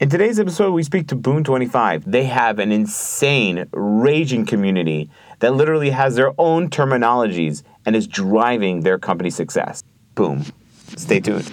In 0.00 0.08
today's 0.08 0.38
episode, 0.38 0.74
we 0.74 0.84
speak 0.84 1.08
to 1.08 1.16
Boom25. 1.16 2.04
They 2.06 2.26
have 2.26 2.60
an 2.60 2.70
insane, 2.70 3.66
raging 3.72 4.46
community 4.46 5.10
that 5.40 5.54
literally 5.54 5.90
has 5.90 6.14
their 6.14 6.32
own 6.38 6.70
terminologies 6.70 7.64
and 7.84 7.96
is 7.96 8.06
driving 8.06 8.82
their 8.82 8.96
company 8.96 9.30
success. 9.30 9.82
Boom. 10.14 10.44
Stay 10.96 11.18
tuned. 11.18 11.50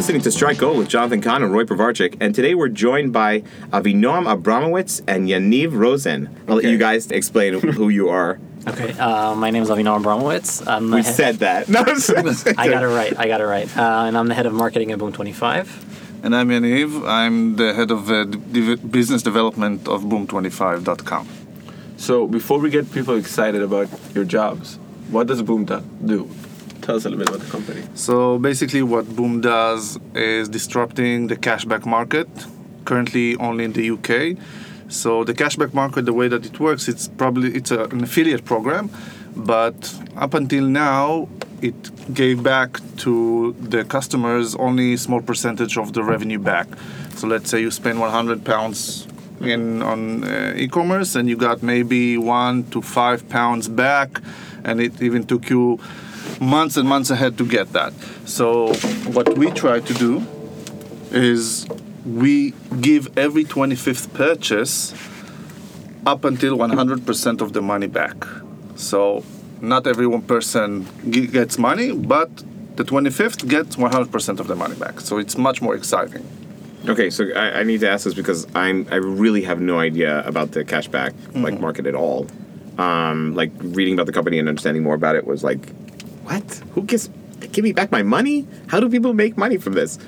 Listening 0.00 0.22
to 0.22 0.30
Strike 0.32 0.56
Gold 0.56 0.78
with 0.78 0.88
Jonathan 0.88 1.20
Kahn 1.20 1.42
and 1.42 1.52
Roy 1.52 1.64
Povarchik, 1.64 2.16
and 2.22 2.34
today 2.34 2.54
we're 2.54 2.70
joined 2.70 3.12
by 3.12 3.40
Avinoam 3.70 4.24
Abramowitz 4.24 5.02
and 5.06 5.28
Yaniv 5.28 5.72
Rosen. 5.78 6.34
I'll 6.48 6.54
let 6.56 6.64
you 6.64 6.78
guys 6.78 7.10
explain 7.10 7.60
who 7.60 7.90
you 7.90 8.08
are. 8.08 8.38
Okay, 8.66 8.92
uh, 8.98 9.34
my 9.34 9.50
name 9.50 9.62
is 9.62 9.68
Avinoam 9.68 10.02
Abramowitz. 10.02 10.66
I'm 10.66 10.88
the 10.88 10.96
We 10.96 11.02
head- 11.02 11.14
said 11.14 11.34
that. 11.40 11.68
No, 11.68 11.80
I 11.80 12.68
got 12.70 12.82
it 12.82 12.86
right. 12.88 13.12
I 13.18 13.28
got 13.28 13.42
it 13.42 13.44
right. 13.44 13.68
Uh, 13.76 14.04
and 14.06 14.16
I'm 14.16 14.26
the 14.28 14.34
head 14.34 14.46
of 14.46 14.54
marketing 14.54 14.90
at 14.90 14.98
Boom 14.98 15.12
25. 15.12 16.20
And 16.24 16.34
I'm 16.34 16.48
Yaniv. 16.48 17.06
I'm 17.06 17.56
the 17.56 17.74
head 17.74 17.90
of 17.90 18.10
uh, 18.10 18.24
div- 18.24 18.90
business 18.90 19.22
development 19.22 19.86
of 19.86 20.04
Boom25.com. 20.04 21.28
So 21.98 22.26
before 22.26 22.58
we 22.58 22.70
get 22.70 22.90
people 22.90 23.16
excited 23.16 23.60
about 23.60 23.88
your 24.14 24.24
jobs, 24.24 24.78
what 25.10 25.26
does 25.26 25.42
Boom 25.42 25.66
do- 25.66 25.84
do? 26.06 26.30
Tell 26.90 26.96
us 26.96 27.04
a 27.04 27.08
little 27.08 27.24
bit 27.24 27.28
about 27.28 27.46
the 27.46 27.52
company. 27.52 27.82
So 27.94 28.36
basically, 28.40 28.82
what 28.82 29.06
Boom 29.14 29.40
does 29.40 30.00
is 30.12 30.48
disrupting 30.48 31.28
the 31.28 31.36
cashback 31.36 31.86
market, 31.86 32.26
currently 32.84 33.36
only 33.36 33.62
in 33.62 33.74
the 33.74 33.90
UK. 33.92 34.36
So 34.88 35.22
the 35.22 35.32
cashback 35.32 35.72
market, 35.72 36.04
the 36.04 36.12
way 36.12 36.26
that 36.26 36.44
it 36.44 36.58
works, 36.58 36.88
it's 36.88 37.06
probably 37.06 37.54
it's 37.54 37.70
a, 37.70 37.84
an 37.84 38.02
affiliate 38.02 38.44
program, 38.44 38.90
but 39.36 39.78
up 40.16 40.34
until 40.34 40.64
now, 40.64 41.28
it 41.62 41.78
gave 42.12 42.42
back 42.42 42.80
to 43.04 43.54
the 43.60 43.84
customers 43.84 44.56
only 44.56 44.94
a 44.94 44.98
small 44.98 45.22
percentage 45.22 45.78
of 45.78 45.92
the 45.92 46.02
revenue 46.02 46.40
back. 46.40 46.66
So 47.14 47.28
let's 47.28 47.48
say 47.50 47.60
you 47.60 47.70
spend 47.70 48.00
100 48.00 48.44
pounds 48.44 49.06
in 49.40 49.80
on 49.80 50.24
uh, 50.24 50.54
e-commerce 50.56 51.14
and 51.14 51.28
you 51.28 51.36
got 51.36 51.62
maybe 51.62 52.18
one 52.18 52.64
to 52.72 52.82
five 52.82 53.28
pounds 53.28 53.68
back, 53.68 54.20
and 54.64 54.80
it 54.80 55.00
even 55.00 55.24
took 55.24 55.48
you 55.48 55.78
months 56.40 56.76
and 56.76 56.88
months 56.88 57.10
ahead 57.10 57.38
to 57.38 57.46
get 57.46 57.72
that. 57.72 57.92
So 58.24 58.72
what 59.12 59.36
we 59.36 59.50
try 59.50 59.80
to 59.80 59.94
do 59.94 60.26
is 61.10 61.66
we 62.04 62.52
give 62.80 63.16
every 63.18 63.44
25th 63.44 64.12
purchase 64.14 64.94
up 66.06 66.24
until 66.24 66.56
100% 66.56 67.40
of 67.40 67.52
the 67.52 67.62
money 67.62 67.86
back. 67.86 68.16
So 68.76 69.24
not 69.60 69.86
every 69.86 70.06
one 70.06 70.22
person 70.22 70.86
gets 71.10 71.58
money, 71.58 71.92
but 71.92 72.30
the 72.76 72.84
25th 72.84 73.46
gets 73.46 73.76
100% 73.76 74.40
of 74.40 74.46
the 74.46 74.56
money 74.56 74.76
back. 74.76 75.00
So 75.00 75.18
it's 75.18 75.36
much 75.36 75.60
more 75.60 75.74
exciting. 75.74 76.26
Okay, 76.88 77.10
so 77.10 77.26
I, 77.36 77.60
I 77.60 77.62
need 77.62 77.80
to 77.80 77.90
ask 77.90 78.04
this 78.04 78.14
because 78.14 78.46
I'm 78.54 78.86
I 78.90 78.94
really 78.94 79.42
have 79.42 79.60
no 79.60 79.78
idea 79.78 80.26
about 80.26 80.52
the 80.52 80.64
cashback 80.64 81.12
like 81.34 81.60
market 81.60 81.86
at 81.86 81.94
all. 81.94 82.26
Um, 82.78 83.34
like 83.34 83.50
reading 83.58 83.94
about 83.94 84.06
the 84.06 84.12
company 84.12 84.38
and 84.38 84.48
understanding 84.48 84.82
more 84.82 84.94
about 84.94 85.14
it 85.14 85.26
was 85.26 85.44
like, 85.44 85.68
what? 86.30 86.62
Who 86.74 86.82
gives? 86.82 87.10
Give 87.52 87.64
me 87.64 87.72
back 87.72 87.90
my 87.90 88.02
money? 88.02 88.46
How 88.68 88.80
do 88.80 88.88
people 88.88 89.14
make 89.14 89.36
money 89.36 89.58
from 89.58 89.72
this? 89.72 89.98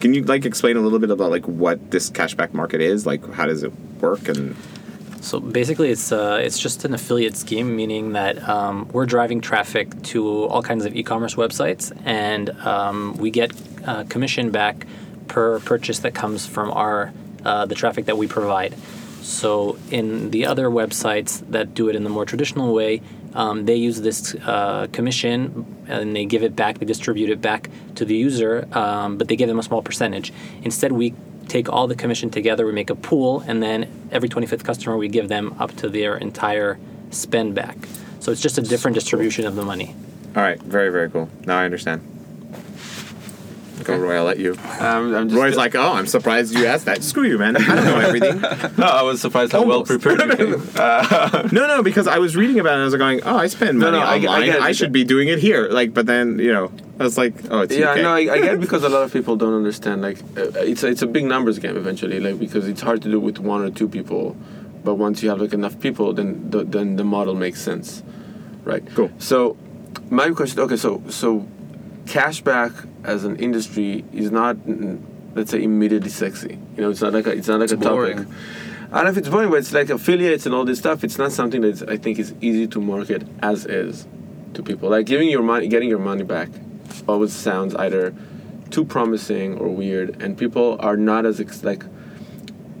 Can 0.00 0.14
you 0.14 0.22
like 0.24 0.44
explain 0.44 0.76
a 0.76 0.80
little 0.80 0.98
bit 0.98 1.10
about 1.10 1.30
like 1.30 1.46
what 1.46 1.90
this 1.90 2.10
cashback 2.10 2.52
market 2.52 2.80
is? 2.80 3.06
Like, 3.06 3.22
how 3.32 3.46
does 3.46 3.62
it 3.62 3.72
work? 4.00 4.28
And 4.28 4.56
So 5.20 5.40
basically, 5.40 5.90
it's 5.90 6.12
uh, 6.12 6.40
it's 6.42 6.58
just 6.58 6.84
an 6.84 6.94
affiliate 6.94 7.36
scheme, 7.36 7.76
meaning 7.76 8.12
that 8.12 8.46
um, 8.48 8.88
we're 8.92 9.06
driving 9.06 9.40
traffic 9.40 10.02
to 10.12 10.44
all 10.44 10.62
kinds 10.62 10.84
of 10.84 10.96
e-commerce 10.96 11.34
websites, 11.34 11.92
and 12.04 12.50
um, 12.66 13.14
we 13.16 13.30
get 13.30 13.52
uh, 13.86 14.04
commission 14.04 14.50
back 14.50 14.86
per 15.28 15.60
purchase 15.60 16.00
that 16.00 16.14
comes 16.14 16.46
from 16.46 16.70
our 16.70 17.12
uh, 17.44 17.66
the 17.66 17.74
traffic 17.74 18.06
that 18.06 18.18
we 18.18 18.26
provide. 18.26 18.74
So 19.22 19.76
in 19.90 20.30
the 20.30 20.46
other 20.46 20.68
websites 20.68 21.44
that 21.50 21.74
do 21.74 21.88
it 21.88 21.96
in 21.96 22.04
the 22.04 22.10
more 22.10 22.24
traditional 22.24 22.72
way, 22.74 23.02
um, 23.34 23.64
they 23.66 23.76
use 23.76 24.00
this 24.00 24.34
uh, 24.34 24.86
commission 24.92 25.84
and 25.88 26.14
they 26.14 26.24
give 26.24 26.42
it 26.42 26.56
back, 26.56 26.78
they 26.78 26.86
distribute 26.86 27.30
it 27.30 27.40
back 27.40 27.70
to 27.96 28.04
the 28.04 28.14
user, 28.14 28.68
um, 28.72 29.16
but 29.16 29.28
they 29.28 29.36
give 29.36 29.48
them 29.48 29.58
a 29.58 29.62
small 29.62 29.82
percentage. 29.82 30.32
Instead, 30.62 30.92
we 30.92 31.14
take 31.48 31.68
all 31.68 31.86
the 31.86 31.96
commission 31.96 32.30
together, 32.30 32.64
we 32.66 32.72
make 32.72 32.90
a 32.90 32.94
pool, 32.94 33.42
and 33.46 33.62
then 33.62 34.08
every 34.12 34.28
25th 34.28 34.64
customer, 34.64 34.96
we 34.96 35.08
give 35.08 35.28
them 35.28 35.54
up 35.58 35.74
to 35.76 35.88
their 35.88 36.16
entire 36.16 36.78
spend 37.10 37.54
back. 37.54 37.76
So 38.20 38.30
it's 38.30 38.40
just 38.40 38.58
a 38.58 38.62
different 38.62 38.94
distribution 38.94 39.46
of 39.46 39.56
the 39.56 39.62
money. 39.62 39.94
all 40.36 40.42
right, 40.42 40.60
very 40.62 40.90
very 40.90 41.10
cool. 41.10 41.28
Now 41.46 41.58
I 41.58 41.64
understand. 41.64 42.19
Go, 43.84 43.96
Roy. 43.96 44.16
I'll 44.16 44.24
let 44.24 44.38
you. 44.38 44.52
Um, 44.78 45.14
I'm 45.14 45.28
just 45.28 45.40
Roy's 45.40 45.56
like, 45.56 45.74
oh, 45.74 45.92
I'm 45.92 46.06
surprised 46.06 46.54
you 46.54 46.66
asked 46.66 46.84
that. 46.86 47.02
Screw 47.02 47.24
you, 47.24 47.38
man. 47.38 47.56
I 47.56 47.60
don't 47.74 47.84
know 47.84 47.98
everything. 48.08 48.40
no, 48.76 48.86
I 48.86 49.02
was 49.02 49.20
surprised 49.20 49.52
how 49.52 49.64
well 49.64 49.82
prepared 49.84 50.20
you 50.20 50.36
came. 50.36 50.50
No, 51.52 51.66
no, 51.66 51.82
because 51.82 52.06
I 52.06 52.18
was 52.18 52.36
reading 52.36 52.58
about 52.60 52.72
it 52.72 52.74
and 52.74 52.82
I 52.82 52.84
was 52.84 52.94
going, 52.96 53.22
oh, 53.24 53.36
I 53.36 53.46
spend 53.48 53.78
No, 53.78 53.86
money 53.90 53.98
no, 53.98 54.04
I- 54.04 54.10
I 54.12 54.16
online. 54.16 54.42
I, 54.42 54.46
get 54.46 54.70
it. 54.70 54.74
should 54.76 54.92
be 54.92 55.04
doing 55.04 55.28
it 55.28 55.38
here. 55.38 55.68
Like, 55.68 55.94
but 55.94 56.06
then 56.06 56.38
you 56.38 56.52
know, 56.52 56.70
I 56.98 57.02
was 57.04 57.16
like, 57.18 57.34
oh, 57.50 57.60
it's 57.60 57.74
Yeah, 57.76 57.92
UK. 57.92 57.96
no, 57.98 58.10
I, 58.14 58.18
I 58.34 58.40
get 58.40 58.60
because 58.60 58.82
a 58.84 58.88
lot 58.88 59.02
of 59.02 59.12
people 59.16 59.36
don't 59.36 59.54
understand. 59.54 60.02
Like, 60.02 60.18
uh, 60.36 60.50
it's 60.60 60.82
a, 60.82 60.88
it's 60.88 61.02
a 61.02 61.06
big 61.06 61.24
numbers 61.24 61.58
game 61.58 61.76
eventually. 61.76 62.20
Like, 62.20 62.38
because 62.38 62.68
it's 62.68 62.80
hard 62.82 63.02
to 63.02 63.10
do 63.10 63.18
with 63.18 63.38
one 63.38 63.62
or 63.62 63.70
two 63.70 63.88
people, 63.88 64.36
but 64.84 64.94
once 64.94 65.22
you 65.22 65.28
have 65.30 65.40
like 65.40 65.52
enough 65.52 65.78
people, 65.80 66.12
then 66.12 66.50
the, 66.50 66.64
then 66.64 66.96
the 66.96 67.04
model 67.04 67.34
makes 67.34 67.60
sense, 67.60 68.02
right? 68.64 68.84
Cool. 68.94 69.10
So, 69.18 69.56
my 70.10 70.30
question. 70.30 70.60
Okay, 70.60 70.76
so 70.76 71.02
so, 71.08 71.46
cashback 72.04 72.88
as 73.04 73.24
an 73.24 73.36
industry 73.36 74.04
is 74.12 74.30
not, 74.30 74.56
let's 75.34 75.50
say, 75.50 75.62
immediately 75.62 76.10
sexy. 76.10 76.58
You 76.76 76.82
know, 76.82 76.90
it's 76.90 77.00
not 77.00 77.12
like 77.12 77.26
a, 77.26 77.30
it's 77.32 77.48
not 77.48 77.60
like 77.60 77.64
It's 77.70 77.72
a 77.72 77.76
boring. 77.76 78.16
topic. 78.24 78.32
I 78.92 78.96
don't 78.96 79.04
know 79.04 79.10
if 79.10 79.16
it's 79.18 79.28
boring, 79.28 79.50
but 79.50 79.56
it's 79.60 79.72
like 79.72 79.88
affiliates 79.90 80.46
and 80.46 80.54
all 80.54 80.64
this 80.64 80.78
stuff. 80.78 81.04
It's 81.04 81.18
not 81.18 81.32
something 81.32 81.60
that 81.62 81.88
I 81.88 81.96
think 81.96 82.18
is 82.18 82.34
easy 82.40 82.66
to 82.68 82.80
market 82.80 83.22
as 83.42 83.64
is 83.66 84.06
to 84.54 84.62
people. 84.62 84.90
Like 84.90 85.06
giving 85.06 85.28
your 85.28 85.42
money, 85.42 85.68
getting 85.68 85.88
your 85.88 86.00
money 86.00 86.24
back, 86.24 86.48
always 87.08 87.32
sounds 87.32 87.74
either 87.76 88.12
too 88.70 88.84
promising 88.84 89.58
or 89.58 89.68
weird, 89.68 90.20
and 90.22 90.36
people 90.36 90.76
are 90.80 90.96
not 90.96 91.24
as 91.26 91.40
ex- 91.40 91.62
like. 91.64 91.84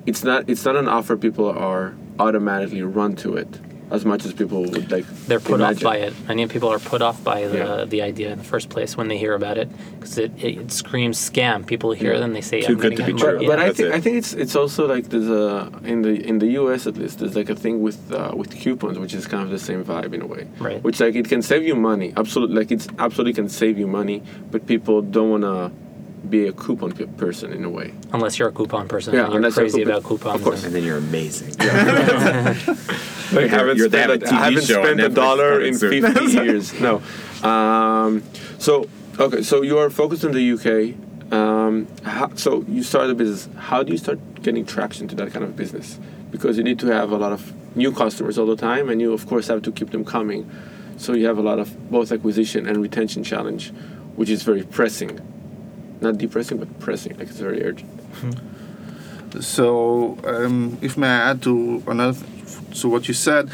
It's 0.06 0.24
not. 0.24 0.48
It's 0.48 0.64
not 0.64 0.76
an 0.76 0.88
offer. 0.88 1.16
People 1.16 1.48
are 1.48 1.94
automatically 2.18 2.82
run 2.82 3.14
to 3.16 3.36
it 3.36 3.48
as 3.90 4.04
much 4.04 4.24
as 4.24 4.32
people 4.32 4.62
would 4.62 4.90
like. 4.90 5.06
They're 5.26 5.40
put 5.40 5.56
imagine. 5.60 5.86
off 5.86 5.92
by 5.92 5.96
it. 5.98 6.14
Many 6.28 6.46
people 6.46 6.68
are 6.68 6.78
put 6.78 7.02
off 7.02 7.22
by 7.24 7.46
the, 7.46 7.56
Yeah. 7.58 7.84
the 7.84 8.02
idea 8.02 8.30
in 8.32 8.38
the 8.38 8.44
first 8.44 8.68
place 8.68 8.96
when 8.96 9.08
they 9.08 9.18
hear 9.18 9.34
about 9.34 9.58
it 9.58 9.68
because 9.98 10.16
it, 10.18 10.32
it, 10.38 10.58
it 10.58 10.72
screams 10.72 11.18
scam. 11.18 11.66
People 11.66 11.92
hear 11.92 12.12
Yeah. 12.12 12.18
it 12.20 12.22
and 12.24 12.34
they 12.36 12.40
say, 12.40 12.60
Too 12.60 12.74
I'm 12.74 12.78
good 12.78 12.96
gonna 12.96 13.06
to 13.08 13.12
be 13.14 13.18
true. 13.18 13.38
But 13.46 13.58
Yeah. 13.58 13.64
I 13.66 13.72
think 13.72 13.88
it. 13.88 13.94
I 13.94 14.00
think 14.00 14.16
it's 14.16 14.32
it's 14.34 14.54
also 14.56 14.86
like 14.86 15.08
there's 15.08 15.28
a 15.28 15.70
in 15.84 16.02
the 16.02 16.14
in 16.30 16.38
the 16.38 16.48
U.S. 16.60 16.86
at 16.86 16.96
least 16.96 17.18
there's 17.18 17.34
like 17.36 17.50
a 17.50 17.56
thing 17.56 17.82
with 17.82 17.98
uh, 18.12 18.32
with 18.40 18.50
coupons, 18.62 18.98
which 18.98 19.14
is 19.14 19.26
kind 19.26 19.42
of 19.42 19.50
the 19.50 19.58
same 19.58 19.84
vibe 19.84 20.12
in 20.14 20.22
a 20.22 20.26
way. 20.26 20.46
Right. 20.58 20.82
Which 20.82 21.00
like 21.00 21.14
it 21.16 21.28
can 21.28 21.42
save 21.42 21.62
you 21.64 21.74
money, 21.74 22.12
absolutely. 22.16 22.56
Like 22.56 22.70
it's 22.70 22.88
absolutely 22.98 23.34
can 23.34 23.48
save 23.48 23.78
you 23.78 23.86
money, 23.86 24.22
but 24.52 24.66
people 24.66 25.02
don't 25.02 25.30
wanna 25.30 25.72
be 26.28 26.46
a 26.46 26.52
coupon 26.52 26.92
pe- 26.92 27.06
person 27.06 27.52
in 27.52 27.64
a 27.64 27.70
way. 27.70 27.92
unless 28.12 28.38
you're 28.38 28.48
a 28.48 28.52
coupon 28.52 28.86
person 28.88 29.14
Yeah, 29.14 29.20
and 29.24 29.28
you're 29.30 29.36
unless 29.38 29.54
crazy 29.54 29.78
coupon- 29.78 29.92
about 29.92 30.04
coupons. 30.04 30.34
of 30.36 30.42
course. 30.44 30.56
and- 30.64 30.66
And 30.66 30.74
then 30.76 30.84
you're 30.84 30.98
amazing. 30.98 31.54
I 31.60 33.46
haven't 33.46 33.76
you're- 33.78 33.88
spent, 33.88 33.94
have 33.94 34.10
a 34.10 34.14
a, 34.14 34.18
TV 34.18 34.32
I 34.32 34.44
haven't 34.44 34.62
spent 34.62 35.00
a 35.00 35.08
dollar 35.08 35.60
in 35.60 35.78
50 35.78 36.32
years. 36.32 36.78
No. 36.80 37.00
Um, 37.48 38.22
so 38.58 38.86
okay, 39.18 39.42
so 39.42 39.62
you 39.62 39.78
are 39.78 39.88
focused 39.90 40.24
in 40.24 40.32
the 40.32 40.52
UK. 40.52 41.32
Um, 41.32 41.86
how, 42.02 42.34
so 42.34 42.64
you 42.68 42.82
started 42.82 43.10
a 43.12 43.14
business. 43.14 43.48
How 43.56 43.82
do 43.82 43.92
you 43.92 43.98
start 43.98 44.18
getting 44.42 44.66
traction 44.66 45.06
to 45.08 45.14
that 45.16 45.32
kind 45.32 45.44
of 45.44 45.54
business? 45.56 45.98
Because 46.30 46.58
you 46.58 46.64
need 46.64 46.78
to 46.80 46.88
have 46.88 47.12
a 47.12 47.16
lot 47.16 47.32
of 47.32 47.52
new 47.76 47.92
customers 47.92 48.36
all 48.38 48.46
the 48.46 48.56
time, 48.56 48.88
and 48.90 49.00
you 49.00 49.12
of 49.12 49.26
course 49.28 49.46
have 49.46 49.62
to 49.62 49.72
keep 49.72 49.90
them 49.90 50.04
coming. 50.04 50.50
So 50.96 51.14
you 51.14 51.26
have 51.26 51.38
a 51.38 51.42
lot 51.42 51.58
of 51.58 51.90
both 51.90 52.12
acquisition 52.12 52.66
and 52.66 52.78
retention 52.82 53.22
challenge, 53.24 53.72
which 54.16 54.28
is 54.28 54.42
very 54.42 54.64
pressing. 54.64 55.18
Not 56.00 56.18
depressing, 56.18 56.58
but 56.58 56.80
pressing. 56.80 57.18
Like 57.18 57.28
it's 57.28 57.38
very 57.38 57.62
urgent. 57.62 57.90
Hmm. 57.90 59.40
So, 59.40 60.18
um, 60.24 60.78
if 60.82 60.96
may 60.96 61.06
I 61.06 61.30
add 61.30 61.42
to 61.42 61.82
another, 61.86 62.18
so 62.72 62.88
what 62.88 63.06
you 63.06 63.14
said, 63.14 63.48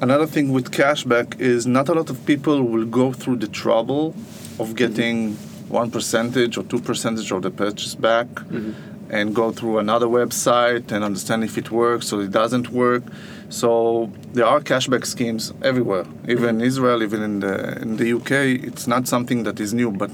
another 0.00 0.26
thing 0.26 0.52
with 0.52 0.70
cashback 0.70 1.40
is 1.40 1.66
not 1.66 1.88
a 1.88 1.94
lot 1.94 2.08
of 2.10 2.24
people 2.24 2.62
will 2.62 2.84
go 2.84 3.12
through 3.12 3.36
the 3.36 3.48
trouble 3.48 4.14
of 4.60 4.76
getting 4.76 5.34
one 5.68 5.90
percentage 5.90 6.56
or 6.56 6.62
two 6.64 6.80
percentage 6.80 7.32
of 7.32 7.42
the 7.42 7.50
purchase 7.50 7.94
back, 7.94 8.28
mm-hmm. 8.28 8.72
and 9.10 9.34
go 9.34 9.50
through 9.50 9.78
another 9.78 10.06
website 10.06 10.92
and 10.92 11.02
understand 11.02 11.42
if 11.42 11.58
it 11.58 11.70
works 11.70 12.12
or 12.12 12.22
it 12.22 12.30
doesn't 12.30 12.68
work. 12.68 13.02
So 13.48 14.10
there 14.34 14.46
are 14.46 14.60
cashback 14.60 15.04
schemes 15.04 15.52
everywhere, 15.62 16.06
even 16.28 16.48
in 16.56 16.60
Israel, 16.60 17.02
even 17.02 17.22
in 17.22 17.40
the 17.40 17.82
in 17.82 17.96
the 17.96 18.12
UK. 18.12 18.30
It's 18.68 18.86
not 18.86 19.08
something 19.08 19.42
that 19.44 19.58
is 19.58 19.74
new, 19.74 19.90
but 19.90 20.10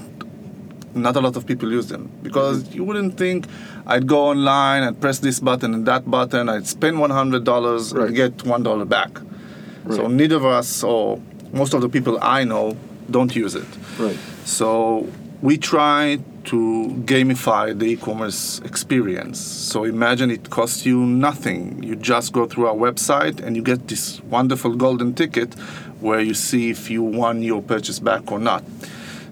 not 1.01 1.15
a 1.15 1.21
lot 1.21 1.35
of 1.35 1.45
people 1.45 1.71
use 1.71 1.87
them 1.87 2.09
because 2.21 2.63
mm-hmm. 2.63 2.75
you 2.75 2.83
wouldn't 2.83 3.17
think 3.17 3.47
I'd 3.85 4.07
go 4.07 4.27
online 4.27 4.83
and 4.83 4.99
press 4.99 5.19
this 5.19 5.39
button 5.39 5.73
and 5.73 5.85
that 5.85 6.09
button, 6.09 6.49
I'd 6.49 6.67
spend 6.67 6.99
one 6.99 7.09
hundred 7.09 7.43
dollars 7.43 7.93
Right. 7.93 8.07
and 8.07 8.15
get 8.15 8.43
one 8.45 8.63
dollar 8.63 8.85
back. 8.85 9.19
So 9.89 10.07
neither 10.07 10.35
of 10.35 10.45
us 10.45 10.83
or 10.83 11.19
most 11.51 11.73
of 11.73 11.81
the 11.81 11.89
people 11.89 12.19
I 12.21 12.43
know 12.43 12.77
don't 13.09 13.35
use 13.35 13.55
it. 13.55 13.65
Right. 13.97 14.17
So 14.45 15.07
we 15.41 15.57
try 15.57 16.19
to 16.45 16.87
gamify 17.05 17.77
the 17.77 17.85
e-commerce 17.85 18.59
experience. 18.59 19.39
So 19.39 19.83
imagine 19.85 20.29
it 20.29 20.49
costs 20.49 20.85
you 20.85 20.99
nothing. 20.99 21.81
You 21.81 21.95
just 21.95 22.33
go 22.33 22.45
through 22.45 22.67
our 22.67 22.75
website 22.75 23.41
and 23.41 23.55
you 23.55 23.63
get 23.63 23.87
this 23.87 24.21
wonderful 24.23 24.75
golden 24.75 25.15
ticket 25.15 25.53
where 26.01 26.19
you 26.19 26.33
see 26.33 26.69
if 26.69 26.89
you 26.89 27.01
won 27.01 27.41
your 27.41 27.61
purchase 27.61 27.99
back 27.99 28.31
or 28.31 28.39
not. 28.39 28.63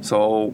So 0.02 0.54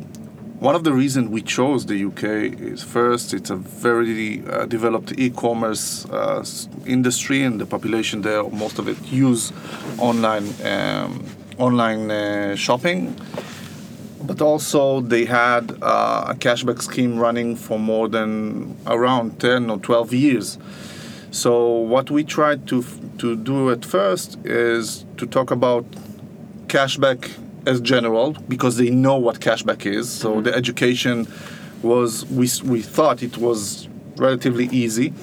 one 0.64 0.76
of 0.76 0.86
the 0.86 0.94
reasons 0.94 1.28
we 1.28 1.42
chose 1.42 1.88
the 1.88 2.06
UK 2.06 2.24
is 2.58 2.82
first, 2.82 3.34
it's 3.34 3.50
a 3.50 3.58
very 3.58 4.42
uh, 4.48 4.66
developed 4.66 5.12
e-commerce 5.18 6.06
uh, 6.06 6.42
industry, 6.86 7.44
and 7.44 7.60
the 7.60 7.66
population 7.66 8.22
there, 8.22 8.42
most 8.44 8.80
of 8.80 8.88
it, 8.88 8.98
use 9.12 9.52
online 9.98 10.48
um, 10.64 11.26
online 11.58 12.10
uh, 12.10 12.56
shopping. 12.56 13.14
But 14.22 14.42
also, 14.42 15.02
they 15.02 15.26
had 15.26 15.72
uh, 15.82 16.28
a 16.30 16.36
cashback 16.36 16.82
scheme 16.82 17.20
running 17.20 17.58
for 17.58 17.78
more 17.78 18.08
than 18.08 18.78
around 18.88 19.42
10 19.42 19.70
or 19.70 19.80
12 19.80 20.14
years. 20.14 20.58
So 21.32 21.72
what 21.72 22.10
we 22.10 22.24
tried 22.24 22.68
to 22.68 22.86
to 23.18 23.36
do 23.36 23.70
at 23.70 23.84
first 23.84 24.38
is 24.46 25.06
to 25.18 25.26
talk 25.26 25.52
about 25.52 25.84
cashback 26.68 27.30
as 27.66 27.82
general 27.82 28.34
because 28.48 28.78
they 28.78 28.90
know 28.90 29.18
what 29.18 29.40
cashback 29.40 29.86
is. 29.86 30.12
So 30.12 30.34
mm-hmm. 30.34 30.44
the 30.44 30.54
education 30.54 31.28
was 31.82 32.26
we 32.26 32.50
we 32.64 32.82
thought 32.82 33.24
it 33.24 33.38
was 33.38 33.88
relatively 34.18 34.66
easy, 34.66 35.14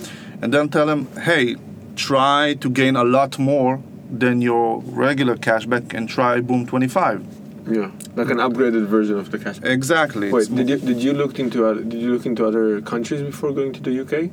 and 0.42 0.52
then 0.52 0.68
tell 0.68 0.86
them, 0.86 1.06
hey, 1.18 1.56
try 1.96 2.54
to 2.60 2.70
gain 2.70 2.96
a 2.96 3.04
lot 3.04 3.38
more 3.38 3.82
than 4.10 4.42
your 4.42 4.80
regular 4.80 5.36
cashback 5.36 5.94
and 5.94 6.08
try 6.08 6.40
Boom 6.40 6.66
25. 6.66 7.24
Yeah, 7.70 7.92
like 8.16 8.30
an 8.30 8.38
upgraded 8.38 8.86
version 8.86 9.16
of 9.18 9.30
the 9.30 9.38
cash. 9.38 9.60
Exactly. 9.62 10.32
Wait, 10.32 10.52
did 10.54 10.68
you 10.68 10.76
did 10.76 11.02
you 11.02 11.12
look 11.12 11.38
into 11.38 11.66
other, 11.66 11.82
did 11.82 12.00
you 12.00 12.12
look 12.12 12.26
into 12.26 12.44
other 12.46 12.80
countries 12.80 13.22
before 13.22 13.52
going 13.52 13.72
to 13.72 13.80
the 13.80 14.00
UK? 14.00 14.30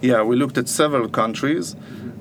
Yeah, 0.00 0.22
we 0.22 0.36
looked 0.36 0.56
at 0.58 0.68
several 0.68 1.08
countries. 1.08 1.76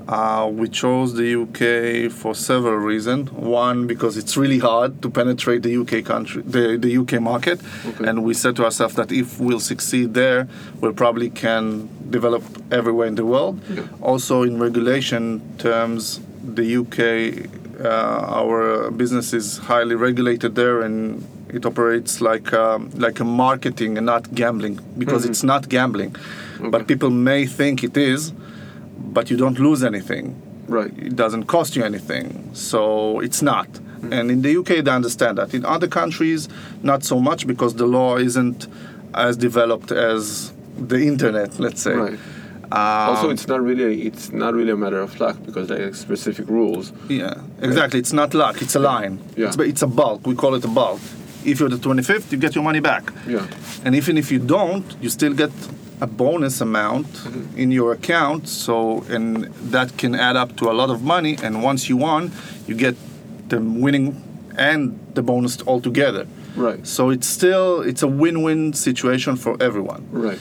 Uh, 0.09 0.49
we 0.51 0.67
chose 0.67 1.13
the 1.13 1.29
UK 1.43 2.11
for 2.11 2.33
several 2.33 2.77
reasons. 2.77 3.31
One, 3.31 3.85
because 3.85 4.17
it's 4.17 4.35
really 4.35 4.57
hard 4.57 5.03
to 5.03 5.09
penetrate 5.11 5.61
the 5.61 5.77
UK 5.81 6.03
country, 6.03 6.41
the, 6.41 6.77
the 6.85 6.97
UK 7.01 7.21
market, 7.21 7.59
Okay. 7.85 8.07
and 8.07 8.23
we 8.23 8.33
said 8.33 8.55
to 8.55 8.63
ourselves 8.65 8.95
that 8.95 9.11
if 9.11 9.39
we'll 9.39 9.59
succeed 9.59 10.15
there, 10.15 10.47
we 10.81 10.91
probably 10.93 11.29
can 11.29 11.89
develop 12.09 12.41
everywhere 12.71 13.05
in 13.07 13.15
the 13.21 13.25
world. 13.33 13.61
Yeah. 13.69 13.83
Also, 14.01 14.41
in 14.41 14.57
regulation 14.57 15.41
terms, 15.59 16.19
the 16.43 16.67
UK, 16.81 16.99
uh, 17.85 18.41
our 18.41 18.89
business 18.89 19.31
is 19.31 19.59
highly 19.59 19.93
regulated 19.93 20.55
there, 20.55 20.81
and 20.81 21.23
it 21.53 21.67
operates 21.67 22.19
like 22.19 22.51
um, 22.53 22.89
like 22.95 23.19
a 23.19 23.23
marketing 23.45 23.97
and 23.97 24.05
not 24.07 24.23
gambling 24.33 24.79
because 24.97 25.23
it's 25.29 25.43
not 25.43 25.69
gambling. 25.69 26.15
But 26.59 26.87
people 26.87 27.11
may 27.11 27.45
think 27.45 27.83
it 27.83 27.95
is, 27.95 28.33
but 28.99 29.29
you 29.29 29.37
don't 29.37 29.59
lose 29.59 29.83
anything. 29.83 30.41
Right. 30.67 30.91
It 30.97 31.15
doesn't 31.15 31.45
cost 31.45 31.75
you 31.75 31.83
anything, 31.83 32.51
so 32.53 33.19
it's 33.19 33.41
not. 33.41 33.67
And 34.11 34.31
in 34.31 34.41
the 34.41 34.57
UK, 34.57 34.83
they 34.85 34.91
understand 34.91 35.37
that. 35.39 35.53
In 35.53 35.65
other 35.65 35.87
countries, 35.87 36.47
not 36.83 37.03
so 37.03 37.19
much 37.19 37.45
because 37.45 37.75
the 37.75 37.85
law 37.85 38.17
isn't 38.17 38.67
as 39.13 39.35
developed 39.35 39.91
as 39.91 40.53
the 40.77 41.05
internet, 41.05 41.59
let's 41.59 41.81
say. 41.81 41.93
Right. 41.93 42.19
Um, 42.71 43.09
also, 43.09 43.29
it's 43.31 43.47
not 43.47 43.61
really 43.61 44.03
it's 44.03 44.31
not 44.31 44.53
really 44.53 44.71
a 44.71 44.77
matter 44.77 44.99
of 44.99 45.19
luck 45.19 45.37
because 45.43 45.67
there 45.69 45.87
are 45.87 45.93
specific 45.93 46.47
rules. 46.47 46.93
Yeah, 47.07 47.41
exactly. 47.61 47.99
It's 47.99 48.13
not 48.13 48.33
luck. 48.35 48.61
It's 48.61 48.75
a 48.75 48.79
line. 48.79 49.19
Yeah. 49.35 49.47
It's, 49.47 49.57
it's 49.57 49.81
a 49.81 49.87
bulk. 49.87 50.27
We 50.27 50.35
call 50.35 50.53
it 50.53 50.63
a 50.63 50.67
bulk. 50.67 51.01
If 51.43 51.59
you're 51.59 51.69
the 51.69 51.77
25th, 51.77 52.31
you 52.31 52.37
get 52.37 52.53
your 52.53 52.63
money 52.63 52.79
back. 52.79 53.11
Yeah. 53.25 53.47
And 53.83 53.95
even 53.95 54.17
if 54.17 54.31
you 54.31 54.37
don't, 54.37 54.85
you 55.01 55.09
still 55.09 55.33
get 55.33 55.51
a 56.01 56.07
bonus 56.07 56.61
amount 56.61 57.07
Mm-hmm. 57.07 57.57
in 57.59 57.71
your 57.71 57.91
account. 57.93 58.47
So, 58.47 59.03
and 59.09 59.45
that 59.71 59.97
can 59.97 60.15
add 60.15 60.35
up 60.35 60.55
to 60.57 60.69
a 60.69 60.73
lot 60.73 60.89
of 60.89 61.01
money. 61.03 61.37
And 61.43 61.63
once 61.63 61.89
you 61.89 61.97
won, 61.97 62.31
you 62.67 62.75
get 62.75 62.95
the 63.49 63.59
winning 63.59 64.15
and 64.57 64.99
the 65.15 65.21
bonus 65.21 65.61
all 65.61 65.81
together. 65.81 66.25
Right. 66.55 66.85
So 66.85 67.09
it's 67.09 67.27
still 67.27 67.81
it's 67.81 68.03
a 68.03 68.07
win-win 68.07 68.73
situation 68.73 69.35
for 69.37 69.55
everyone. 69.61 70.07
Right. 70.11 70.39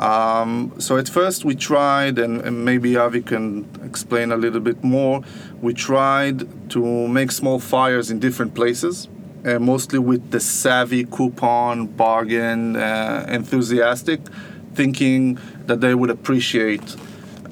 Um, 0.00 0.72
so 0.78 0.96
at 0.96 1.08
first 1.08 1.44
we 1.44 1.54
tried, 1.54 2.18
and, 2.18 2.40
and 2.40 2.64
maybe 2.64 2.96
Avi 2.96 3.20
can 3.22 3.66
explain 3.84 4.32
a 4.32 4.36
little 4.36 4.60
bit 4.60 4.82
more. 4.82 5.22
We 5.60 5.74
tried 5.74 6.70
to 6.70 7.08
make 7.08 7.30
small 7.32 7.58
fires 7.58 8.10
in 8.10 8.18
different 8.18 8.54
places, 8.54 9.08
uh, 9.44 9.58
mostly 9.58 9.98
with 9.98 10.30
the 10.30 10.40
savvy 10.40 11.04
coupon 11.04 11.86
bargain 11.86 12.76
uh, 12.76 13.26
enthusiastic, 13.28 14.20
thinking 14.74 15.38
that 15.66 15.80
they 15.80 15.94
would 15.94 16.10
appreciate 16.10 16.96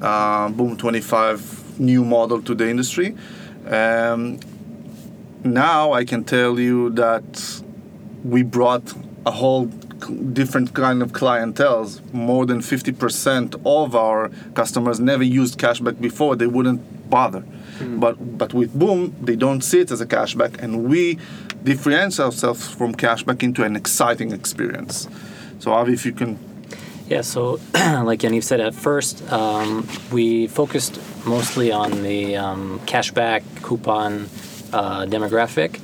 uh, 0.01 0.49
Boom 0.49 0.77
25 0.77 1.79
new 1.79 2.03
model 2.03 2.41
to 2.41 2.55
the 2.55 2.69
industry. 2.69 3.15
Um, 3.67 4.39
now 5.43 5.93
I 5.93 6.05
can 6.05 6.23
tell 6.23 6.59
you 6.59 6.89
that 6.91 7.61
we 8.23 8.43
brought 8.43 8.93
a 9.25 9.31
whole 9.31 9.65
different 10.33 10.73
kind 10.73 11.01
of 11.01 11.11
clientels. 11.11 12.01
More 12.13 12.45
than 12.45 12.59
50% 12.59 13.55
of 13.65 13.95
our 13.95 14.29
customers 14.53 14.99
never 14.99 15.23
used 15.23 15.59
cashback 15.59 15.99
before. 16.01 16.35
They 16.35 16.47
wouldn't 16.47 17.09
bother. 17.09 17.43
But 17.99 18.37
but 18.37 18.53
with 18.53 18.77
Boom, 18.77 19.15
they 19.21 19.35
don't 19.35 19.61
see 19.61 19.79
it 19.79 19.91
as 19.91 20.01
a 20.01 20.05
cashback, 20.05 20.61
and 20.61 20.85
we 20.89 21.17
differentiate 21.63 22.19
ourselves 22.19 22.67
from 22.67 22.93
cashback 22.93 23.41
into 23.41 23.63
an 23.63 23.75
exciting 23.75 24.31
experience. 24.31 25.07
So 25.59 25.71
Avi, 25.73 25.93
if 25.93 26.05
you 26.05 26.11
can 26.11 26.37
Yeah, 27.09 27.21
so 27.21 27.59
like 27.73 28.19
Yaniv 28.19 28.43
said, 28.43 28.59
at 28.59 28.75
first 28.75 29.29
um, 29.31 29.87
we 30.11 30.45
focused 30.45 30.99
mostly 31.25 31.71
on 31.71 32.03
the 32.03 32.37
um, 32.37 32.79
cashback 32.85 33.41
coupon 33.63 34.29
uh, 34.71 35.05
demographic 35.05 35.79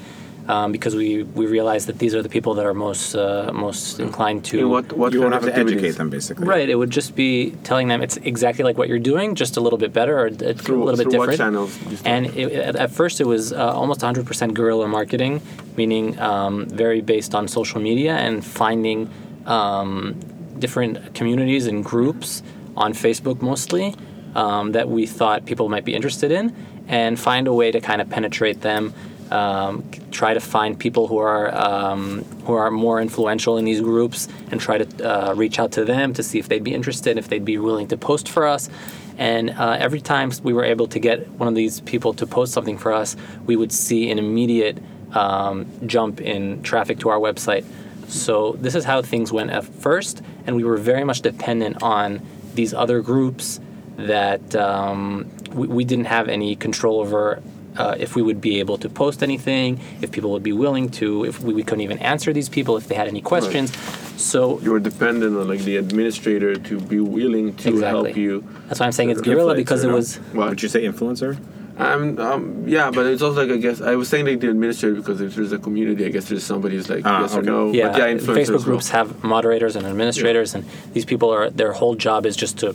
um, 0.48 0.72
because 0.72 0.96
we, 0.96 1.24
we 1.24 1.48
realized 1.48 1.88
that 1.88 1.98
these 1.98 2.14
are 2.14 2.22
the 2.22 2.30
people 2.30 2.54
that 2.54 2.66
are 2.66 2.76
most 2.76 3.16
uh, 3.16 3.50
most 3.52 4.00
inclined 4.00 4.46
to. 4.46 4.60
In 4.60 4.70
what 4.70 4.94
what 4.94 5.14
you 5.14 5.22
kind 5.22 5.32
won't 5.32 5.44
have 5.44 5.54
to 5.54 5.60
educate 5.60 5.94
them, 5.94 6.12
basically. 6.12 6.46
Right, 6.46 6.70
it 6.70 6.76
would 6.76 6.92
just 6.92 7.16
be 7.16 7.56
telling 7.64 7.88
them 7.88 8.04
it's 8.04 8.18
exactly 8.18 8.64
like 8.64 8.78
what 8.78 8.88
you're 8.88 9.00
doing, 9.00 9.34
just 9.34 9.58
a 9.58 9.62
little 9.62 9.80
bit 9.80 9.94
better 9.94 10.20
or 10.20 10.28
a 10.28 10.54
Through, 10.54 10.84
little 10.84 10.98
bit 10.98 11.10
different. 11.10 11.32
what 11.32 11.38
channels? 11.38 11.80
And 12.06 12.28
it, 12.38 12.54
at, 12.54 12.76
at 12.76 12.92
first, 12.92 13.20
it 13.20 13.26
was 13.26 13.52
uh, 13.52 13.74
almost 13.74 14.02
100% 14.02 14.54
guerrilla 14.54 14.88
marketing, 14.88 15.42
meaning 15.76 16.20
um, 16.20 16.68
very 16.68 17.02
based 17.02 17.34
on 17.34 17.48
social 17.48 17.82
media 17.82 18.16
and 18.16 18.46
finding 18.46 19.10
um, 19.48 20.20
different 20.60 21.14
communities 21.14 21.68
and 21.68 21.84
groups 21.84 22.44
on 22.76 22.94
Facebook 22.94 23.42
mostly 23.42 23.96
um, 24.36 24.74
that 24.74 24.90
we 24.90 25.06
thought 25.06 25.46
people 25.46 25.70
might 25.70 25.86
be 25.86 25.96
interested 25.96 26.32
in, 26.32 26.56
and 26.88 27.20
find 27.20 27.48
a 27.48 27.54
way 27.54 27.72
to 27.72 27.80
kind 27.82 28.02
of 28.02 28.10
penetrate 28.10 28.62
them. 28.62 28.94
Um, 29.32 29.90
try 30.12 30.36
to 30.36 30.40
find 30.40 30.80
people 30.80 31.08
who 31.08 31.18
are 31.18 31.54
um, 31.56 32.24
who 32.46 32.54
are 32.54 32.70
more 32.70 33.02
influential 33.02 33.58
in 33.58 33.66
these 33.66 33.82
groups 33.82 34.28
and 34.52 34.62
try 34.62 34.78
to 34.78 34.88
uh, 35.04 35.34
reach 35.34 35.58
out 35.58 35.72
to 35.74 35.84
them 35.84 36.14
to 36.14 36.22
see 36.22 36.38
if 36.38 36.48
they'd 36.48 36.64
be 36.64 36.76
interested, 36.76 37.18
if 37.18 37.28
they'd 37.28 37.44
be 37.44 37.58
willing 37.58 37.88
to 37.88 37.98
post 37.98 38.30
for 38.30 38.46
us. 38.46 38.70
And 39.18 39.50
uh, 39.50 39.78
every 39.80 40.02
time 40.02 40.32
we 40.44 40.54
were 40.54 40.64
able 40.64 40.88
to 40.88 41.00
get 41.00 41.28
one 41.40 41.48
of 41.48 41.56
these 41.56 41.82
people 41.82 42.14
to 42.16 42.28
post 42.28 42.54
something 42.54 42.78
for 42.78 42.94
us, 42.94 43.16
we 43.48 43.56
would 43.56 43.72
see 43.72 44.12
an 44.12 44.20
immediate 44.20 44.78
um, 45.14 45.66
jump 45.88 46.22
in 46.22 46.62
traffic 46.62 47.00
to 47.00 47.10
our 47.10 47.20
website. 47.20 47.66
So 48.08 48.56
this 48.60 48.76
is 48.76 48.86
how 48.86 49.02
things 49.02 49.32
went 49.32 49.52
at 49.52 49.64
first, 49.66 50.22
and 50.46 50.56
we 50.56 50.64
were 50.64 50.78
very 50.78 51.04
much 51.04 51.22
dependent 51.22 51.82
on 51.84 52.22
these 52.54 52.74
other 52.74 53.02
groups 53.02 53.60
that 53.98 54.56
um, 54.56 55.30
we, 55.54 55.68
we 55.68 55.84
didn't 55.86 56.06
have 56.06 56.30
any 56.30 56.56
control 56.56 57.00
over. 57.00 57.42
Uh, 57.78 57.94
if 58.00 58.16
we 58.16 58.22
would 58.22 58.40
be 58.40 58.60
able 58.62 58.78
to 58.78 58.88
post 58.88 59.22
anything, 59.22 59.78
if 60.02 60.10
people 60.10 60.32
would 60.32 60.44
be 60.44 60.54
willing 60.54 60.88
to, 60.90 61.26
if 61.26 61.42
we, 61.42 61.54
we 61.54 61.62
couldn't 61.62 61.82
even 61.82 61.98
answer 62.00 62.32
these 62.32 62.48
people, 62.48 62.78
if 62.78 62.88
they 62.88 62.96
had 62.96 63.10
any 63.10 63.20
questions. 63.22 63.76
So 64.16 64.62
you 64.62 64.72
were 64.72 64.80
dependent 64.80 65.36
on 65.36 65.50
like 65.50 65.60
the 65.60 65.76
administrator 65.76 66.56
to 66.56 66.80
be 66.80 67.02
willing 67.02 67.54
to 67.58 67.70
Exactly. 67.70 68.12
help 68.14 68.16
you. 68.18 68.46
that's 68.68 68.80
why 68.80 68.86
I'm 68.86 68.94
saying 68.94 69.10
it's 69.10 69.20
guerrilla 69.20 69.56
because 69.56 69.84
it 69.84 69.92
was 69.92 70.16
What? 70.32 70.48
Would 70.52 70.64
you 70.64 70.70
say 70.70 70.84
influencer? 70.86 71.38
Um, 71.78 72.18
um, 72.20 72.64
yeah, 72.68 72.90
but 72.90 73.06
it's 73.06 73.22
also 73.22 73.42
like 73.46 73.52
I 73.52 73.58
guess 73.58 73.82
I 73.82 73.96
was 73.96 74.08
saying 74.08 74.26
like 74.26 74.40
the 74.40 74.50
administrator 74.50 74.96
because 74.96 75.20
if 75.20 75.36
there's 75.36 75.52
a 75.52 75.58
community, 75.60 76.06
I 76.06 76.10
guess 76.10 76.30
there's 76.30 76.44
somebody 76.44 76.76
who's 76.76 76.90
like 76.90 77.02
Ah, 77.06 77.22
yes 77.22 77.36
or 77.36 77.42
no. 77.42 77.72
Yeah, 77.72 77.90
but 77.90 77.98
yeah, 77.98 78.14
influencers 78.14 78.36
Facebook 78.36 78.52
will. 78.52 78.64
groups 78.64 78.90
have 78.90 79.24
moderators 79.24 79.76
and 79.76 79.86
administrators, 79.86 80.56
and 80.56 80.64
these 80.94 81.04
people 81.06 81.30
are 81.32 81.50
their 81.50 81.74
whole 81.74 81.96
job 81.96 82.26
is 82.26 82.38
just 82.38 82.60
to 82.60 82.74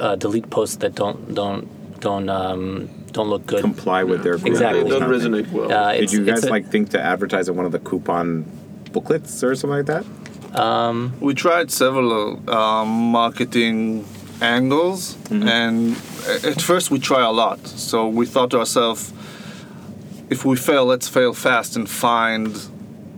uh, 0.00 0.16
delete 0.16 0.50
posts 0.50 0.76
that 0.76 0.96
don't 0.96 1.34
don't 1.34 1.68
don't 2.00 2.28
um, 2.28 2.88
don't 3.12 3.28
look 3.30 3.46
good. 3.46 3.60
Comply 3.60 4.02
with 4.02 4.24
their 4.24 4.34
Exactly. 4.34 4.82
They 4.82 4.88
don't 4.98 5.02
resonate 5.02 5.50
well. 5.52 5.70
Uh, 5.70 5.92
Did 5.92 6.12
you 6.12 6.24
guys 6.24 6.42
a- 6.44 6.50
like 6.50 6.66
think 6.70 6.90
to 6.90 7.00
advertise 7.00 7.48
in 7.48 7.54
one 7.54 7.64
of 7.66 7.70
the 7.72 7.78
coupon 7.78 8.44
booklets 8.92 9.42
or 9.44 9.54
something 9.54 9.84
like 9.84 9.86
that? 9.86 10.04
Um, 10.60 11.12
We 11.20 11.34
tried 11.34 11.70
several 11.70 12.38
um, 12.50 12.88
marketing 12.88 14.04
angles, 14.40 15.14
mm-hmm. 15.14 15.48
and 15.48 15.96
at 16.44 16.60
first 16.60 16.90
we 16.90 16.98
try 16.98 17.24
a 17.24 17.30
lot. 17.30 17.66
So 17.66 18.08
we 18.08 18.26
thought 18.26 18.50
to 18.50 18.58
ourselves, 18.58 19.12
if 20.30 20.44
we 20.44 20.56
fail, 20.56 20.86
let's 20.86 21.08
fail 21.08 21.34
fast 21.34 21.76
and 21.76 21.88
find 21.88 22.56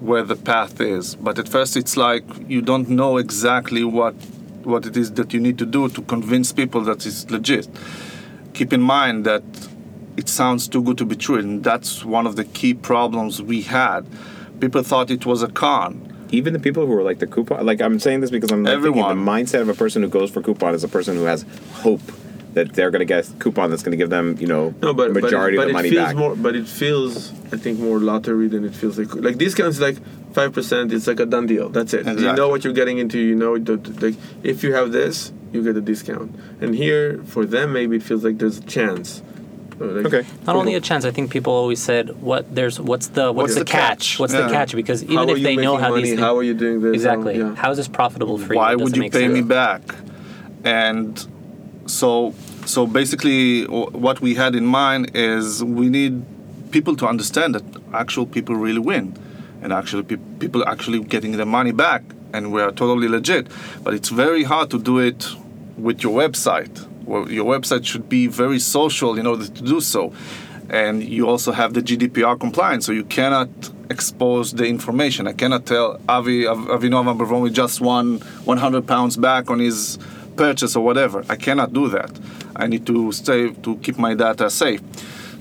where 0.00 0.23
the 0.23 0.37
path 0.37 0.80
is. 0.80 1.14
But 1.16 1.38
at 1.38 1.49
first, 1.49 1.76
it's 1.76 1.96
like 1.96 2.25
you 2.49 2.62
don't 2.62 2.88
know 2.88 3.16
exactly 3.16 3.85
what 3.85 4.14
what 4.64 4.85
it 4.85 4.96
is 4.96 5.12
that 5.12 5.32
you 5.32 5.40
need 5.40 5.58
to 5.58 5.66
do 5.66 5.88
to 5.88 6.02
convince 6.02 6.52
people 6.52 6.80
that 6.82 7.06
it's 7.06 7.30
legit. 7.30 7.68
Keep 8.52 8.73
in 8.73 8.82
mind 8.82 9.25
that 9.25 9.44
it 10.16 10.28
sounds 10.28 10.66
too 10.66 10.82
good 10.82 10.99
to 10.99 11.04
be 11.04 11.14
true, 11.14 11.38
and 11.38 11.62
that's 11.62 12.04
one 12.04 12.26
of 12.26 12.37
the 12.37 12.44
key 12.44 12.75
problems 12.75 13.40
we 13.40 13.62
had. 13.62 14.06
People 14.61 14.82
thought 14.82 15.11
it 15.11 15.26
was 15.26 15.42
a 15.42 15.49
con. 15.49 16.15
Even 16.30 16.52
the 16.52 16.59
people 16.59 16.87
who 16.87 16.92
are 16.95 17.02
like 17.02 17.18
the 17.18 17.26
coupon, 17.26 17.64
like 17.64 17.80
I'm 17.80 17.99
saying 18.00 18.21
this 18.21 18.30
because 18.30 18.50
I'm 18.52 18.62
like 18.64 18.80
thinking 18.83 19.02
the 19.02 19.14
mindset 19.14 19.61
of 19.61 19.68
a 19.68 19.75
person 19.75 20.02
who 20.02 20.09
goes 20.09 20.30
for 20.30 20.42
coupon 20.42 20.75
is 20.75 20.83
a 20.85 20.88
person 20.88 21.16
who 21.16 21.25
has 21.25 21.45
hope 21.75 22.00
that 22.54 22.73
they're 22.73 22.90
going 22.90 23.00
to 23.00 23.04
get 23.04 23.28
a 23.28 23.33
coupon 23.35 23.68
that's 23.71 23.83
going 23.83 23.90
to 23.92 23.99
give 23.99 24.09
them, 24.09 24.35
you 24.38 24.47
know, 24.47 24.75
No, 24.80 24.95
but 24.95 25.12
majority 25.12 25.59
but, 25.59 25.64
it, 25.64 25.64
of 25.64 25.68
the 25.68 25.73
money 25.75 25.90
feels 25.90 26.06
back. 26.06 26.16
more. 26.16 26.35
But 26.35 26.56
it 26.56 26.66
feels, 26.66 27.30
I 27.52 27.59
think, 27.59 27.78
more 27.78 27.99
lottery 27.99 28.49
than 28.49 28.64
it 28.64 28.75
feels 28.75 28.99
like 28.99 29.14
like 29.14 29.37
discounts. 29.38 29.78
Like 29.78 29.99
five 30.33 30.52
percent, 30.52 30.92
it's 30.92 31.06
like 31.06 31.21
a 31.21 31.26
done 31.26 31.47
deal. 31.47 31.68
That's 31.68 31.92
it. 31.92 32.06
You 32.06 32.33
know 32.33 32.49
what 32.49 32.64
you're 32.64 32.73
getting 32.73 32.99
into. 32.99 33.18
You 33.18 33.35
know, 33.35 33.59
the, 33.59 33.76
the- 33.76 34.06
like 34.11 34.18
if 34.42 34.64
you 34.64 34.73
have 34.73 34.90
this, 34.90 35.33
you 35.52 35.62
get 35.62 35.76
a 35.76 35.80
discount. 35.83 36.35
And 36.61 36.75
here, 36.75 37.23
for 37.25 37.45
them, 37.45 37.73
maybe 37.75 37.97
it 37.97 38.02
feels 38.02 38.25
like 38.25 38.38
there's 38.38 38.59
a 38.59 38.62
chance. 38.64 39.23
Like- 39.78 40.06
Okay. 40.06 40.23
not 40.47 40.56
only 40.56 40.75
a 40.75 40.80
chance. 40.80 41.04
I 41.04 41.11
think 41.11 41.30
people 41.30 41.52
always 41.52 41.80
said, 41.83 42.04
"What 42.23 42.42
there's 42.54 42.80
what's 42.80 43.09
the 43.09 43.25
what's, 43.33 43.37
What's 43.37 43.54
the, 43.54 43.61
the 43.61 43.64
catch? 43.71 43.88
catch? 44.12 44.18
What's 44.21 44.33
the 44.33 44.49
catch?" 44.49 44.75
Because 44.75 45.04
even 45.04 45.28
if 45.28 45.42
they 45.42 45.56
know 45.56 45.73
making 45.75 45.80
how 45.85 45.90
money? 45.90 46.02
these 46.02 46.11
things, 46.12 46.21
how 46.23 46.37
are 46.38 46.42
you 46.42 46.54
doing 46.54 46.80
this? 46.80 46.95
exactly, 46.95 47.35
How- 47.38 47.49
yeah. 47.49 47.54
how 47.56 47.71
is 47.73 47.76
this 47.76 47.88
profitable 47.88 48.38
for 48.38 48.54
you? 48.54 48.59
why 48.59 48.75
would 48.75 48.97
you 48.97 49.02
make 49.02 49.12
pay 49.12 49.21
sense. 49.26 49.35
me 49.35 49.42
back 49.42 49.83
and 50.64 51.26
so 51.87 52.35
so 52.64 52.87
basically 52.87 53.64
what 53.66 54.21
we 54.21 54.35
had 54.35 54.54
in 54.54 54.66
mind 54.66 55.11
is 55.14 55.62
we 55.62 55.88
need 55.88 56.23
people 56.71 56.97
to 56.97 57.06
understand 57.06 57.54
that 57.54 57.64
actual 57.95 58.26
people 58.26 58.54
really 58.56 58.80
win 58.80 59.14
and 59.62 59.73
actually 59.73 60.02
pe- 60.02 60.16
people 60.40 60.62
are 60.64 60.71
actually 60.71 61.00
getting 61.00 61.33
their 61.37 61.47
money 61.47 61.73
back 61.73 62.02
and 62.33 62.52
we 62.52 62.61
are 62.61 62.73
totally 62.73 63.09
legit 63.09 63.47
but 63.85 63.95
it's 63.95 64.09
very 64.09 64.42
hard 64.42 64.68
to 64.71 64.78
do 64.78 64.99
it 64.99 65.28
with 65.78 66.02
your 66.02 66.12
website 66.23 66.75
well, 67.06 67.30
your 67.30 67.44
website 67.44 67.84
should 67.86 68.08
be 68.08 68.26
very 68.26 68.58
social 68.58 69.18
in 69.18 69.26
order 69.26 69.46
to 69.46 69.62
do 69.62 69.80
so 69.80 70.12
and 70.68 71.02
you 71.02 71.28
also 71.28 71.52
have 71.52 71.75
the 71.75 71.80
GDPR 71.80 72.38
compliance, 72.38 72.86
so 72.86 72.92
you 72.92 73.04
cannot 73.04 73.48
expose 73.90 74.52
the 74.52 74.64
information. 74.66 75.26
I 75.26 75.32
cannot 75.32 75.66
tell 75.66 76.00
Avi 76.08 76.46
Av- 76.46 76.58
Avinoam 76.58 77.16
Abramovic 77.16 77.52
just 77.52 77.80
won 77.80 78.18
100 78.18 78.86
pounds 78.86 79.16
back 79.16 79.50
on 79.50 79.60
his 79.60 79.98
purchase 80.36 80.75
or 80.76 80.84
whatever. 80.84 81.25
I 81.28 81.36
cannot 81.36 81.72
do 81.72 81.88
that. 81.90 82.10
I 82.56 82.66
need 82.66 82.86
to 82.86 83.12
stay 83.12 83.50
to 83.52 83.76
keep 83.78 83.98
my 83.98 84.14
data 84.14 84.50
safe. 84.50 84.80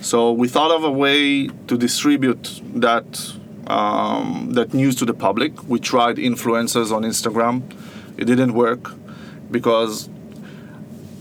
So 0.01 0.31
we 0.31 0.47
thought 0.47 0.71
of 0.71 0.83
a 0.83 0.91
way 0.91 1.47
to 1.47 1.77
distribute 1.77 2.61
that 2.75 3.33
um, 3.67 4.51
that 4.51 4.75
news 4.75 4.95
to 4.97 5.05
the 5.05 5.13
public. 5.15 5.67
We 5.67 5.79
tried 5.79 6.17
influencers 6.17 6.91
on 6.91 7.01
Instagram. 7.01 7.63
It 8.15 8.25
didn't 8.25 8.53
work 8.53 8.91
because 9.49 10.07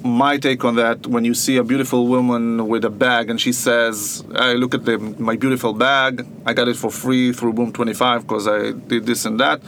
my 0.04 0.36
take 0.36 0.62
on 0.66 0.76
that 0.76 1.06
when 1.06 1.24
you 1.24 1.32
see 1.32 1.56
a 1.56 1.64
beautiful 1.64 2.06
woman 2.06 2.68
with 2.68 2.84
a 2.84 2.90
bag 2.90 3.30
and 3.30 3.40
she 3.40 3.52
says 3.52 4.22
hey 4.36 4.54
look 4.54 4.74
at 4.74 4.84
the, 4.84 4.98
my 4.98 5.34
beautiful 5.34 5.72
bag. 5.72 6.26
I 6.44 6.52
got 6.52 6.68
it 6.68 6.76
for 6.76 6.90
free 6.90 7.32
through 7.32 7.54
boom 7.54 7.72
25 7.72 8.22
because 8.22 8.46
i 8.46 8.72
did 8.72 9.06
this 9.06 9.24
and 9.24 9.40
that. 9.40 9.62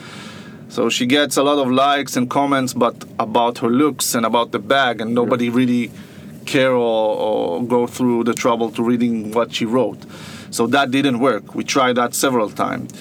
So 0.69 0.91
she 0.91 1.07
gets 1.07 1.39
a 1.39 1.43
lot 1.43 1.59
of 1.59 1.73
likes 1.73 2.17
and 2.17 2.29
comments 2.29 2.75
but 2.75 3.03
about 3.19 3.59
her 3.59 3.71
looks 3.71 4.15
and 4.15 4.27
about 4.27 4.53
the 4.53 4.59
bag 4.59 5.01
and 5.01 5.15
nobody 5.15 5.49
really 5.49 5.91
care 6.45 6.73
or, 6.73 7.17
or 7.17 7.65
go 7.65 7.87
through 7.87 8.25
the 8.25 8.35
trouble 8.35 8.71
to 8.73 8.83
reading 8.83 9.33
what 9.33 9.55
she 9.55 9.65
wrote. 9.65 10.05
So 10.51 10.67
that 10.67 10.91
didn't 10.91 11.19
work. 11.19 11.55
We 11.55 11.65
tried 11.65 11.95
that 11.95 12.13
several 12.15 12.51
times 12.51 12.93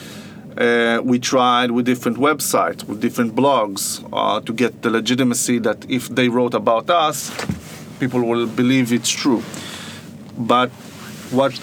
uh, 0.57 1.01
we 1.03 1.19
tried 1.19 1.71
with 1.71 1.85
different 1.85 2.17
websites, 2.17 2.83
with 2.87 3.01
different 3.01 3.35
blogs, 3.35 4.07
uh, 4.13 4.39
to 4.41 4.53
get 4.53 4.81
the 4.81 4.89
legitimacy 4.89 5.59
that 5.59 5.89
if 5.89 6.07
they 6.09 6.29
wrote 6.29 6.53
about 6.53 6.89
us, 6.89 7.31
people 7.99 8.21
will 8.21 8.47
believe 8.47 8.93
it's 8.93 9.09
true. 9.09 9.43
But 10.37 10.69
what 11.31 11.59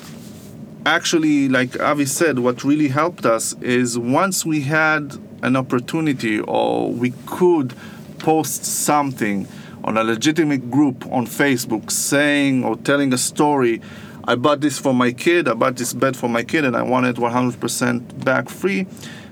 actually, 0.85 1.49
like 1.49 1.79
Avi 1.81 2.07
said, 2.07 2.39
what 2.39 2.65
really 2.65 2.89
helped 2.89 3.25
us 3.25 3.55
is 3.61 3.99
once 3.99 4.45
we 4.45 4.63
had 4.63 5.19
an 5.43 5.57
opportunity 5.57 6.41
or 6.41 6.93
we 6.93 7.13
could 7.27 7.75
post 8.19 8.65
something 8.65 9.49
on 9.85 9.97
a 9.97 10.05
legitimate 10.05 10.71
group 10.71 11.05
on 11.07 11.27
Facebook 11.27 11.91
saying 11.91 12.65
or 12.65 12.77
telling 12.77 13.13
a 13.13 13.19
story 13.19 13.81
I 14.25 14.37
bought 14.37 14.61
this 14.61 14.79
for 14.79 14.95
my 14.95 15.12
kid, 15.12 15.49
I 15.49 15.55
bought 15.55 15.76
this 15.76 15.93
bed 15.93 16.17
for 16.17 16.29
my 16.29 16.45
kid, 16.45 16.64
and 16.64 16.76
I 16.76 16.83
wanted 16.83 17.17
100% 17.17 18.25
back 18.25 18.49
free. 18.49 18.87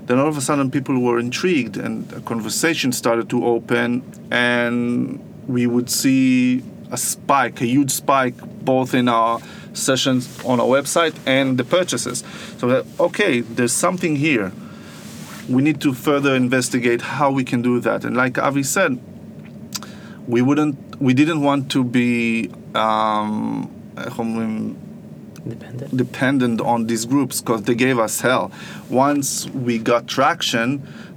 Then 0.07 0.19
all 0.19 0.27
of 0.27 0.37
a 0.37 0.41
sudden, 0.41 0.71
people 0.71 0.99
were 0.99 1.21
intrigued, 1.21 1.77
and 1.77 2.13
a 2.13 2.21
conversation 2.21 2.91
started 2.91 3.31
to 3.31 3.47
open, 3.47 4.03
and 4.33 5.21
we 5.47 5.69
would 5.69 5.89
see 5.89 6.65
a 6.91 6.97
spike, 6.97 7.61
a 7.61 7.67
huge 7.67 7.93
spike, 7.93 8.35
both 8.65 8.93
in 8.95 9.09
our 9.09 9.41
sessions 9.73 10.45
on 10.45 10.59
our 10.59 10.67
website 10.67 11.15
and 11.27 11.57
the 11.57 11.65
purchases. 11.65 12.25
So 12.59 12.67
that 12.67 12.87
okay, 12.99 13.41
there's 13.41 13.73
something 13.73 14.17
here. 14.17 14.51
We 15.49 15.63
need 15.63 15.81
to 15.83 15.95
further 15.95 16.35
investigate 16.35 17.01
how 17.01 17.31
we 17.31 17.45
can 17.45 17.63
do 17.63 17.79
that. 17.81 18.05
And 18.05 18.17
like 18.17 18.39
Avi 18.39 18.65
said, 18.65 19.01
we 20.27 20.43
wouldn't, 20.43 21.01
we 21.01 21.15
didn't 21.15 21.43
want 21.43 21.71
to 21.73 21.85
be. 21.85 22.51
Um, 22.75 23.80
איך 24.06 24.20
אומרים, 24.20 24.76
Independent. 25.46 25.96
dependent 25.96 26.60
on 26.74 26.88
these 26.88 27.06
groups 27.06 27.36
because 27.42 27.62
they 27.68 27.76
gave 27.76 27.98
us 28.00 28.22
hell. 28.22 28.46
Once 28.90 29.28
we 29.68 29.74
got 29.92 30.02
traction, 30.08 30.68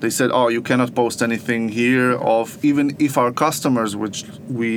they 0.00 0.10
said, 0.18 0.28
"Oh, 0.38 0.48
you 0.56 0.60
cannot 0.70 0.90
post 0.94 1.18
anything 1.28 1.62
here." 1.82 2.10
Of 2.36 2.46
even 2.70 2.86
if 3.06 3.12
our 3.22 3.32
customers, 3.32 3.90
which 4.02 4.18
we 4.60 4.70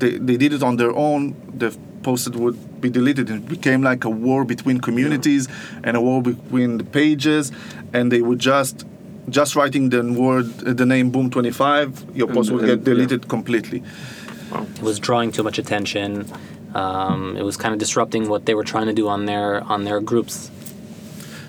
they, 0.00 0.12
they 0.28 0.36
did 0.44 0.52
it 0.58 0.62
on 0.68 0.74
their 0.82 0.94
own, 1.06 1.20
the 1.62 1.68
posted 2.08 2.34
would 2.42 2.56
be 2.84 2.88
deleted. 2.98 3.24
It 3.30 3.48
became 3.56 3.80
like 3.90 4.02
a 4.04 4.10
war 4.10 4.40
between 4.54 4.76
communities 4.88 5.42
and 5.86 5.92
a 5.96 6.02
war 6.08 6.18
between 6.30 6.70
the 6.80 6.84
pages, 7.00 7.44
and 7.96 8.04
they 8.12 8.22
would 8.28 8.38
just 8.52 8.76
just 9.38 9.50
writing 9.58 9.84
the 9.94 10.02
word 10.24 10.46
the 10.80 10.86
name 10.94 11.06
Boom 11.14 11.30
Twenty 11.34 11.50
Five, 11.50 11.88
your 12.14 12.28
post 12.28 12.46
would 12.52 12.62
and- 12.62 12.70
get 12.72 12.78
yeah. 12.80 12.90
deleted 12.94 13.20
completely. 13.36 13.80
It 14.76 14.82
was 14.82 14.96
drawing 15.00 15.32
too 15.36 15.42
much 15.48 15.58
attention. 15.58 16.10
um, 16.75 17.35
it 17.35 17.43
was 17.43 17.57
kind 17.57 17.73
of 17.73 17.79
disrupting 17.79 18.29
what 18.29 18.45
they 18.45 18.53
were 18.53 18.63
trying 18.63 18.87
to 18.87 18.93
do 18.93 19.07
on 19.07 19.25
their 19.25 19.63
on 19.63 19.85
their 19.85 19.99
groups. 19.99 20.51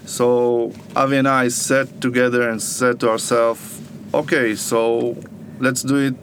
So 0.07 0.73
Avi 0.97 1.17
and 1.17 1.29
I 1.29 1.49
sat 1.49 2.01
together 2.01 2.49
and 2.49 2.61
said 2.61 2.99
to 3.01 3.11
ourselves, 3.11 3.81
okay, 4.13 4.55
so 4.57 5.17
let's 5.61 5.83
do 5.83 5.97
it 5.97 6.17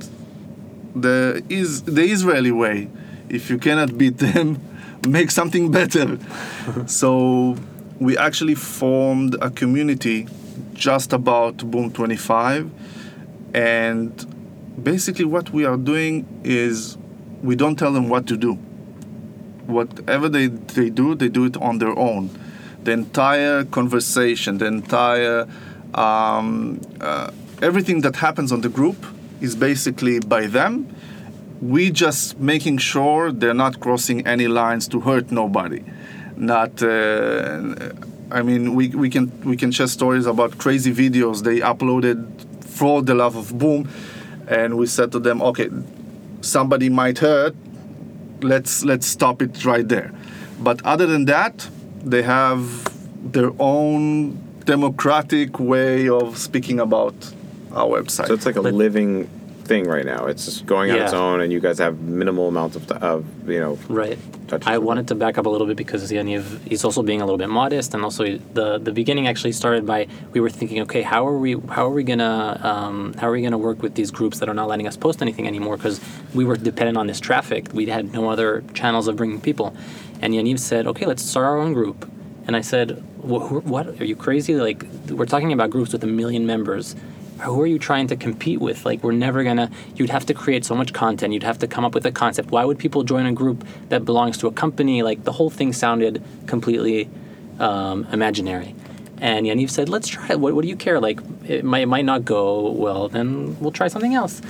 the 0.93 1.43
is 1.49 1.83
the 1.83 2.03
Israeli 2.03 2.51
way. 2.51 2.89
If 3.29 3.49
you 3.49 3.57
cannot 3.57 3.97
beat 3.97 4.17
them, 4.17 4.59
make 5.07 5.31
something 5.31 5.71
better. 5.71 6.17
so 6.85 7.55
we 7.99 8.17
actually 8.17 8.55
formed 8.55 9.35
a 9.41 9.49
community 9.49 10.27
just 10.73 11.13
about 11.13 11.57
Boom 11.71 11.91
25 11.91 12.69
and 13.53 14.83
basically 14.83 15.25
what 15.25 15.49
we 15.51 15.65
are 15.65 15.77
doing 15.77 16.25
is 16.43 16.97
we 17.41 17.55
don't 17.55 17.77
tell 17.77 17.91
them 17.91 18.09
what 18.09 18.27
to 18.27 18.37
do 18.37 18.59
whatever 19.67 20.29
they, 20.29 20.47
they 20.47 20.89
do, 20.89 21.15
they 21.15 21.29
do 21.29 21.45
it 21.45 21.57
on 21.57 21.79
their 21.79 21.97
own. 21.97 22.29
The 22.83 22.91
entire 22.91 23.65
conversation, 23.65 24.57
the 24.57 24.65
entire 24.65 25.47
um, 25.93 26.81
uh, 27.01 27.31
everything 27.61 28.01
that 28.01 28.15
happens 28.17 28.51
on 28.51 28.61
the 28.61 28.69
group 28.69 29.05
is 29.41 29.55
basically 29.55 30.19
by 30.19 30.47
them. 30.47 30.93
We 31.61 31.89
just 31.89 32.39
making 32.39 32.77
sure 32.77 33.31
they're 33.31 33.53
not 33.53 33.79
crossing 33.79 34.25
any 34.27 34.47
lines 34.47 34.87
to 34.89 34.99
hurt 34.99 35.31
nobody. 35.31 35.83
Not, 36.35 36.83
uh, 36.83 37.73
I 38.29 38.43
mean, 38.43 38.75
we, 38.75 38.89
we 38.89 39.09
can 39.09 39.31
we 39.41 39.57
can 39.57 39.71
share 39.71 39.87
stories 39.87 40.27
about 40.27 40.59
crazy 40.59 40.93
videos 40.93 41.43
they 41.43 41.59
uploaded 41.61 42.63
for 42.63 43.01
the 43.01 43.15
love 43.15 43.35
of 43.35 43.57
boom, 43.57 43.89
and 44.47 44.77
we 44.77 44.85
said 44.85 45.11
to 45.13 45.19
them, 45.19 45.41
okay, 45.41 45.69
somebody 46.41 46.89
might 46.89 47.17
hurt, 47.17 47.55
let's 48.43 48.83
let's 48.83 49.07
stop 49.07 49.41
it 49.41 49.65
right 49.65 49.87
there. 49.87 50.11
But 50.59 50.83
other 50.85 51.05
than 51.05 51.25
that, 51.25 51.67
they 52.03 52.23
have 52.23 52.61
their 53.31 53.51
own 53.59 54.37
democratic 54.65 55.59
way 55.59 56.09
of 56.09 56.37
speaking 56.37 56.79
about 56.79 57.15
our 57.73 57.87
website. 58.01 58.27
So 58.27 58.33
it's 58.33 58.45
like 58.45 58.55
a 58.55 58.61
But- 58.61 58.73
living 58.73 59.29
thing 59.67 59.85
right 59.87 60.05
now. 60.05 60.25
It's 60.25 60.45
just 60.45 60.65
going 60.65 60.91
on 60.91 60.97
its 60.99 61.13
own, 61.13 61.41
and 61.41 61.51
you 61.51 61.59
guys 61.59 61.77
have 61.79 61.99
minimal 61.99 62.47
amounts 62.47 62.75
of, 62.75 62.91
of 62.91 63.49
you 63.49 63.59
know. 63.59 63.77
Right. 63.89 64.17
I 64.65 64.77
wanted 64.77 65.09
to 65.09 65.15
back 65.15 65.37
up 65.37 65.45
a 65.45 65.49
little 65.49 65.67
bit 65.67 65.75
because 65.75 66.09
Yaniv, 66.09 66.65
he's 66.65 66.85
also 66.85 67.03
being 67.03 67.21
a 67.21 67.25
little 67.25 67.37
bit 67.37 67.49
modest, 67.49 67.93
and 67.93 68.03
also 68.03 68.37
the 68.53 68.77
the 68.77 68.91
beginning 68.91 69.27
actually 69.27 69.51
started 69.51 69.85
by 69.85 70.07
we 70.31 70.39
were 70.39 70.49
thinking, 70.49 70.81
okay, 70.83 71.01
how 71.01 71.27
are 71.27 71.37
we 71.37 71.53
how 71.69 71.85
are 71.85 71.95
we 71.99 72.03
gonna 72.03 72.59
um, 72.63 73.13
how 73.19 73.27
are 73.27 73.31
we 73.31 73.41
gonna 73.41 73.57
work 73.57 73.81
with 73.81 73.95
these 73.95 74.11
groups 74.11 74.39
that 74.39 74.49
are 74.49 74.53
not 74.53 74.67
letting 74.67 74.87
us 74.87 74.95
post 74.95 75.21
anything 75.21 75.47
anymore 75.47 75.77
because 75.77 75.99
we 76.33 76.45
were 76.45 76.55
dependent 76.55 76.97
on 76.97 77.07
this 77.07 77.19
traffic. 77.19 77.67
We 77.73 77.85
had 77.87 78.13
no 78.13 78.29
other 78.29 78.63
channels 78.73 79.07
of 79.07 79.15
bringing 79.17 79.41
people, 79.41 79.75
and 80.21 80.33
Yaniv 80.33 80.59
said, 80.59 80.87
okay, 80.87 81.05
let's 81.05 81.23
start 81.23 81.45
our 81.45 81.57
own 81.57 81.73
group, 81.73 82.09
and 82.47 82.55
I 82.55 82.61
said, 82.61 83.03
what, 83.17 83.65
what 83.65 83.87
are 83.99 84.05
you 84.05 84.15
crazy? 84.15 84.55
Like 84.55 84.85
we're 85.09 85.25
talking 85.25 85.51
about 85.51 85.69
groups 85.69 85.91
with 85.91 86.03
a 86.03 86.07
million 86.07 86.45
members 86.45 86.95
who 87.39 87.61
are 87.61 87.67
you 87.67 87.79
trying 87.79 88.07
to 88.07 88.15
compete 88.15 88.59
with? 88.59 88.85
Like, 88.85 89.03
we're 89.03 89.11
never 89.11 89.43
gonna. 89.43 89.69
You'd 89.95 90.09
have 90.09 90.25
to 90.27 90.33
create 90.33 90.65
so 90.65 90.75
much 90.75 90.93
content. 90.93 91.33
You'd 91.33 91.43
have 91.43 91.59
to 91.59 91.67
come 91.67 91.85
up 91.85 91.93
with 91.93 92.05
a 92.05 92.11
concept. 92.11 92.51
Why 92.51 92.65
would 92.65 92.79
people 92.79 93.03
join 93.03 93.25
a 93.25 93.31
group 93.31 93.65
that 93.89 94.05
belongs 94.05 94.37
to 94.39 94.47
a 94.47 94.51
company? 94.51 95.03
Like, 95.03 95.23
the 95.23 95.31
whole 95.31 95.49
thing 95.49 95.73
sounded 95.73 96.23
completely 96.47 97.09
um, 97.59 98.07
imaginary. 98.11 98.75
And 99.19 99.45
Yaniv 99.45 99.69
said, 99.69 99.89
"Let's 99.89 100.07
try 100.07 100.29
it. 100.29 100.39
What, 100.39 100.53
what 100.53 100.61
do 100.61 100.67
you 100.67 100.75
care? 100.75 100.99
Like, 100.99 101.19
it 101.47 101.63
might, 101.63 101.81
it 101.81 101.87
might 101.87 102.05
not 102.05 102.25
go 102.25 102.71
well. 102.71 103.09
Then 103.09 103.59
we'll 103.59 103.71
try 103.71 103.87
something 103.87 104.13
else." 104.13 104.41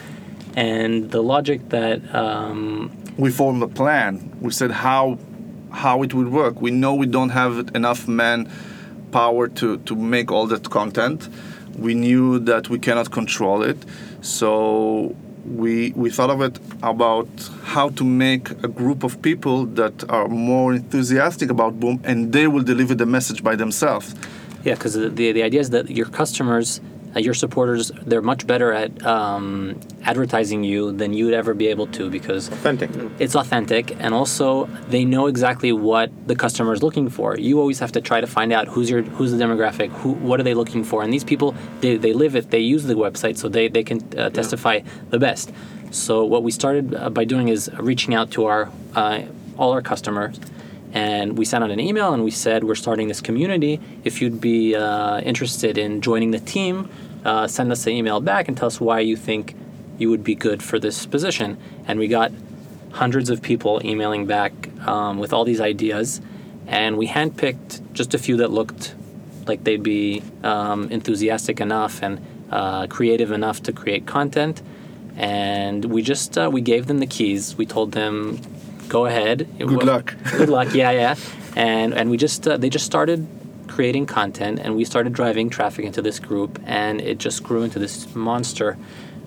And 0.55 1.11
the 1.11 1.21
logic 1.21 1.69
that 1.69 2.15
um, 2.15 2.91
we 3.17 3.31
formed 3.31 3.61
a 3.63 3.67
plan. 3.67 4.37
We 4.41 4.51
said 4.51 4.71
how 4.71 5.19
how 5.71 6.03
it 6.03 6.13
would 6.13 6.29
work. 6.29 6.61
We 6.61 6.71
know 6.71 6.95
we 6.95 7.05
don't 7.05 7.29
have 7.29 7.75
enough 7.75 8.07
man 8.07 8.49
power 9.11 9.47
to, 9.47 9.77
to 9.77 9.95
make 9.95 10.31
all 10.31 10.47
that 10.47 10.69
content. 10.69 11.29
We 11.77 11.93
knew 11.93 12.39
that 12.39 12.69
we 12.69 12.79
cannot 12.79 13.11
control 13.11 13.61
it. 13.63 13.77
So 14.21 15.15
we 15.55 15.93
we 15.95 16.09
thought 16.09 16.29
of 16.29 16.41
it 16.41 16.59
about 16.83 17.27
how 17.63 17.89
to 17.89 18.03
make 18.03 18.51
a 18.63 18.67
group 18.67 19.03
of 19.03 19.21
people 19.21 19.65
that 19.65 20.09
are 20.09 20.27
more 20.27 20.73
enthusiastic 20.73 21.49
about 21.49 21.79
Boom 21.79 22.01
and 22.03 22.33
they 22.33 22.47
will 22.47 22.63
deliver 22.63 22.95
the 22.95 23.05
message 23.05 23.43
by 23.43 23.55
themselves. 23.55 24.13
Yeah, 24.63 24.73
because 24.73 24.93
the, 24.93 25.09
the 25.09 25.31
the 25.31 25.43
idea 25.43 25.61
is 25.61 25.69
that 25.69 25.89
your 25.89 26.07
customers, 26.07 26.81
uh, 27.15 27.19
your 27.19 27.33
supporters, 27.33 27.91
they're 28.05 28.21
much 28.21 28.45
better 28.45 28.71
at 28.73 29.05
um, 29.05 29.79
advertising 30.03 30.63
you 30.63 30.91
than 30.91 31.13
you 31.13 31.25
would 31.25 31.33
ever 31.33 31.53
be 31.53 31.67
able 31.67 31.87
to 31.87 32.09
because 32.09 32.49
Authentic. 32.49 32.89
it's 33.19 33.35
authentic 33.35 33.95
and 33.99 34.13
also 34.13 34.65
they 34.89 35.05
know 35.05 35.27
exactly 35.27 35.71
what 35.71 36.11
the 36.27 36.35
customer 36.35 36.73
is 36.73 36.83
looking 36.83 37.09
for. 37.09 37.37
You 37.37 37.59
always 37.59 37.79
have 37.79 37.91
to 37.93 38.01
try 38.01 38.21
to 38.21 38.27
find 38.27 38.51
out 38.53 38.67
who's 38.67 38.89
your 38.89 39.01
who's 39.03 39.31
the 39.31 39.37
demographic, 39.37 39.89
who 39.89 40.13
what 40.13 40.39
are 40.39 40.43
they 40.43 40.53
looking 40.53 40.83
for, 40.83 41.03
and 41.03 41.11
these 41.11 41.23
people 41.23 41.55
they, 41.81 41.97
they 41.97 42.13
live 42.13 42.35
it, 42.35 42.51
they 42.51 42.59
use 42.59 42.83
the 42.83 42.95
website, 42.95 43.37
so 43.37 43.49
they 43.49 43.67
they 43.67 43.83
can 43.83 43.99
uh, 44.17 44.29
testify 44.29 44.81
the 45.09 45.19
best. 45.19 45.51
So 45.91 46.25
what 46.25 46.43
we 46.43 46.51
started 46.51 46.93
uh, 46.93 47.09
by 47.09 47.23
doing 47.23 47.47
is 47.47 47.69
reaching 47.79 48.13
out 48.13 48.31
to 48.31 48.45
our 48.45 48.69
uh, 48.95 49.21
all 49.57 49.71
our 49.71 49.81
customers 49.81 50.39
and 50.97 51.37
we 51.37 51.45
sent 51.45 51.63
out 51.63 51.71
an 51.71 51.79
email 51.79 52.09
and 52.15 52.23
we 52.23 52.31
said 52.31 52.63
we're 52.63 52.81
starting 52.85 53.07
this 53.07 53.21
community. 53.21 53.73
If 54.03 54.13
you'd 54.21 54.41
be 54.41 54.75
uh, 54.75 55.19
interested 55.31 55.77
in 55.77 56.01
joining 56.01 56.31
the 56.31 56.39
team 56.39 56.89
uh, 57.27 57.45
send 57.45 57.71
us 57.73 57.85
an 57.85 57.91
email 57.93 58.21
back 58.21 58.47
and 58.47 58.55
tell 58.55 58.67
us 58.67 58.79
why 58.79 59.01
you 59.01 59.17
think 59.17 59.53
you 59.97 60.09
would 60.09 60.23
be 60.23 60.33
good 60.33 60.63
for 60.63 60.79
this 60.79 61.05
position. 61.05 61.57
And 61.85 61.99
we 61.99 62.07
got 62.07 62.31
hundreds 62.91 63.29
of 63.29 63.41
people 63.41 63.81
emailing 63.83 64.25
back 64.25 64.53
um, 64.87 65.17
with 65.17 65.33
all 65.33 65.43
these 65.43 65.59
ideas. 65.59 66.21
And 66.67 66.97
we 66.97 67.07
handpicked 67.07 67.81
just 67.91 68.13
a 68.13 68.17
few 68.17 68.37
that 68.37 68.51
looked 68.51 68.95
like 69.45 69.65
they'd 69.65 69.83
be 69.83 70.23
um, 70.43 70.89
enthusiastic 70.89 71.59
enough 71.59 72.01
and 72.01 72.25
uh, 72.49 72.87
creative 72.87 73.31
enough 73.31 73.61
to 73.63 73.73
create 73.73 74.05
content. 74.05 74.61
And 75.17 75.83
we 75.85 76.03
just 76.03 76.37
uh, 76.37 76.49
we 76.51 76.61
gave 76.61 76.87
them 76.87 76.99
the 76.99 77.07
keys. 77.07 77.57
We 77.57 77.65
told 77.65 77.91
them 77.91 78.39
go 78.87 79.05
ahead. 79.05 79.47
Good 79.57 79.83
luck. 79.83 80.15
good 80.37 80.49
luck. 80.49 80.67
Yeah 80.73 80.91
yeah. 80.91 81.15
And 81.55 81.93
and 81.93 82.09
we 82.09 82.17
just 82.17 82.47
uh, 82.47 82.57
they 82.57 82.69
just 82.69 82.85
started 82.85 83.27
creating 83.67 84.05
content 84.05 84.59
and 84.59 84.75
we 84.75 84.85
started 84.85 85.13
driving 85.13 85.49
traffic 85.49 85.85
into 85.85 86.01
this 86.01 86.19
group 86.19 86.59
and 86.65 87.01
it 87.01 87.17
just 87.17 87.43
grew 87.43 87.63
into 87.63 87.79
this 87.79 88.15
monster 88.15 88.77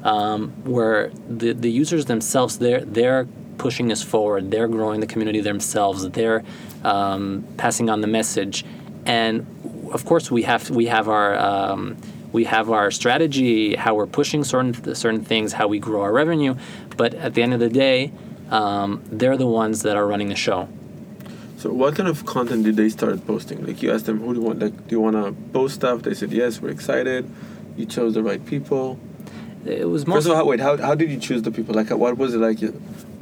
um, 0.03 0.51
where 0.65 1.11
the 1.29 1.53
the 1.53 1.71
users 1.71 2.07
themselves 2.07 2.59
they're 2.59 2.85
they're 2.85 3.27
pushing 3.61 3.93
us 3.93 4.03
forward. 4.03 4.51
They're 4.51 4.69
growing 4.69 5.01
the 5.01 5.07
community 5.07 5.41
themselves. 5.41 6.09
They're 6.09 6.43
um, 6.83 7.47
passing 7.59 7.91
on 7.91 8.01
the 8.01 8.07
message. 8.07 8.65
And 9.05 9.47
of 9.93 10.05
course 10.07 10.31
we 10.31 10.43
have 10.43 10.71
we 10.71 10.87
have 10.87 11.09
our 11.09 11.39
um, 11.39 11.97
we 12.33 12.45
have 12.45 12.71
our 12.71 12.91
strategy 12.91 13.75
how 13.75 13.95
we're 13.95 14.07
pushing 14.07 14.45
certain 14.45 14.95
certain 14.95 15.25
things 15.25 15.53
how 15.53 15.69
we 15.69 15.79
grow 15.79 16.01
our 16.03 16.13
revenue. 16.13 16.55
But 16.97 17.15
at 17.15 17.35
the 17.35 17.43
end 17.43 17.53
of 17.53 17.61
the 17.61 17.69
day 17.69 18.13
um, 18.51 19.03
they're 19.11 19.37
the 19.37 19.47
ones 19.47 19.83
that 19.83 19.97
are 19.97 20.07
running 20.07 20.29
the 20.29 20.37
show 20.37 20.69
So 21.61 21.71
what 21.73 21.95
kind 21.97 22.09
of 22.09 22.25
content 22.25 22.65
did 22.65 22.77
they 22.77 22.89
start 22.89 23.17
posting? 23.27 23.59
Like 23.67 23.83
you 23.83 23.93
asked 23.95 24.07
them, 24.07 24.19
who 24.21 24.33
do 24.35 24.41
you 24.41 24.47
want? 24.47 24.59
Like, 24.65 24.77
do 24.89 24.93
you 24.97 25.01
want 25.07 25.17
to 25.17 25.33
post 25.53 25.75
stuff? 25.81 25.97
They 26.07 26.15
said 26.15 26.33
yes. 26.33 26.53
We're 26.63 26.71
excited. 26.79 27.23
You 27.77 27.85
chose 27.97 28.15
the 28.15 28.23
right 28.23 28.43
people. 28.53 28.99
it 29.67 29.87
was 29.95 30.03
First 30.05 30.09
mostly 30.15 30.31
of 30.33 30.37
all, 30.39 30.45
how, 30.45 30.51
wait, 30.51 30.61
how, 30.61 30.75
how 30.79 30.95
did 30.95 31.11
you 31.11 31.19
choose 31.27 31.43
the 31.43 31.51
people? 31.51 31.75
Like, 31.75 31.91
what 31.91 32.17
was 32.17 32.31
it 32.35 32.39
like? 32.49 32.61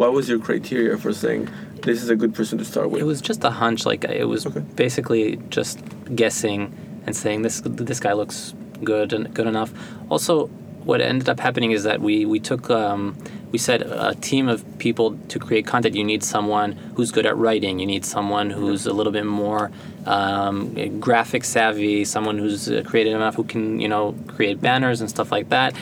What 0.01 0.13
was 0.13 0.29
your 0.29 0.39
criteria 0.39 0.97
for 0.97 1.13
saying 1.13 1.49
this 1.83 2.01
is 2.05 2.11
a 2.11 2.17
good 2.23 2.33
person 2.39 2.59
to 2.59 2.65
start 2.65 2.91
with? 2.91 3.01
It 3.03 3.07
was 3.13 3.21
just 3.21 3.43
a 3.43 3.51
hunch. 3.51 3.85
Like 3.91 4.05
it 4.05 4.29
was 4.35 4.47
Okay. 4.47 4.61
basically 4.77 5.25
just 5.51 5.77
guessing 6.23 6.61
and 7.07 7.17
saying 7.17 7.43
this 7.43 7.57
this 7.65 7.99
guy 8.07 8.13
looks 8.23 8.55
good 8.85 9.13
and 9.13 9.35
good 9.35 9.49
enough. 9.49 9.71
Also, 10.15 10.47
what 10.89 11.01
ended 11.01 11.29
up 11.29 11.41
happening 11.41 11.73
is 11.73 11.83
that 11.89 11.99
we 12.01 12.25
we 12.35 12.39
took 12.51 12.71
um, 12.71 13.17
we 13.51 13.59
said 13.59 13.83
a 13.83 14.15
team 14.15 14.49
of 14.49 14.65
people 14.79 15.19
to 15.29 15.39
create 15.39 15.67
content. 15.67 15.95
You 15.95 16.05
need 16.05 16.23
someone 16.23 16.73
who's 16.95 17.11
good 17.11 17.27
at 17.27 17.37
writing. 17.37 17.79
You 17.79 17.87
need 17.87 18.05
someone 18.05 18.51
who's 18.51 18.87
a 18.87 18.93
little 18.93 19.13
bit 19.13 19.25
more 19.25 19.71
um, 20.07 21.01
graphic 21.01 21.45
savvy. 21.45 22.05
Someone 22.05 22.39
who's 22.39 22.69
uh, 22.69 22.83
creative 22.87 23.15
enough 23.15 23.37
who 23.37 23.45
can 23.45 23.81
you 23.81 23.89
know 23.89 24.15
create 24.27 24.61
banners 24.61 25.01
and 25.01 25.09
stuff 25.09 25.33
like 25.33 25.49
that. 25.49 25.75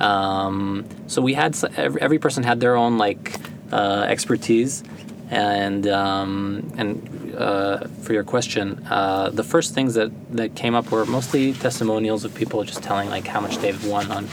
Um, 0.00 0.86
so 1.08 1.20
we 1.20 1.34
had 1.34 1.56
every, 1.76 2.18
person 2.18 2.44
had 2.44 2.60
their 2.60 2.76
own 2.76 2.98
like 2.98 3.36
uh, 3.72 4.06
expertise, 4.08 4.84
and 5.30 5.86
um, 5.88 6.72
and 6.76 7.34
uh, 7.36 7.86
for 8.02 8.12
your 8.12 8.24
question, 8.24 8.84
uh, 8.90 9.30
the 9.30 9.42
first 9.42 9.74
things 9.74 9.94
that, 9.94 10.10
that 10.36 10.54
came 10.54 10.74
up 10.74 10.90
were 10.90 11.04
mostly 11.04 11.52
testimonials 11.52 12.24
of 12.24 12.34
people 12.34 12.62
just 12.64 12.82
telling 12.82 13.08
like 13.10 13.26
how 13.26 13.40
much 13.40 13.58
they've 13.58 13.84
won 13.86 14.10
on 14.10 14.28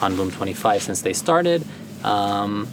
on 0.00 0.16
Boom 0.16 0.30
Twenty 0.30 0.54
Five 0.54 0.82
since 0.82 1.02
they 1.02 1.12
started, 1.12 1.66
um, 2.04 2.68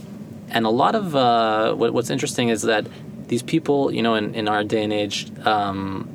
and 0.49 0.65
a 0.65 0.69
lot 0.69 0.95
of 0.95 1.15
uh, 1.15 1.73
what, 1.73 1.93
what's 1.93 2.09
interesting 2.09 2.49
is 2.49 2.61
that 2.63 2.87
these 3.27 3.43
people, 3.43 3.93
you 3.93 4.01
know, 4.01 4.15
in, 4.15 4.33
in 4.35 4.47
our 4.47 4.63
day 4.63 4.83
and 4.83 4.93
age. 4.93 5.29
Um, 5.45 6.09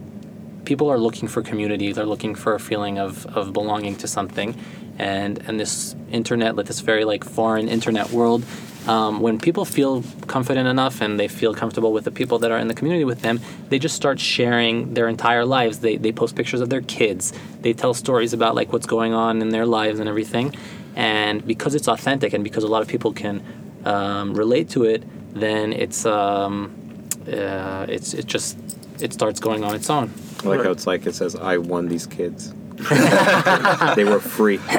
people 0.64 0.88
are 0.88 0.98
looking 0.98 1.28
for 1.28 1.42
community. 1.42 1.92
They're 1.92 2.06
looking 2.06 2.34
for 2.34 2.54
a 2.54 2.60
feeling 2.60 2.98
of, 2.98 3.26
of 3.26 3.52
belonging 3.52 3.96
to 3.96 4.08
something, 4.08 4.56
and 4.98 5.38
and 5.48 5.58
this 5.58 5.94
internet, 6.10 6.56
like 6.56 6.66
this 6.66 6.80
very 6.80 7.04
like 7.04 7.24
foreign 7.24 7.68
internet 7.68 8.10
world, 8.10 8.44
um, 8.86 9.20
when 9.20 9.38
people 9.38 9.64
feel 9.64 10.02
confident 10.26 10.68
enough 10.68 11.00
and 11.00 11.18
they 11.18 11.28
feel 11.28 11.54
comfortable 11.54 11.92
with 11.92 12.04
the 12.04 12.10
people 12.10 12.38
that 12.40 12.50
are 12.50 12.58
in 12.58 12.68
the 12.68 12.74
community 12.74 13.04
with 13.04 13.22
them, 13.22 13.40
they 13.68 13.78
just 13.78 13.94
start 13.94 14.18
sharing 14.18 14.94
their 14.94 15.08
entire 15.08 15.44
lives. 15.44 15.80
They 15.80 15.96
they 15.96 16.12
post 16.12 16.34
pictures 16.34 16.60
of 16.60 16.68
their 16.68 16.82
kids. 16.82 17.32
They 17.60 17.72
tell 17.72 17.94
stories 17.94 18.32
about 18.32 18.54
like 18.54 18.72
what's 18.72 18.86
going 18.86 19.12
on 19.12 19.40
in 19.40 19.50
their 19.50 19.66
lives 19.66 20.00
and 20.00 20.08
everything, 20.08 20.54
and 20.96 21.46
because 21.46 21.74
it's 21.74 21.88
authentic 21.88 22.32
and 22.32 22.44
because 22.44 22.64
a 22.64 22.68
lot 22.68 22.82
of 22.82 22.88
people 22.88 23.12
can 23.12 23.42
um, 23.84 24.34
relate 24.34 24.68
to 24.70 24.84
it, 24.84 25.02
then 25.34 25.72
it's 25.72 26.06
um, 26.06 27.08
uh, 27.26 27.86
it's 27.88 28.14
it 28.14 28.26
just 28.26 28.58
it 29.00 29.12
starts 29.12 29.40
going 29.40 29.64
on 29.64 29.74
its 29.74 29.90
own. 29.90 30.12
I 30.44 30.48
like 30.48 30.64
how 30.64 30.70
it's 30.70 30.86
like 30.86 31.06
it 31.06 31.14
says, 31.14 31.34
"I 31.36 31.58
won 31.58 31.88
these 31.88 32.06
kids." 32.06 32.52
they 33.94 34.04
were 34.04 34.20
free. 34.20 34.56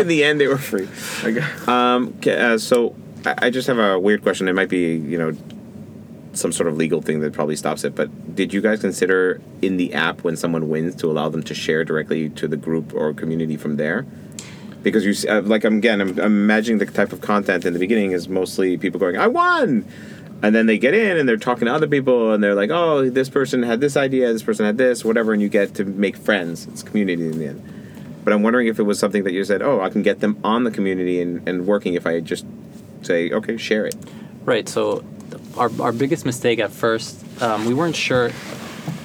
In 0.00 0.06
the 0.06 0.22
end, 0.22 0.40
they 0.40 0.46
were 0.46 0.58
free. 0.58 0.88
Um, 1.66 2.16
uh, 2.26 2.58
so 2.58 2.94
I, 3.26 3.46
I 3.46 3.50
just 3.50 3.66
have 3.66 3.78
a 3.78 3.98
weird 3.98 4.22
question. 4.22 4.46
It 4.48 4.52
might 4.52 4.68
be, 4.68 4.94
you 4.94 5.18
know, 5.18 5.36
some 6.34 6.52
sort 6.52 6.68
of 6.68 6.76
legal 6.76 7.02
thing 7.02 7.20
that 7.20 7.32
probably 7.32 7.56
stops 7.56 7.84
it. 7.84 7.94
But 7.94 8.34
did 8.34 8.52
you 8.52 8.60
guys 8.60 8.80
consider 8.80 9.40
in 9.60 9.76
the 9.76 9.92
app 9.94 10.22
when 10.24 10.36
someone 10.36 10.68
wins 10.68 10.94
to 10.96 11.10
allow 11.10 11.28
them 11.28 11.42
to 11.44 11.54
share 11.54 11.84
directly 11.84 12.30
to 12.30 12.48
the 12.48 12.56
group 12.56 12.94
or 12.94 13.12
community 13.12 13.56
from 13.56 13.76
there? 13.76 14.06
Because 14.82 15.04
you 15.04 15.12
s- 15.12 15.26
uh, 15.26 15.42
like, 15.44 15.64
I'm 15.64 15.78
again, 15.78 16.00
I'm, 16.00 16.10
I'm 16.18 16.42
imagining 16.44 16.78
the 16.78 16.86
type 16.86 17.12
of 17.12 17.20
content 17.20 17.64
in 17.64 17.72
the 17.72 17.78
beginning 17.78 18.12
is 18.12 18.28
mostly 18.28 18.76
people 18.76 18.98
going, 19.00 19.16
"I 19.16 19.26
won." 19.28 19.84
And 20.44 20.56
then 20.56 20.66
they 20.66 20.76
get 20.76 20.92
in 20.92 21.16
and 21.18 21.28
they're 21.28 21.36
talking 21.36 21.66
to 21.66 21.72
other 21.72 21.86
people 21.86 22.32
and 22.32 22.42
they're 22.42 22.56
like, 22.56 22.70
oh, 22.70 23.08
this 23.08 23.28
person 23.28 23.62
had 23.62 23.80
this 23.80 23.96
idea, 23.96 24.32
this 24.32 24.42
person 24.42 24.66
had 24.66 24.76
this, 24.76 25.04
whatever, 25.04 25.32
and 25.32 25.40
you 25.40 25.48
get 25.48 25.72
to 25.76 25.84
make 25.84 26.16
friends. 26.16 26.66
It's 26.66 26.82
community 26.82 27.28
in 27.28 27.38
the 27.38 27.46
end. 27.46 27.62
But 28.24 28.32
I'm 28.32 28.42
wondering 28.42 28.66
if 28.66 28.80
it 28.80 28.82
was 28.82 28.98
something 28.98 29.22
that 29.22 29.32
you 29.32 29.44
said, 29.44 29.62
oh, 29.62 29.80
I 29.80 29.88
can 29.88 30.02
get 30.02 30.18
them 30.18 30.36
on 30.42 30.64
the 30.64 30.72
community 30.72 31.20
and, 31.20 31.48
and 31.48 31.64
working 31.64 31.94
if 31.94 32.08
I 32.08 32.18
just 32.18 32.44
say, 33.02 33.30
okay, 33.30 33.56
share 33.56 33.86
it. 33.86 33.94
Right. 34.44 34.68
So, 34.68 35.04
our, 35.56 35.70
our 35.80 35.92
biggest 35.92 36.26
mistake 36.26 36.58
at 36.58 36.72
first, 36.72 37.24
um, 37.40 37.64
we 37.64 37.72
weren't 37.74 37.94
sure. 37.94 38.32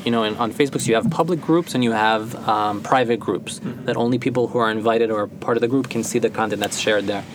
You 0.07 0.11
know, 0.15 0.23
in, 0.23 0.37
on 0.37 0.53
Facebook, 0.53 0.79
so 0.79 0.87
you 0.91 0.95
have 0.95 1.09
public 1.11 1.39
groups 1.41 1.75
and 1.75 1.81
you 1.83 1.91
have 1.91 2.23
um, 2.47 2.75
private 2.81 3.19
groups 3.27 3.59
that 3.87 3.95
only 3.97 4.17
people 4.27 4.43
who 4.47 4.57
are 4.63 4.71
invited 4.71 5.11
or 5.11 5.27
part 5.27 5.55
of 5.57 5.61
the 5.61 5.67
group 5.73 5.85
can 5.89 6.01
see 6.09 6.19
the 6.25 6.31
content 6.39 6.61
that's 6.63 6.79
shared 6.79 7.05
there. 7.11 7.25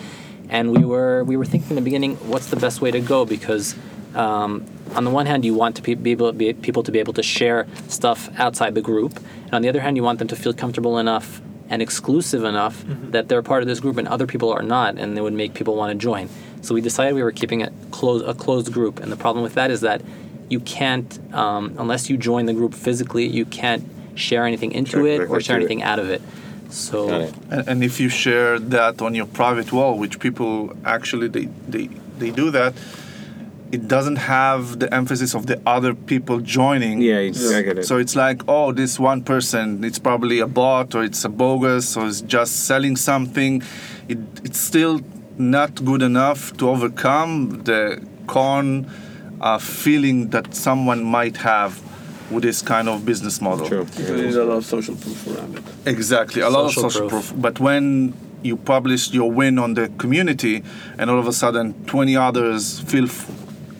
and 0.49 0.75
we 0.77 0.85
were 0.85 1.23
we 1.23 1.35
were 1.35 1.45
thinking 1.45 1.69
in 1.69 1.75
the 1.75 1.81
beginning, 1.81 2.15
what's 2.31 2.47
the 2.47 2.55
best 2.55 2.81
way 2.81 2.91
to 2.91 3.01
go? 3.01 3.25
Because 3.25 3.75
um, 4.15 4.63
on 4.95 5.03
the 5.03 5.09
one 5.09 5.25
hand, 5.25 5.43
you 5.43 5.53
want 5.53 5.75
to 5.77 5.81
pe- 5.81 5.95
be 5.95 6.11
able 6.11 6.31
be, 6.31 6.53
people 6.53 6.83
to 6.83 6.91
be 6.91 6.99
able 6.99 7.13
to 7.13 7.23
share 7.23 7.67
stuff 7.87 8.29
outside 8.39 8.75
the 8.75 8.81
group, 8.81 9.17
and 9.45 9.53
on 9.53 9.61
the 9.61 9.69
other 9.69 9.81
hand, 9.81 9.97
you 9.97 10.03
want 10.03 10.19
them 10.19 10.27
to 10.27 10.35
feel 10.35 10.53
comfortable 10.53 10.97
enough 10.99 11.41
and 11.69 11.81
exclusive 11.81 12.43
enough 12.43 12.83
that 13.11 13.29
they're 13.29 13.41
part 13.41 13.63
of 13.63 13.67
this 13.67 13.79
group 13.79 13.97
and 13.97 14.07
other 14.07 14.27
people 14.27 14.51
are 14.51 14.61
not, 14.61 14.97
and 14.99 15.17
it 15.17 15.21
would 15.21 15.33
make 15.33 15.53
people 15.55 15.75
want 15.75 15.91
to 15.91 15.97
join. 15.97 16.29
So 16.61 16.75
we 16.75 16.81
decided 16.81 17.15
we 17.15 17.23
were 17.23 17.31
keeping 17.31 17.61
it 17.61 17.73
close 17.91 18.21
a 18.21 18.33
closed 18.33 18.71
group, 18.71 18.99
and 18.99 19.11
the 19.11 19.17
problem 19.17 19.43
with 19.43 19.55
that 19.55 19.71
is 19.71 19.81
that 19.81 20.01
you 20.53 20.59
can't 20.77 21.09
um, 21.43 21.63
unless 21.83 22.03
you 22.09 22.15
join 22.29 22.43
the 22.51 22.55
group 22.59 22.73
physically, 22.87 23.25
you 23.39 23.45
can't 23.61 23.83
share 24.25 24.43
anything 24.51 24.71
into 24.79 24.91
Sure, 24.91 25.07
it 25.13 25.19
or 25.31 25.35
share 25.41 25.57
to 25.57 25.61
it. 25.61 25.65
anything 25.65 25.81
out 25.91 25.99
of 26.03 26.07
it. 26.15 26.21
So. 26.69 26.97
It. 27.09 27.33
And, 27.53 27.61
and 27.69 27.77
if 27.89 27.95
you 28.03 28.09
share 28.25 28.53
that 28.75 28.95
on 29.05 29.11
your 29.19 29.29
private 29.41 29.69
wall, 29.77 29.93
which 30.03 30.15
people 30.25 30.51
actually 30.95 31.27
they, 31.35 31.45
they, 31.73 31.85
they 32.21 32.31
do 32.41 32.47
that, 32.57 32.73
it 33.75 33.83
doesn't 33.95 34.19
have 34.37 34.61
the 34.81 34.89
emphasis 35.01 35.31
of 35.33 35.43
the 35.51 35.57
other 35.75 35.93
people 36.11 36.37
joining. 36.59 36.95
Yeah, 37.01 37.19
you- 37.27 37.57
I 37.57 37.61
get 37.67 37.75
it. 37.79 37.85
So 37.89 37.97
it's 38.03 38.15
like, 38.25 38.39
oh, 38.47 38.67
this 38.71 38.93
one 39.11 39.19
person, 39.33 39.83
it's 39.83 39.99
probably 40.09 40.37
a 40.47 40.49
bot 40.59 40.93
or 40.95 41.01
it's 41.09 41.25
a 41.25 41.29
bogus 41.43 41.97
or 41.97 42.03
it's 42.11 42.21
just 42.21 42.51
selling 42.69 42.95
something. 43.09 43.51
It, 44.07 44.19
it's 44.47 44.59
still 44.71 44.95
not 45.37 45.71
good 45.89 46.03
enough 46.11 46.41
to 46.57 46.63
overcome 46.69 47.33
the 47.69 47.81
con 48.27 48.63
uh, 49.43 49.57
feeling 49.59 50.29
that 50.29 50.55
someone 50.55 51.03
might 51.03 51.37
have 51.37 51.71
with 52.31 52.43
this 52.43 52.61
kind 52.61 52.87
of 52.89 53.05
business 53.05 53.41
model. 53.41 53.67
True. 53.67 53.85
You 53.97 54.15
need 54.15 54.35
a 54.35 54.43
lot 54.45 54.57
of 54.57 54.65
social 54.65 54.95
proof 54.95 55.27
around 55.27 55.57
it. 55.57 55.63
Exactly, 55.85 56.41
a 56.41 56.49
lot 56.49 56.67
Social 56.69 56.85
of 56.85 56.91
social 56.93 57.09
proof. 57.09 57.27
proof. 57.29 57.41
But 57.41 57.59
when 57.59 58.13
you 58.41 58.55
publish 58.57 59.11
your 59.11 59.29
win 59.31 59.59
on 59.59 59.73
the 59.75 59.89
community, 59.97 60.63
and 60.97 61.09
all 61.09 61.19
of 61.19 61.27
a 61.27 61.33
sudden 61.33 61.73
20 61.85 62.15
others 62.15 62.79
feel 62.91 63.05
f- 63.05 63.29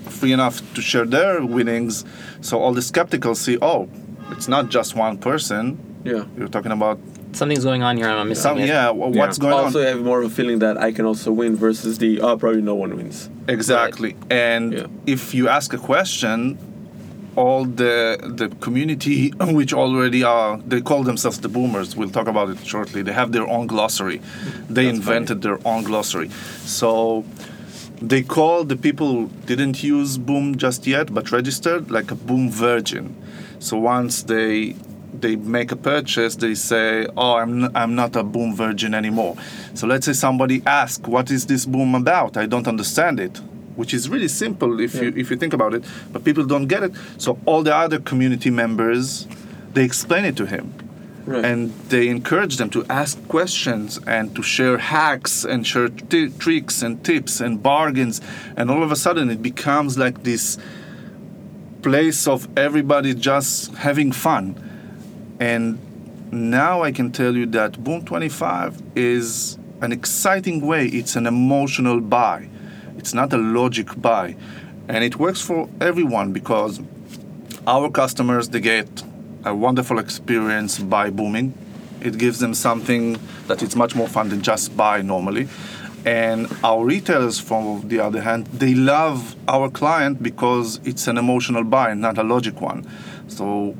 free 0.10 0.32
enough 0.34 0.62
to 0.76 0.82
share 0.82 1.06
their 1.06 1.44
winnings, 1.46 2.04
so 2.42 2.60
all 2.60 2.74
the 2.74 2.82
skeptical 2.82 3.34
see, 3.36 3.58
oh, 3.62 3.90
it's 4.32 4.48
not 4.48 4.70
just 4.70 4.96
one 4.96 5.18
person. 5.18 5.78
Yeah. 6.04 6.26
You're 6.38 6.50
talking 6.50 6.72
about 6.74 7.00
Something's 7.34 7.64
going 7.64 7.82
on 7.84 7.98
here. 7.98 8.08
I'm 8.08 8.18
oh, 8.20 8.24
missing 8.26 8.42
some, 8.44 8.60
it. 8.60 8.68
yeah. 8.68 8.90
What's 8.92 9.38
Yeah. 9.38 9.42
going 9.42 9.54
also, 9.54 9.80
on? 9.80 9.86
you 9.86 9.92
have 9.92 10.02
more 10.04 10.22
of 10.22 10.32
a 10.32 10.34
feeling 10.36 10.60
that 10.60 10.78
I 10.78 10.92
can 10.92 11.06
also 11.06 11.32
win 11.32 11.56
versus 11.56 11.98
the 11.98 12.22
oh 12.22 12.38
probably 12.38 12.62
no 12.62 12.76
one 12.76 12.96
wins. 12.96 13.30
Exactly. 13.48 14.16
And 14.30 14.74
Yeah. 14.74 14.86
if 15.16 15.34
you 15.34 15.50
ask 15.50 15.74
a 15.74 15.78
question, 15.78 16.58
all 17.36 17.66
the 17.66 18.18
the 18.40 18.50
community, 18.66 19.30
which 19.60 19.74
already 19.74 20.24
are, 20.24 20.58
they 20.68 20.82
call 20.82 21.04
themselves 21.04 21.40
the 21.40 21.50
boomers. 21.50 21.96
We'll 21.96 22.12
talk 22.12 22.28
about 22.28 22.50
it 22.50 22.60
shortly. 22.66 23.02
They 23.02 23.14
have 23.14 23.32
their 23.32 23.48
own 23.56 23.66
glossary. 23.68 24.22
They 24.70 24.86
That's 24.86 24.98
invented 24.98 25.42
their 25.42 25.60
own 25.66 25.84
glossary. 25.84 26.30
So 26.66 27.26
they 28.02 28.22
call 28.22 28.64
the 28.66 28.76
people 28.76 29.08
who 29.14 29.30
didn't 29.48 29.82
use 29.84 30.18
Boom 30.18 30.58
just 30.58 30.86
yet, 30.86 31.14
but 31.14 31.32
registered, 31.32 31.90
like 31.90 32.12
a 32.12 32.16
Boom 32.16 32.50
virgin. 32.52 33.16
So 33.60 33.78
once 33.78 34.24
they 34.24 34.76
they 35.22 35.36
make 35.36 35.72
a 35.72 35.76
purchase, 35.76 36.36
they 36.36 36.56
say, 36.56 37.08
"Oh, 37.16 37.36
I'm 37.36 37.66
n- 37.66 37.72
I'm 37.76 37.96
not 37.96 38.16
a 38.16 38.24
Boom 38.24 38.56
virgin 38.56 38.94
anymore." 38.94 39.36
So 39.74 39.88
let's 39.88 40.06
say 40.06 40.14
somebody 40.14 40.62
asks, 40.66 41.08
"What 41.08 41.30
is 41.32 41.46
this 41.46 41.66
Boom 41.66 41.96
about? 41.96 42.38
I 42.38 42.46
don't 42.46 42.68
understand 42.68 43.20
it." 43.20 43.40
Which 43.76 43.94
is 43.94 44.08
really 44.10 44.28
simple 44.28 44.80
if 44.80 44.94
you 44.96 45.14
if 45.16 45.32
you 45.32 45.38
think 45.38 45.54
about 45.54 45.74
it, 45.74 45.84
but 46.12 46.24
people 46.24 46.46
don't 46.46 46.68
get 46.68 46.84
it. 46.84 46.92
So 47.18 47.38
all 47.46 47.64
the 47.64 47.76
other 47.76 48.00
community 48.00 48.50
members, 48.52 49.28
they 49.74 49.84
explain 49.84 50.26
it 50.26 50.36
to 50.38 50.46
him 50.46 50.74
Right. 51.26 51.44
and 51.46 51.72
they 51.90 52.08
encourage 52.10 52.58
them 52.58 52.70
to 52.72 52.86
ask 52.90 53.18
questions 53.28 54.00
and 54.06 54.36
to 54.36 54.44
share 54.44 54.78
hacks 54.78 55.44
and 55.46 55.66
share 55.66 55.88
t- 55.90 56.30
tricks 56.38 56.84
and 56.84 57.02
tips 57.04 57.40
and 57.42 57.64
bargains 57.64 58.20
and 58.58 58.70
all 58.70 58.84
of 58.84 58.92
a 58.92 58.96
sudden 58.96 59.30
it 59.32 59.42
becomes 59.42 59.98
like 59.98 60.24
this 60.24 60.58
place 61.82 62.28
of 62.28 62.48
everybody 62.58 63.14
just 63.14 63.74
having 63.76 64.12
fun 64.12 64.56
and 65.40 65.80
now 66.32 66.82
i 66.82 66.92
can 66.92 67.12
tell 67.12 67.36
you 67.36 67.46
that 67.46 67.84
boom 67.84 68.04
25 68.06 68.82
is 68.96 69.58
an 69.84 69.92
exciting 69.92 70.66
way. 70.66 70.88
It's 70.88 71.18
an 71.18 71.28
emotional 71.28 72.00
buy. 72.00 72.48
It's 72.98 73.14
not 73.14 73.34
a 73.34 73.38
logic 73.38 74.02
buy. 74.02 74.38
And 74.88 75.04
it 75.04 75.18
works 75.18 75.42
for 75.42 75.70
everyone 75.82 76.32
because 76.32 76.80
our 77.68 77.90
customers 77.90 78.48
they 78.48 78.62
get 78.62 79.04
a 79.44 79.54
wonderful 79.54 80.00
experience 80.00 80.80
by 80.80 81.10
booming. 81.10 81.54
It 82.00 82.18
gives 82.18 82.40
them 82.40 82.54
something 82.54 83.20
that 83.48 83.62
is 83.62 83.76
much 83.76 83.94
more 83.94 84.08
fun 84.08 84.30
than 84.30 84.42
just 84.42 84.76
buy 84.78 85.02
normally. 85.02 85.50
And 86.06 86.48
our 86.64 86.86
retailers 86.86 87.42
from 87.42 87.90
the 87.90 88.00
other 88.00 88.22
hand 88.22 88.48
they 88.48 88.74
love 88.74 89.36
our 89.50 89.70
client 89.70 90.24
because 90.24 90.80
it's 90.86 91.08
an 91.08 91.18
emotional 91.18 91.66
buy 91.66 91.94
not 91.94 92.18
a 92.18 92.24
logic 92.24 92.62
one. 92.62 92.88
So 93.28 93.76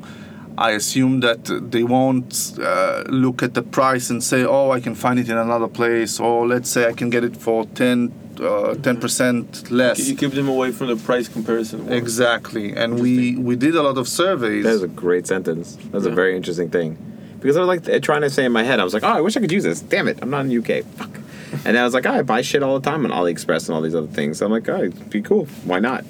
i 0.58 0.70
assume 0.70 1.20
that 1.20 1.44
they 1.70 1.82
won't 1.82 2.52
uh, 2.60 3.02
look 3.08 3.42
at 3.42 3.54
the 3.54 3.62
price 3.62 4.10
and 4.10 4.22
say 4.22 4.44
oh 4.44 4.70
i 4.70 4.80
can 4.80 4.94
find 4.94 5.18
it 5.18 5.28
in 5.28 5.36
another 5.36 5.68
place 5.68 6.20
or 6.20 6.46
let's 6.46 6.70
say 6.70 6.86
i 6.88 6.92
can 6.92 7.10
get 7.10 7.24
it 7.24 7.36
for 7.36 7.64
10 7.66 8.12
uh, 8.34 8.74
10% 8.74 9.70
less 9.70 10.08
You 10.08 10.16
keep 10.16 10.32
them 10.32 10.48
away 10.48 10.72
from 10.72 10.88
the 10.88 10.96
price 10.96 11.28
comparison. 11.28 11.86
war. 11.86 11.94
Exactly, 11.94 12.74
and 12.74 12.98
we 13.00 13.36
we 13.36 13.54
did 13.54 13.76
a 13.76 13.82
lot 13.82 13.96
of 13.96 14.08
surveys. 14.08 14.64
That 14.64 14.72
is 14.72 14.82
a 14.82 14.88
great 14.88 15.28
sentence. 15.28 15.78
That's 15.92 16.04
a 16.04 16.10
very 16.10 16.36
interesting 16.36 16.68
thing. 16.68 16.98
Because 17.38 17.56
I 17.56 17.60
was 17.60 17.68
like 17.68 18.02
trying 18.02 18.22
to 18.22 18.30
say 18.30 18.44
in 18.44 18.50
my 18.50 18.64
head, 18.64 18.80
I 18.80 18.84
was 18.84 18.92
like, 18.92 19.04
oh, 19.04 19.08
I 19.18 19.20
wish 19.20 19.36
I 19.36 19.40
could 19.40 19.52
use 19.52 19.62
this. 19.62 19.80
Damn 19.82 20.08
it, 20.08 20.18
I'm 20.20 20.30
not 20.30 20.40
in 20.40 20.48
the 20.48 20.58
UK. 20.58 20.84
Fuck. 20.84 21.20
And 21.64 21.78
I 21.78 21.84
was 21.84 21.94
like, 21.94 22.06
oh, 22.06 22.12
I 22.12 22.22
buy 22.22 22.40
shit 22.42 22.62
all 22.64 22.80
the 22.80 22.90
time 22.90 23.04
on 23.06 23.12
AliExpress 23.12 23.68
and 23.68 23.76
all 23.76 23.82
these 23.82 23.94
other 23.94 24.08
things. 24.08 24.38
So 24.38 24.46
I'm 24.46 24.50
like, 24.52 24.68
oh, 24.68 24.78
it'd 24.82 25.10
be 25.10 25.22
cool. 25.22 25.44
Why 25.64 25.78
not? 25.78 26.04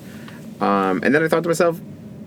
Um, 0.62 1.02
and 1.02 1.14
then 1.14 1.22
I 1.22 1.28
thought 1.28 1.42
to 1.42 1.48
myself, 1.50 1.78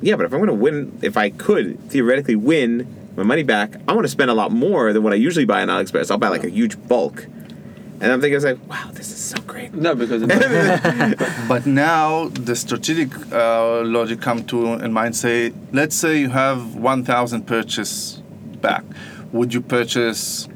yeah, 0.02 0.16
but 0.16 0.26
if 0.26 0.34
I'm 0.34 0.40
going 0.40 0.48
to 0.48 0.54
win, 0.54 1.00
if 1.02 1.18
I 1.18 1.30
could 1.30 1.80
theoretically 1.90 2.36
win 2.36 2.88
my 3.16 3.24
money 3.24 3.44
back, 3.44 3.76
I 3.88 3.94
want 3.94 4.06
to 4.06 4.10
spend 4.10 4.30
a 4.30 4.34
lot 4.34 4.52
more 4.52 4.94
than 4.94 5.04
what 5.04 5.14
I 5.14 5.16
usually 5.16 5.46
buy 5.46 5.62
on 5.62 5.70
AliExpress. 5.70 6.12
I'll 6.12 6.18
buy 6.18 6.30
like 6.30 6.44
a 6.44 6.50
huge 6.50 6.82
bulk. 6.88 7.26
And 8.00 8.12
I'm 8.12 8.22
thinking, 8.22 8.36
I 8.36 8.38
was 8.38 8.46
like, 8.46 8.70
wow, 8.70 8.92
this 8.94 9.12
is 9.12 9.18
so 9.18 9.42
great. 9.42 9.74
No, 9.74 9.96
because 9.96 10.22
it's 10.24 11.22
But 11.48 11.66
now 11.66 12.28
the 12.28 12.56
strategic 12.56 13.10
uh, 13.32 13.82
logic 13.82 14.22
come 14.22 14.46
to 14.46 14.74
in 14.74 14.94
mind. 14.94 15.16
Say, 15.16 15.52
let's 15.72 15.96
say 15.96 16.20
you 16.20 16.30
have 16.30 16.76
1,000 16.76 17.48
purchase 17.48 18.22
back. 18.62 18.84
Would 19.32 19.52
you 19.52 19.62
purchase 19.62 20.48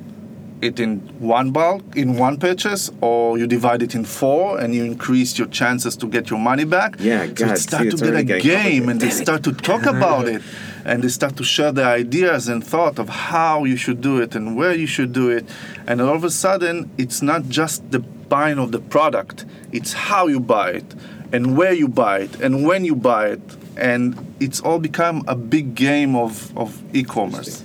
it 0.61 0.79
in 0.79 0.99
one 1.19 1.51
bulk, 1.51 1.83
in 1.95 2.17
one 2.17 2.37
purchase, 2.37 2.91
or 3.01 3.37
you 3.37 3.47
divide 3.47 3.81
it 3.81 3.95
in 3.95 4.05
four 4.05 4.59
and 4.59 4.73
you 4.75 4.83
increase 4.83 5.37
your 5.37 5.47
chances 5.47 5.95
to 5.97 6.07
get 6.07 6.29
your 6.29 6.39
money 6.39 6.63
back? 6.65 6.95
Yeah, 6.99 7.25
so 7.25 7.33
God, 7.33 7.51
it 7.51 7.57
see, 7.57 7.67
start 7.67 7.85
it's 7.87 8.01
to 8.01 8.23
get 8.23 8.37
a 8.37 8.39
game, 8.41 8.89
and 8.89 8.99
they 9.01 9.09
start 9.09 9.43
to 9.43 9.53
talk 9.53 9.85
about 9.85 10.27
it, 10.27 10.41
and 10.85 11.03
they 11.03 11.09
start 11.09 11.35
to 11.37 11.43
share 11.43 11.71
their 11.71 11.87
ideas 11.87 12.47
and 12.47 12.65
thought 12.65 12.99
of 12.99 13.09
how 13.09 13.63
you 13.63 13.75
should 13.75 14.01
do 14.01 14.21
it 14.21 14.35
and 14.35 14.55
where 14.55 14.73
you 14.73 14.87
should 14.87 15.13
do 15.13 15.29
it, 15.29 15.45
and 15.87 16.01
all 16.01 16.15
of 16.15 16.23
a 16.23 16.31
sudden, 16.31 16.89
it's 16.97 17.21
not 17.21 17.49
just 17.49 17.91
the 17.91 17.99
buying 17.99 18.59
of 18.59 18.71
the 18.71 18.79
product; 18.79 19.45
it's 19.71 19.93
how 19.93 20.27
you 20.27 20.39
buy 20.39 20.71
it, 20.71 20.95
and 21.31 21.57
where 21.57 21.73
you 21.73 21.87
buy 21.87 22.19
it, 22.19 22.39
and 22.39 22.65
when 22.65 22.85
you 22.85 22.95
buy 22.95 23.29
it, 23.29 23.41
and 23.77 24.35
it's 24.39 24.59
all 24.61 24.79
become 24.79 25.23
a 25.27 25.35
big 25.35 25.75
game 25.75 26.15
of, 26.15 26.55
of 26.57 26.81
e-commerce. 26.95 27.63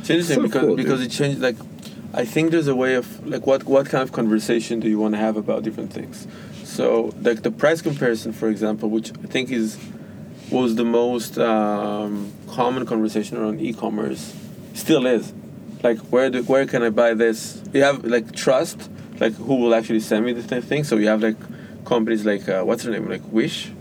It's 0.00 0.10
interesting 0.10 0.36
So 0.36 0.42
because 0.42 0.60
cool, 0.62 0.76
because 0.76 1.02
it 1.02 1.10
changed. 1.10 1.40
Like, 1.40 1.56
I 2.16 2.24
think 2.24 2.50
there's 2.50 2.66
a 2.66 2.74
way 2.74 2.94
of 2.94 3.26
like 3.26 3.46
what 3.46 3.64
what 3.64 3.90
kind 3.90 4.02
of 4.02 4.10
conversation 4.10 4.80
do 4.80 4.88
you 4.88 4.98
want 4.98 5.12
to 5.12 5.18
have 5.18 5.36
about 5.36 5.62
different 5.62 5.92
things. 5.92 6.26
So 6.64 7.12
like 7.20 7.42
the 7.42 7.50
price 7.50 7.82
comparison, 7.82 8.32
for 8.32 8.48
example, 8.48 8.88
which 8.88 9.10
I 9.10 9.26
think 9.26 9.50
is 9.50 9.78
was 10.50 10.76
the 10.76 10.84
most 10.84 11.36
um, 11.38 12.32
common 12.48 12.86
conversation 12.86 13.36
around 13.36 13.60
e-commerce, 13.60 14.34
still 14.72 15.06
is. 15.06 15.34
Like 15.82 15.98
where 15.98 16.30
do, 16.30 16.42
where 16.44 16.66
can 16.66 16.82
I 16.82 16.88
buy 16.88 17.12
this? 17.12 17.62
You 17.74 17.82
have 17.82 18.02
like 18.02 18.32
trust, 18.32 18.88
like 19.20 19.34
who 19.34 19.56
will 19.56 19.74
actually 19.74 20.00
send 20.00 20.24
me 20.24 20.32
the 20.32 20.62
thing. 20.62 20.84
So 20.84 20.96
you 20.96 21.08
have 21.08 21.22
like 21.22 21.36
companies 21.84 22.24
like 22.24 22.48
uh, 22.48 22.62
what's 22.62 22.82
her 22.84 22.90
name, 22.90 23.10
like 23.10 23.22
Wish. 23.30 23.72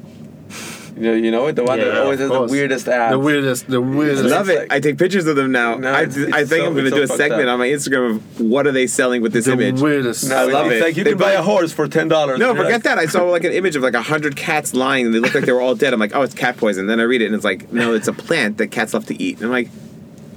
You 0.96 1.02
know, 1.02 1.14
you 1.14 1.30
know 1.32 1.46
it, 1.48 1.58
the 1.58 1.64
one 1.66 1.78
that 1.78 1.98
always 1.98 2.20
has 2.20 2.32
of 2.32 2.48
the 2.48 2.52
weirdest 2.52 2.88
ads. 2.88 3.12
The 3.12 3.20
weirdest, 3.20 3.68
the 3.68 3.82
weirdest. 3.82 4.24
Love 4.24 4.50
it. 4.50 4.60
like- 4.60 4.72
I 4.74 4.80
take 4.80 4.98
pictures 4.98 5.28
of 5.28 5.36
them 5.36 5.52
now. 5.52 5.76
No, 5.76 5.92
I, 5.92 6.02
I 6.02 6.06
think 6.06 6.26
so- 6.48 6.66
I'm 6.66 6.74
going 6.74 6.76
to 6.76 6.88
it's 6.88 6.96
do 6.96 7.04
a 7.04 7.08
segment 7.08 7.50
up. 7.50 7.54
on 7.54 7.60
my 7.60 7.68
Instagram 7.68 8.16
of 8.16 8.40
what 8.42 8.66
are 8.66 8.72
they 8.72 8.88
selling 8.88 9.22
with 9.22 9.34
this 9.34 9.46
image. 9.48 9.60
the 9.60 9.68
image. 9.68 9.82
weirdest. 9.82 10.30
No, 10.30 10.38
I 10.38 10.44
love 10.46 10.68
it's 10.68 10.76
it. 10.76 10.82
Like 10.84 10.96
you 10.98 11.04
They 11.04 11.10
can 11.12 11.20
buy 11.20 11.34
buy- 11.36 11.40
a 11.40 11.44
horse 11.44 11.74
for 11.74 11.88
ten 11.90 12.08
dollars. 12.08 12.40
No, 12.40 12.56
forget 12.56 12.84
that. 12.84 12.98
I 12.98 13.08
saw 13.08 13.24
like 13.26 13.44
an 13.44 13.52
image 13.52 13.76
of 13.76 13.84
like 13.84 13.94
a 13.94 14.02
hundred 14.02 14.38
cats 14.38 14.74
lying, 14.74 15.06
and 15.06 15.14
they 15.14 15.20
look 15.20 15.36
like 15.36 15.44
they 15.46 15.52
were 15.52 15.62
all 15.62 15.76
dead. 15.76 15.94
I'm 15.94 16.00
like, 16.00 16.16
oh, 16.16 16.22
it's 16.22 16.34
cat 16.34 16.56
poison. 16.56 16.88
Then 16.88 17.02
I 17.02 17.04
read 17.04 17.22
it, 17.22 17.26
and 17.26 17.36
it's 17.36 17.44
like, 17.46 17.72
no, 17.74 17.94
it's 17.94 18.08
a 18.08 18.14
plant 18.14 18.58
that 18.60 18.68
cats 18.68 18.94
love 18.94 19.06
to 19.08 19.22
eat. 19.22 19.38
And 19.38 19.48
I'm 19.48 19.52
like, 19.52 19.70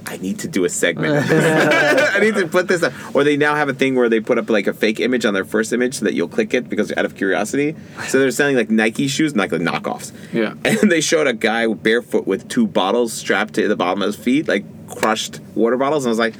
I 0.09 0.17
need 0.17 0.39
to 0.39 0.47
do 0.47 0.65
a 0.65 0.69
segment. 0.69 1.13
I 1.29 2.19
need 2.19 2.33
to 2.35 2.47
put 2.47 2.67
this 2.67 2.81
up. 2.81 2.93
Or 3.13 3.23
they 3.23 3.37
now 3.37 3.53
have 3.53 3.69
a 3.69 3.75
thing 3.75 3.93
where 3.95 4.09
they 4.09 4.19
put 4.19 4.39
up 4.39 4.49
like 4.49 4.65
a 4.65 4.73
fake 4.73 4.99
image 4.99 5.23
on 5.23 5.35
their 5.35 5.45
first 5.45 5.71
image 5.71 5.95
so 5.95 6.05
that 6.05 6.15
you'll 6.15 6.27
click 6.27 6.55
it 6.55 6.67
because 6.67 6.91
out 6.93 7.05
of 7.05 7.15
curiosity. 7.15 7.75
So 8.07 8.17
they're 8.17 8.31
selling 8.31 8.55
like 8.55 8.71
Nike 8.71 9.07
shoes, 9.07 9.35
like 9.35 9.51
the 9.51 9.59
knockoffs. 9.59 10.11
Yeah. 10.33 10.55
And 10.79 10.91
they 10.91 11.01
showed 11.01 11.27
a 11.27 11.33
guy 11.33 11.67
barefoot 11.67 12.25
with 12.25 12.47
two 12.47 12.65
bottles 12.65 13.13
strapped 13.13 13.53
to 13.55 13.67
the 13.67 13.75
bottom 13.75 14.01
of 14.01 14.07
his 14.07 14.15
feet, 14.15 14.47
like 14.47 14.65
crushed 14.87 15.39
water 15.53 15.77
bottles, 15.77 16.05
and 16.05 16.09
I 16.09 16.11
was 16.11 16.19
like. 16.19 16.35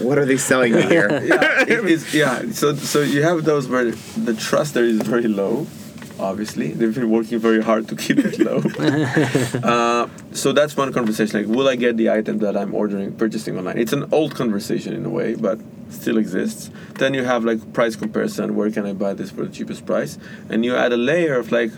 what 0.00 0.18
are 0.18 0.26
they 0.26 0.36
selling 0.36 0.74
me 0.74 0.82
here? 0.82 1.08
yeah, 1.24 1.62
it 1.62 1.84
is, 1.86 2.14
yeah. 2.14 2.50
So 2.52 2.74
so 2.74 3.00
you 3.00 3.22
have 3.22 3.44
those 3.44 3.68
where 3.68 3.90
the 3.90 4.34
trust 4.34 4.74
there 4.74 4.84
is 4.84 5.00
very 5.02 5.28
low. 5.28 5.66
Obviously, 6.20 6.72
they've 6.72 6.94
been 6.94 7.10
working 7.10 7.38
very 7.38 7.62
hard 7.62 7.88
to 7.88 7.96
keep 7.96 8.18
it 8.18 8.38
low. 8.38 8.58
uh, 9.64 10.08
so 10.32 10.52
that's 10.52 10.76
one 10.76 10.92
conversation. 10.92 11.40
Like, 11.40 11.56
will 11.56 11.66
I 11.66 11.76
get 11.76 11.96
the 11.96 12.10
item 12.10 12.38
that 12.38 12.56
I'm 12.56 12.74
ordering, 12.74 13.16
purchasing 13.16 13.56
online? 13.56 13.78
It's 13.78 13.94
an 13.94 14.06
old 14.12 14.34
conversation 14.34 14.92
in 14.92 15.04
a 15.06 15.08
way, 15.08 15.34
but 15.34 15.58
still 15.88 16.18
exists. 16.18 16.70
Then 16.98 17.14
you 17.14 17.24
have 17.24 17.44
like 17.44 17.72
price 17.72 17.96
comparison. 17.96 18.54
Where 18.54 18.70
can 18.70 18.84
I 18.84 18.92
buy 18.92 19.14
this 19.14 19.30
for 19.30 19.44
the 19.46 19.52
cheapest 19.52 19.86
price? 19.86 20.18
And 20.50 20.64
you 20.64 20.76
add 20.76 20.92
a 20.92 20.98
layer 20.98 21.38
of 21.38 21.52
like 21.52 21.72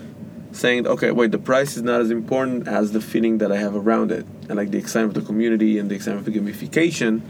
saying, 0.51 0.87
okay, 0.87 1.11
wait, 1.11 1.31
the 1.31 1.39
price 1.39 1.77
is 1.77 1.83
not 1.83 2.01
as 2.01 2.11
important 2.11 2.67
as 2.67 2.91
the 2.91 3.01
feeling 3.01 3.37
that 3.37 3.51
I 3.51 3.57
have 3.57 3.75
around 3.75 4.11
it, 4.11 4.25
and 4.49 4.55
like 4.57 4.71
the 4.71 4.77
excitement 4.77 5.17
of 5.17 5.23
the 5.23 5.27
community 5.27 5.79
and 5.79 5.89
the 5.89 5.95
excitement 5.95 6.27
of 6.27 6.33
the 6.33 6.39
gamification, 6.39 7.21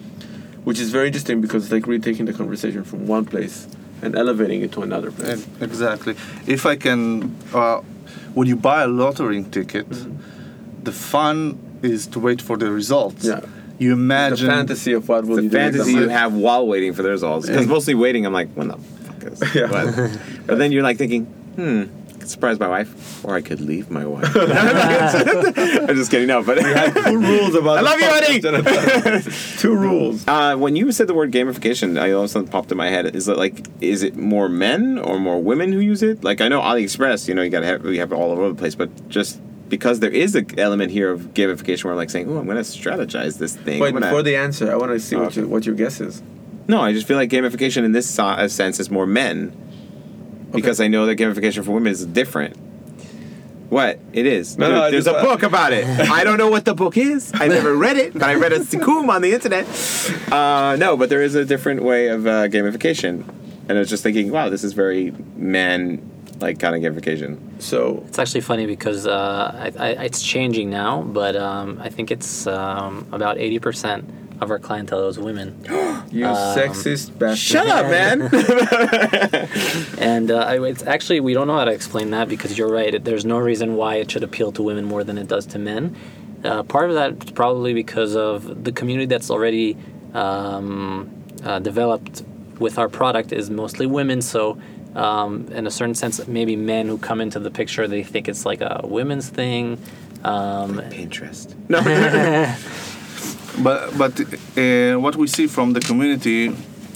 which 0.63 0.80
is 0.80 0.89
very 0.89 1.08
interesting 1.08 1.41
because 1.41 1.65
it's 1.65 1.71
like 1.71 1.86
retaking 1.86 2.26
the 2.26 2.34
conversation 2.34 2.84
from 2.84 3.06
one 3.06 3.26
place 3.26 3.67
and 4.04 4.16
elevating 4.16 4.62
it 4.62 4.72
to 4.74 4.82
another 4.82 5.12
place. 5.12 5.30
And- 5.46 5.62
Exactly. 5.62 6.16
If 6.48 6.66
I 6.66 6.76
can, 6.76 7.36
uh, 7.54 7.78
when 8.34 8.48
you 8.48 8.56
buy 8.56 8.84
a 8.84 8.88
lottery 8.88 9.44
ticket, 9.44 9.89
Mm-hmm. 9.89 10.84
the 10.84 10.92
fun 10.92 11.58
is 11.82 12.08
to 12.08 12.20
wait 12.20 12.42
for 12.42 12.58
the 12.58 12.70
results. 12.72 13.26
Yeah. 13.26 13.42
You 13.80 13.94
imagine 13.94 14.48
the 14.48 14.54
fantasy 14.54 14.94
of 14.94 15.08
what 15.10 15.26
will 15.26 15.38
the 15.38 15.44
you 15.44 15.50
fantasy 15.50 15.94
the 15.96 16.02
you 16.02 16.10
have 16.10 16.34
while 16.34 16.66
waiting 16.68 16.94
for 16.94 17.02
the 17.04 17.10
results. 17.10 17.48
Because 17.48 17.68
mostly 17.68 17.96
waiting, 17.96 18.26
I'm 18.26 18.34
like, 18.34 18.50
when 18.54 18.68
the 18.70 18.78
fuck 18.78 19.24
is 19.32 19.56
Yeah. 19.56 19.72
what? 19.72 20.20
But 20.48 20.58
then 20.60 20.72
you're 20.72 20.84
like 20.84 20.98
thinking, 20.98 21.26
hmm, 21.56 21.84
I 22.03 22.03
could 22.24 22.32
surprise 22.32 22.60
my 22.60 22.68
wife, 22.68 23.24
or 23.26 23.36
I 23.36 23.42
could 23.42 23.60
leave 23.62 23.92
my 23.92 24.06
wife. 24.06 24.24
I'm 24.36 25.96
just 25.96 26.10
kidding. 26.10 26.28
No, 26.28 26.42
but 26.42 26.56
Two 26.56 27.20
rules 27.20 27.54
about. 27.54 27.78
I 27.80 27.82
love 27.82 28.00
you, 28.00 28.08
honey. 28.08 29.22
Two 29.58 29.76
rules. 29.76 30.26
Uh, 30.28 30.56
when 30.56 30.76
you 30.76 30.92
said 30.92 31.08
the 31.08 31.14
word 31.14 31.32
gamification, 31.32 32.00
I 32.00 32.12
also 32.12 32.34
something 32.34 32.52
popped 32.52 32.72
in 32.72 32.78
my 32.78 32.90
head. 32.90 33.16
Is 33.16 33.28
it 33.28 33.38
like, 33.38 33.68
is 33.82 34.04
it 34.04 34.16
more 34.16 34.48
men 34.50 34.98
or 34.98 35.20
more 35.20 35.42
women 35.42 35.72
who 35.74 35.80
use 35.80 36.02
it? 36.02 36.24
Like 36.24 36.40
I 36.42 36.48
know 36.48 36.62
AliExpress, 36.62 37.28
you 37.28 37.36
know, 37.36 37.42
you 37.42 37.50
got 37.50 37.60
to 37.60 37.66
have 37.68 37.84
we 37.84 37.98
have 37.98 38.12
it 38.12 38.16
all 38.16 38.32
over 38.32 38.48
the 38.50 38.56
place, 38.56 38.76
but 38.76 39.10
just 39.10 39.42
because 39.70 40.00
there 40.00 40.12
is 40.12 40.34
an 40.36 40.48
element 40.58 40.92
here 40.92 41.12
of 41.12 41.34
gamification 41.34 41.84
where 41.84 41.94
I'm 41.94 41.98
like 41.98 42.10
saying, 42.10 42.30
oh, 42.30 42.38
I'm 42.38 42.46
going 42.46 42.58
to 42.58 42.64
strategize 42.64 43.38
this 43.38 43.56
thing. 43.56 43.80
Wait, 43.82 43.94
gonna- 43.94 44.06
before 44.06 44.24
the 44.24 44.36
answer, 44.38 44.72
I 44.72 44.76
want 44.76 44.92
to 44.92 45.00
see 45.00 45.16
Oh, 45.16 45.24
what 45.24 45.28
okay. 45.34 45.42
you, 45.42 45.48
what 45.48 45.66
your 45.66 45.76
guess 45.76 46.00
is. 46.00 46.24
No, 46.68 46.80
I 46.82 46.94
just 46.94 47.06
feel 47.06 47.18
like 47.18 47.30
gamification 47.30 47.84
in 47.84 47.92
this 47.92 48.10
sense 48.10 48.80
is 48.80 48.90
more 48.90 49.06
men 49.06 49.52
because 50.54 50.80
I 50.80 50.88
know 50.88 51.06
that 51.06 51.18
gamification 51.18 51.63
for 51.66 51.72
women 51.72 51.92
is 51.92 52.06
different. 52.06 52.56
What? 53.70 54.00
It 54.13 54.28
is. 54.28 54.58
No, 54.58 54.68
Dude, 54.68 54.76
no, 54.76 54.92
there's 54.92 55.06
just- 55.06 55.18
a 55.18 55.22
book 55.22 55.42
about 55.44 55.74
it. 55.74 55.86
I 56.12 56.24
don't 56.24 56.38
know 56.38 56.50
what 56.50 56.63
the 56.66 56.76
book 56.76 56.96
is. 56.96 57.32
I 57.34 57.48
never 57.48 57.76
read 57.76 57.98
it, 57.98 58.13
but 58.13 58.24
I 58.24 58.36
read 58.36 58.54
a 58.54 58.60
sikum 58.60 59.10
on 59.10 59.22
the 59.22 59.34
internet. 59.34 59.66
Uh, 60.32 60.76
no, 60.78 60.96
but 60.96 61.10
there 61.10 61.24
is 61.24 61.34
a 61.36 61.44
different 61.44 61.82
way 61.84 62.08
of 62.10 62.28
uh, 62.28 62.48
gamification. 62.50 63.28
And 63.68 63.78
I 63.78 63.80
was 63.80 63.89
just 63.89 64.04
thinking, 64.04 64.30
wow, 64.30 64.50
this 64.50 64.63
is 64.63 64.74
very 64.74 65.12
man 65.36 66.10
like 66.39 66.60
kind 66.60 66.76
of 66.76 66.82
gamification. 66.94 67.39
So 67.62 68.04
It's 68.08 68.20
actually 68.20 68.42
funny 68.42 68.66
because 68.66 69.08
uh, 69.08 69.72
I, 69.80 69.84
I, 69.84 69.89
it's 70.06 70.22
changing 70.22 70.70
now, 70.70 71.02
but 71.02 71.36
um, 71.36 71.80
I 71.82 71.89
think 71.89 72.12
it's 72.12 72.46
um, 72.46 73.08
about 73.12 73.38
80% 73.38 74.04
of 74.41 74.52
our 74.52 74.60
clientele 74.60 75.06
was 75.06 75.19
women. 75.19 75.58
you 76.12 76.26
Um, 76.26 76.36
sexist 76.58 77.17
bastard. 77.17 77.38
Shut 77.38 77.67
up, 77.67 77.89
man. 77.89 78.30
And 79.98 80.32
uh, 80.32 80.63
it's 80.63 80.84
actually, 80.84 81.19
we 81.22 81.34
don't 81.34 81.48
know 81.48 81.58
how 81.58 81.65
to 81.65 81.72
explain 81.72 82.12
that 82.12 82.28
because 82.28 82.58
you're 82.58 82.72
right. 82.72 83.04
There's 83.04 83.26
no 83.26 83.38
reason 83.38 83.76
why 83.76 83.96
it 83.96 84.12
should 84.12 84.24
appeal 84.24 84.52
to 84.54 84.62
women 84.62 84.86
more 84.86 85.04
than 85.04 85.17
it 85.17 85.28
does 85.28 85.46
to 85.48 85.60
men. 85.60 85.96
Uh, 86.43 86.63
part 86.63 86.89
of 86.89 86.96
that 86.96 87.24
is 87.24 87.32
probably 87.32 87.74
because 87.74 88.15
of 88.15 88.63
the 88.63 88.72
community 88.72 89.06
that's 89.06 89.30
already 89.30 89.78
um, 90.13 91.10
uh, 91.43 91.60
developed 91.60 92.24
with 92.60 92.78
our 92.78 92.89
product 92.89 93.32
is 93.32 93.50
mostly 93.50 93.86
women. 93.86 94.22
So, 94.22 94.58
um, 94.93 95.48
in 95.52 95.65
a 95.65 95.72
certain 95.72 95.96
sense, 95.96 96.28
maybe 96.28 96.56
men 96.56 96.88
who 96.88 96.98
come 96.98 97.22
into 97.22 97.39
the 97.39 97.50
picture, 97.50 97.88
they 97.88 98.04
think 98.04 98.28
it's 98.28 98.46
like 98.46 98.62
a 98.62 98.82
women's 98.84 99.30
thing. 99.30 99.78
Um, 100.24 100.80
Pinterest. 100.80 101.56
No. 101.69 101.80
But 103.62 103.98
but 103.98 104.20
uh, 104.58 105.00
what 105.00 105.16
we 105.16 105.28
see 105.28 105.48
from 105.48 105.74
the 105.74 105.80
community, 105.80 106.50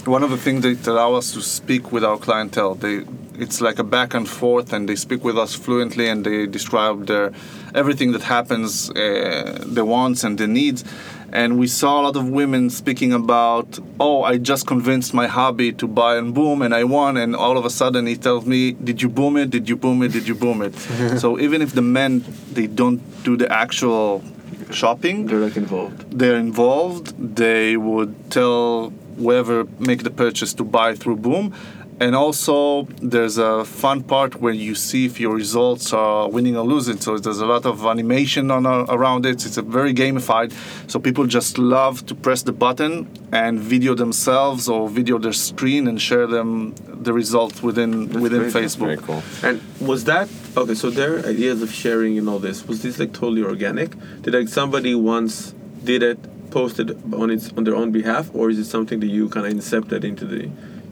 one 0.04 0.22
of 0.22 0.30
the 0.30 0.36
things 0.36 0.62
that 0.62 0.86
allow 0.90 1.14
us 1.14 1.32
to 1.34 1.40
speak 1.42 1.92
with 1.92 2.04
our 2.04 2.18
clientele, 2.18 2.74
they 2.74 3.04
it's 3.38 3.60
like 3.60 3.78
a 3.78 3.84
back 3.84 4.14
and 4.14 4.28
forth, 4.28 4.72
and 4.72 4.88
they 4.88 4.96
speak 4.96 5.22
with 5.22 5.38
us 5.38 5.54
fluently, 5.54 6.08
and 6.08 6.24
they 6.24 6.46
describe 6.46 7.06
their 7.06 7.32
everything 7.74 8.12
that 8.12 8.22
happens, 8.22 8.90
uh, 8.90 9.64
their 9.66 9.84
wants 9.84 10.24
and 10.24 10.38
the 10.38 10.46
needs. 10.48 10.84
And 11.30 11.58
we 11.58 11.66
saw 11.66 12.00
a 12.00 12.02
lot 12.02 12.16
of 12.16 12.28
women 12.28 12.70
speaking 12.70 13.12
about, 13.12 13.78
oh, 14.00 14.22
I 14.22 14.38
just 14.38 14.66
convinced 14.66 15.12
my 15.12 15.26
hobby 15.26 15.72
to 15.74 15.86
buy 15.86 16.16
and 16.16 16.32
boom, 16.34 16.62
and 16.62 16.74
I 16.74 16.84
won. 16.84 17.16
And 17.18 17.36
all 17.36 17.58
of 17.58 17.66
a 17.66 17.70
sudden, 17.70 18.06
he 18.06 18.16
tells 18.16 18.46
me, 18.46 18.72
did 18.72 19.02
you 19.02 19.10
boom 19.10 19.36
it? 19.36 19.50
Did 19.50 19.68
you 19.68 19.76
boom 19.76 20.02
it? 20.02 20.12
Did 20.12 20.26
you 20.26 20.34
boom 20.34 20.62
it? 20.62 20.74
so 21.20 21.38
even 21.38 21.60
if 21.60 21.74
the 21.74 21.82
men 21.82 22.24
they 22.52 22.66
don't 22.66 23.00
do 23.24 23.36
the 23.36 23.50
actual 23.52 24.24
shopping, 24.70 25.26
They're 25.26 25.38
like 25.40 25.56
involved. 25.56 26.18
they're 26.18 26.36
involved, 26.38 27.14
they 27.36 27.76
would 27.76 28.30
tell 28.30 28.92
whoever 29.18 29.64
make 29.78 30.02
the 30.04 30.10
purchase 30.10 30.54
to 30.54 30.64
buy 30.64 30.94
through 30.94 31.16
Boom. 31.16 31.52
And 32.00 32.14
also, 32.14 32.84
there's 33.02 33.38
a 33.38 33.64
fun 33.64 34.04
part 34.04 34.40
where 34.40 34.52
you 34.52 34.74
see 34.76 35.04
if 35.04 35.18
your 35.18 35.34
results 35.34 35.92
are 35.92 36.28
winning 36.28 36.56
or 36.56 36.64
losing. 36.64 37.00
So 37.00 37.18
there's 37.18 37.40
a 37.40 37.46
lot 37.46 37.66
of 37.66 37.84
animation 37.84 38.52
on 38.52 38.66
uh, 38.66 38.84
around 38.88 39.26
it. 39.26 39.44
It's 39.44 39.56
a 39.56 39.62
very 39.62 39.92
gamified. 39.92 40.52
So 40.88 41.00
people 41.00 41.26
just 41.26 41.58
love 41.58 42.06
to 42.06 42.14
press 42.14 42.42
the 42.42 42.52
button 42.52 43.08
and 43.32 43.58
video 43.58 43.94
themselves 43.94 44.68
or 44.68 44.88
video 44.88 45.18
their 45.18 45.32
screen 45.32 45.88
and 45.88 46.00
share 46.00 46.28
them 46.28 46.74
the 46.86 47.12
results 47.12 47.62
within 47.62 48.08
within 48.20 48.42
great. 48.42 48.52
That's 48.52 48.76
Facebook. 48.76 48.78
Very 48.78 48.96
cool. 48.98 49.22
And 49.42 49.60
was 49.80 50.04
that 50.04 50.28
okay? 50.56 50.74
So 50.74 50.90
their 50.90 51.18
ideas 51.26 51.62
of 51.62 51.72
sharing 51.72 52.16
and 52.16 52.28
all 52.28 52.38
this 52.38 52.66
was 52.68 52.82
this 52.82 53.00
like 53.00 53.12
totally 53.12 53.42
organic? 53.42 53.90
Did 54.22 54.34
like 54.34 54.48
somebody 54.48 54.94
once 54.94 55.52
did 55.82 56.02
it, 56.04 56.18
posted 56.50 56.90
on 57.12 57.30
its 57.30 57.52
on 57.56 57.64
their 57.64 57.74
own 57.74 57.90
behalf, 57.90 58.30
or 58.34 58.50
is 58.50 58.58
it 58.58 58.66
something 58.66 59.00
that 59.00 59.08
you 59.08 59.28
kind 59.28 59.46
of 59.46 59.52
incepted 59.52 60.04
into 60.04 60.24
the? 60.24 60.48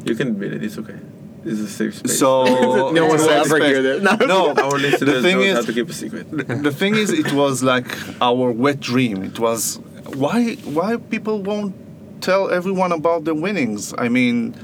You 0.07 0.15
can 0.15 0.29
admit 0.29 0.53
it. 0.55 0.63
It's 0.63 0.79
okay. 0.79 0.97
This 1.43 1.61
is 1.61 1.65
a 1.67 1.69
safe 1.69 1.95
space. 1.97 2.19
So 2.19 2.45
No 2.93 3.07
one 3.07 3.19
will 3.19 3.31
ever 3.31 3.59
hear 3.59 3.83
this. 3.83 4.03
No. 4.03 4.17
No, 4.27 4.55
our 4.55 4.79
listeners 4.79 5.15
the 5.15 5.23
thing 5.23 5.41
is, 5.41 5.55
how 5.55 5.63
to 5.63 5.73
keep 5.73 5.89
a 5.89 5.93
secret. 5.93 6.31
the 6.31 6.73
thing 6.73 6.95
is 6.97 7.11
it 7.13 7.33
was 7.33 7.63
like 7.63 7.87
our 8.21 8.51
wet 8.51 8.81
dream 8.81 9.23
it 9.23 9.39
was 9.39 9.79
why 10.15 10.55
why 10.77 10.97
people 10.97 11.43
won't 11.43 11.75
tell 12.21 12.51
everyone 12.51 12.91
about 12.93 13.25
the 13.25 13.35
winnings 13.35 13.95
i 13.99 14.09
mean 14.09 14.55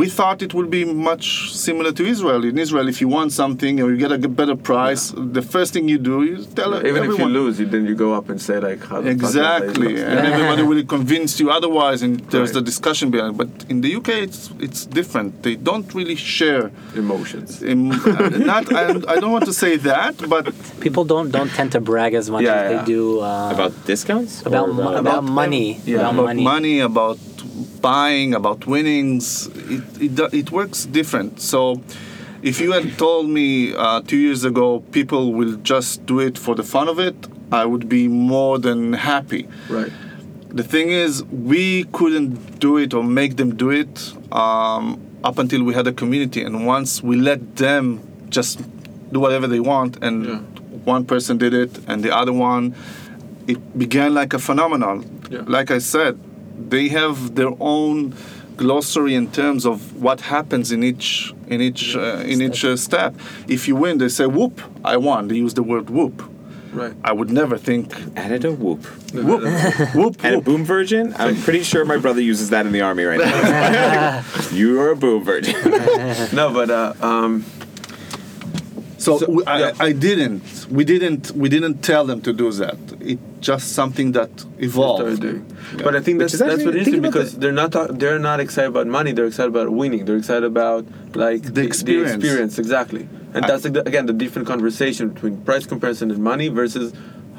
we 0.00 0.06
thought 0.18 0.38
it 0.46 0.52
would 0.56 0.70
be 0.78 0.84
much 1.10 1.24
similar 1.66 1.90
to 1.98 2.02
Israel. 2.14 2.42
In 2.50 2.56
Israel, 2.64 2.86
if 2.94 2.98
you 3.02 3.08
want 3.18 3.30
something 3.42 3.74
or 3.82 3.86
you 3.92 3.98
get 4.04 4.10
a 4.10 4.18
better 4.40 4.56
price, 4.70 5.02
the 5.36 5.44
first 5.54 5.70
thing 5.74 5.84
you 5.94 5.98
do 6.12 6.16
is 6.34 6.40
tell 6.58 6.70
Even 6.90 7.02
if 7.10 7.14
you 7.22 7.28
lose, 7.40 7.54
you, 7.60 7.66
then 7.74 7.82
you 7.90 7.94
go 8.06 8.10
up 8.18 8.26
and 8.32 8.38
say 8.48 8.56
like, 8.68 8.80
how 8.90 8.98
the 9.00 9.12
fuck 9.12 9.22
was 9.22 9.36
I 9.36 9.56
Exactly, 9.58 9.90
supposed 9.96 10.12
and 10.18 10.26
everybody 10.32 10.62
will 10.70 10.84
convince 10.96 11.30
you 11.40 11.48
otherwise, 11.58 11.98
and 12.06 12.12
there's 12.32 12.50
Right. 12.50 12.54
the 12.58 12.64
discussion 12.72 13.06
behind. 13.14 13.32
But 13.42 13.50
in 13.72 13.78
the 13.84 13.90
UK, 13.98 14.08
it's 14.26 14.40
it's 14.66 14.80
different. 14.98 15.28
They 15.46 15.54
don't 15.68 15.88
really 15.98 16.18
share. 16.34 16.64
emotions. 17.04 17.48
em- 17.72 17.88
not, 18.52 18.64
I, 18.80 18.82
I 19.14 19.16
don't 19.22 19.32
want 19.36 19.46
to 19.52 19.56
say 19.64 19.72
that, 19.90 20.14
but 20.34 20.44
people 20.84 21.04
don't 21.12 21.28
don't 21.36 21.52
tend 21.58 21.70
to 21.76 21.80
brag 21.90 22.12
as 22.20 22.26
much 22.34 22.42
Yeah, 22.46 22.54
as 22.54 22.62
yeah. 22.62 22.70
they 22.72 22.80
do 22.96 23.00
uh, 23.20 23.54
About 23.56 23.72
discounts? 23.92 24.32
about, 24.48 24.68
Or 24.68 24.74
mo- 24.74 24.96
about 25.04 25.22
money. 25.42 25.68
yeah, 25.84 25.96
about, 26.00 26.14
about 26.14 26.24
money. 26.30 26.44
money. 26.54 26.76
about 26.90 27.18
buying, 27.80 28.34
about 28.34 28.66
winnings. 28.66 29.46
It, 29.48 29.82
it, 30.18 30.34
it 30.34 30.50
works 30.50 30.84
different. 30.86 31.40
So 31.40 31.82
if 32.42 32.60
you 32.60 32.72
had 32.72 32.98
told 32.98 33.28
me 33.28 33.74
uh, 33.74 34.00
two 34.02 34.16
years 34.16 34.44
ago 34.44 34.80
people 34.92 35.32
will 35.32 35.56
just 35.56 36.04
do 36.06 36.20
it 36.20 36.36
for 36.38 36.54
the 36.54 36.62
fun 36.62 36.88
of 36.88 36.98
it, 36.98 37.16
I 37.52 37.64
would 37.64 37.88
be 37.88 38.08
more 38.08 38.58
than 38.58 38.92
happy. 38.94 39.48
Right. 39.68 39.92
The 40.48 40.62
thing 40.62 40.90
is, 40.90 41.24
we 41.24 41.84
couldn't 41.92 42.60
do 42.60 42.76
it 42.76 42.94
or 42.94 43.02
make 43.02 43.36
them 43.36 43.56
do 43.56 43.70
it 43.70 44.12
um, 44.32 45.00
up 45.24 45.38
until 45.38 45.64
we 45.64 45.74
had 45.74 45.86
a 45.86 45.92
community. 45.92 46.42
And 46.42 46.64
once 46.64 47.02
we 47.02 47.16
let 47.16 47.56
them 47.56 48.00
just 48.28 48.60
do 49.12 49.18
whatever 49.20 49.46
they 49.48 49.60
want, 49.60 49.98
and 50.02 50.24
Yeah. 50.24 50.38
one 50.84 51.04
person 51.06 51.38
did 51.38 51.54
it 51.54 51.78
and 51.88 52.02
the 52.04 52.14
other 52.16 52.32
one, 52.32 52.74
it 53.48 53.58
began 53.78 54.14
like 54.14 54.32
a 54.32 54.38
phenomenon. 54.38 55.04
Yeah. 55.30 55.42
Like 55.46 55.70
I 55.72 55.78
said, 55.78 56.18
they 56.58 56.88
have 56.88 57.34
their 57.34 57.52
own 57.60 58.14
glossary 58.56 59.14
in 59.14 59.30
terms 59.32 59.66
of 59.66 60.00
what 60.00 60.20
happens 60.20 60.70
in 60.70 60.82
each 60.84 61.34
in 61.48 61.60
each 61.60 61.96
uh, 61.96 62.22
in 62.24 62.40
each 62.40 62.64
uh, 62.64 62.76
step. 62.76 63.14
If 63.48 63.66
you 63.68 63.76
win, 63.76 63.98
they 63.98 64.08
say 64.08 64.26
"whoop, 64.26 64.60
I 64.84 64.96
won." 64.96 65.28
They 65.28 65.36
use 65.36 65.54
the 65.54 65.62
word 65.62 65.90
"whoop." 65.90 66.22
Right. 66.72 66.92
I 67.04 67.12
would 67.12 67.30
never 67.30 67.56
think 67.56 67.94
Added 68.16 68.44
a 68.44 68.50
whoop. 68.52 68.84
"whoop, 69.14 69.42
whoop." 69.94 70.24
And 70.24 70.34
a 70.36 70.40
boom 70.40 70.64
virgin? 70.64 71.14
I'm 71.16 71.36
pretty 71.40 71.62
sure 71.62 71.84
my 71.84 71.98
brother 71.98 72.20
uses 72.20 72.50
that 72.50 72.66
in 72.66 72.72
the 72.72 72.80
army 72.80 73.04
right 73.04 73.20
now. 73.20 74.24
you 74.52 74.80
are 74.80 74.90
a 74.90 74.96
boom 74.96 75.22
virgin. 75.22 75.54
no, 76.32 76.52
but 76.52 76.70
uh, 76.70 76.94
um, 77.00 77.44
So, 79.04 79.18
So- 79.18 79.30
we, 79.36 79.44
I, 79.44 79.58
yeah. 79.60 79.88
I 79.88 79.92
didn't. 79.92 80.42
We 80.70 80.82
didn't. 80.92 81.24
We 81.42 81.48
didn't 81.54 81.76
tell 81.90 82.04
them 82.10 82.20
to 82.22 82.32
do 82.32 82.50
that. 82.62 82.78
It 83.00 83.18
just 83.48 83.66
something 83.80 84.12
that 84.12 84.30
evolved. 84.58 85.00
started 85.00 85.20
doing. 85.20 85.42
But 85.84 85.92
I 85.98 86.00
think 86.04 86.14
that's 86.20 86.32
is 86.34 86.40
that's 86.40 86.54
actually- 86.54 86.66
what 86.66 86.76
it 86.76 86.88
is 86.94 87.00
because 87.08 87.28
the- 87.34 87.40
they're 87.40 87.58
not 87.62 87.70
talk- 87.76 87.92
they're 88.00 88.18
not 88.30 88.38
excited 88.46 88.68
about 88.74 88.86
money. 88.86 89.10
They're 89.12 89.26
excited 89.32 89.50
about 89.56 89.68
winning. 89.82 90.02
They're 90.06 90.16
excited 90.24 90.44
about 90.54 90.82
like 91.14 91.42
The 91.58 91.62
experience. 91.70 92.14
experience 92.14 92.54
exactly. 92.64 93.04
And 93.34 93.44
I- 93.44 93.48
that's 93.48 93.64
again 93.90 94.06
the 94.12 94.18
different 94.24 94.46
conversation 94.54 95.04
between 95.14 95.34
price 95.48 95.66
comparison 95.72 96.06
and 96.10 96.20
money 96.32 96.48
versus 96.60 96.86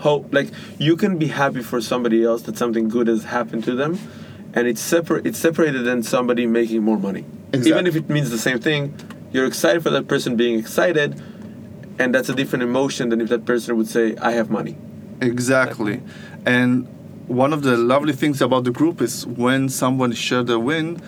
hope. 0.06 0.24
Like 0.38 0.50
you 0.88 0.96
can 1.04 1.14
be 1.18 1.28
happy 1.44 1.64
for 1.72 1.80
somebody 1.92 2.20
else 2.30 2.42
that 2.48 2.56
something 2.64 2.86
good 2.96 3.08
has 3.14 3.24
happened 3.38 3.64
to 3.70 3.74
them, 3.82 3.98
and 4.56 4.64
it's 4.72 4.82
separate. 4.96 5.26
It's 5.26 5.40
separated 5.40 5.82
than 5.90 6.04
somebody 6.04 6.46
making 6.46 6.82
more 6.90 7.00
money. 7.10 7.24
Exactly. 7.54 7.72
Even 7.72 7.84
if 7.88 7.96
it 8.02 8.08
means 8.16 8.30
the 8.38 8.44
same 8.50 8.60
thing, 8.68 8.94
you're 9.34 9.48
excited 9.54 9.80
for 9.86 9.90
that 9.98 10.06
person 10.14 10.36
being 10.36 10.56
excited, 10.64 11.10
and 12.00 12.14
that's 12.14 12.30
a 12.30 12.36
different 12.36 12.64
emotion 12.64 13.10
than 13.10 13.22
if 13.22 13.30
that 13.30 13.46
person 13.46 13.78
would 13.78 13.88
say, 13.88 14.16
"I 14.22 14.32
have 14.32 14.50
money." 14.50 14.76
Exactly. 15.22 16.02
And 16.46 16.88
one 17.28 17.54
of 17.54 17.64
the 17.64 17.78
lovely 17.78 18.14
things 18.14 18.42
about 18.42 18.64
the 18.66 18.72
group 18.72 19.02
is 19.02 19.26
when 19.26 19.70
someone 19.70 20.12
shares 20.12 20.46
their 20.46 20.60
win, 20.60 21.02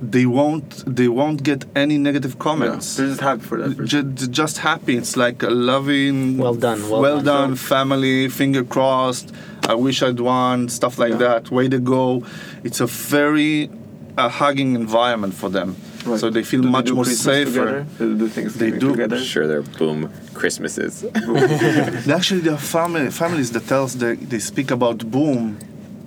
they 0.00 0.26
won't 0.26 0.82
they 0.86 1.08
won't 1.08 1.42
get 1.42 1.64
any 1.74 1.96
negative 1.98 2.34
Yeah. 2.36 2.42
comments. 2.48 2.96
They're 2.96 3.08
just 3.08 3.20
happy 3.20 3.42
for 3.42 3.58
that. 3.62 3.76
person. 3.76 4.16
Just 4.32 4.58
happy. 4.58 4.96
It's 4.96 5.16
like 5.16 5.42
a 5.42 5.50
loving, 5.50 6.38
Well 6.38 6.54
done, 6.54 6.88
well 6.88 7.16
done. 7.16 7.24
done, 7.24 7.54
family. 7.56 8.28
Finger 8.28 8.64
crossed. 8.64 9.32
I 9.68 9.74
wish 9.74 10.02
I'd 10.02 10.18
won. 10.20 10.68
Stuff 10.68 10.98
like 10.98 11.12
Yeah. 11.12 11.18
that. 11.26 11.50
Way 11.52 11.68
to 11.68 11.78
go! 11.78 12.24
It's 12.64 12.80
a 12.80 12.86
very 12.86 13.70
uh, 14.18 14.28
hugging 14.28 14.74
environment 14.74 15.32
for 15.34 15.48
them. 15.48 15.76
Right. 16.04 16.18
So 16.20 16.30
they 16.30 16.42
feel 16.42 16.62
Do 16.62 16.70
much 16.70 16.86
do 16.86 16.94
more 16.94 17.04
Christmas 17.04 17.36
safer. 17.36 17.50
Together? 17.50 17.86
Do 17.98 18.12
they 18.14 18.18
do 18.18 18.28
Thanksgiving 18.28 18.80
together? 18.80 19.18
Sure, 19.18 19.46
they're 19.46 19.62
boom 19.62 20.10
Christmases. 20.34 21.04
Actually, 22.08 22.40
there 22.40 22.54
are 22.54 22.58
family, 22.58 23.10
families 23.10 23.52
that 23.52 23.66
tells 23.66 23.96
they, 23.96 24.16
they 24.16 24.38
speak 24.38 24.70
about 24.70 24.98
boom. 25.10 25.58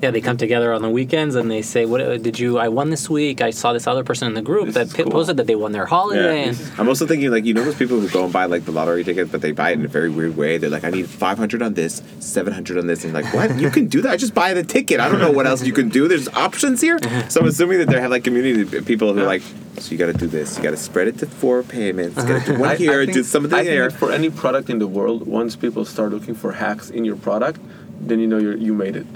Yeah, 0.05 0.11
they 0.11 0.21
come 0.21 0.37
together 0.37 0.71
on 0.71 0.83
the 0.83 0.89
weekends 0.89 1.33
and 1.33 1.49
they 1.49 1.63
say, 1.63 1.87
"What 1.87 1.99
uh, 1.99 2.17
did 2.17 2.37
you? 2.37 2.59
I 2.59 2.67
won 2.67 2.91
this 2.91 3.09
week. 3.09 3.41
I 3.41 3.49
saw 3.49 3.73
this 3.73 3.87
other 3.87 4.03
person 4.03 4.27
in 4.27 4.35
the 4.35 4.41
group 4.43 4.65
This 4.67 4.75
that 4.75 4.85
is 4.87 4.93
pi- 4.93 5.01
cool. 5.01 5.11
posted 5.13 5.37
that 5.37 5.47
they 5.47 5.55
won 5.55 5.71
their 5.71 5.87
holiday." 5.87 6.43
Yeah. 6.43 6.49
And 6.49 6.79
I'm 6.79 6.87
also 6.87 7.07
thinking 7.07 7.31
like 7.31 7.43
you 7.43 7.55
know 7.55 7.63
those 7.63 7.73
people 7.73 7.99
who 7.99 8.07
go 8.07 8.23
and 8.25 8.31
buy 8.31 8.45
like 8.45 8.65
the 8.65 8.71
lottery 8.71 9.03
ticket, 9.03 9.31
but 9.31 9.41
they 9.41 9.51
buy 9.51 9.71
it 9.71 9.79
in 9.79 9.85
a 9.85 9.87
very 9.87 10.09
weird 10.11 10.37
way. 10.37 10.59
They're 10.59 10.69
like, 10.69 10.83
I 10.83 10.91
need 10.91 11.09
500 11.09 11.63
on 11.63 11.73
this, 11.73 12.03
700 12.19 12.77
on 12.77 12.85
this, 12.85 13.03
and 13.03 13.15
like, 13.15 13.33
what? 13.33 13.57
You 13.57 13.71
can 13.71 13.87
do 13.87 14.01
that? 14.01 14.11
I 14.11 14.17
just 14.17 14.35
buy 14.35 14.53
the 14.53 14.61
ticket. 14.63 14.99
I 14.99 15.09
don't 15.09 15.17
know 15.19 15.31
what 15.31 15.47
else 15.47 15.63
you 15.65 15.73
can 15.73 15.89
do. 15.89 16.07
There's 16.07 16.27
options 16.29 16.81
here. 16.81 16.99
So 17.29 17.41
I'm 17.41 17.47
assuming 17.47 17.79
that 17.79 17.87
they 17.87 17.99
have 17.99 18.11
like 18.11 18.23
community 18.23 18.81
people 18.81 19.11
who 19.11 19.21
are 19.21 19.25
like, 19.25 19.41
so 19.79 19.89
you 19.91 19.97
got 19.97 20.07
to 20.07 20.13
do 20.13 20.27
this. 20.27 20.55
You 20.57 20.61
got 20.63 20.69
to 20.71 20.77
spread 20.77 21.07
it 21.07 21.17
to 21.19 21.25
four 21.25 21.63
payments. 21.63 22.15
You 22.17 22.27
got 22.27 22.45
to 22.45 22.53
do 22.53 22.59
one 22.65 22.69
I- 22.69 22.73
I 22.73 22.75
here, 22.75 23.01
think- 23.03 23.13
do 23.13 23.23
something 23.23 23.51
I 23.51 23.63
think 23.63 23.69
there. 23.69 23.89
that 23.89 23.97
for 23.97 24.11
any 24.11 24.29
product 24.29 24.69
in 24.69 24.77
the 24.77 24.87
world, 24.87 25.25
once 25.25 25.55
people 25.55 25.83
start 25.83 26.11
looking 26.11 26.35
for 26.35 26.51
hacks 26.51 26.91
in 26.91 27.03
your 27.03 27.15
product, 27.15 27.59
then 27.99 28.19
you 28.19 28.27
know 28.27 28.37
you 28.37 28.51
you 28.67 28.73
made 28.73 28.95
it. 28.95 29.07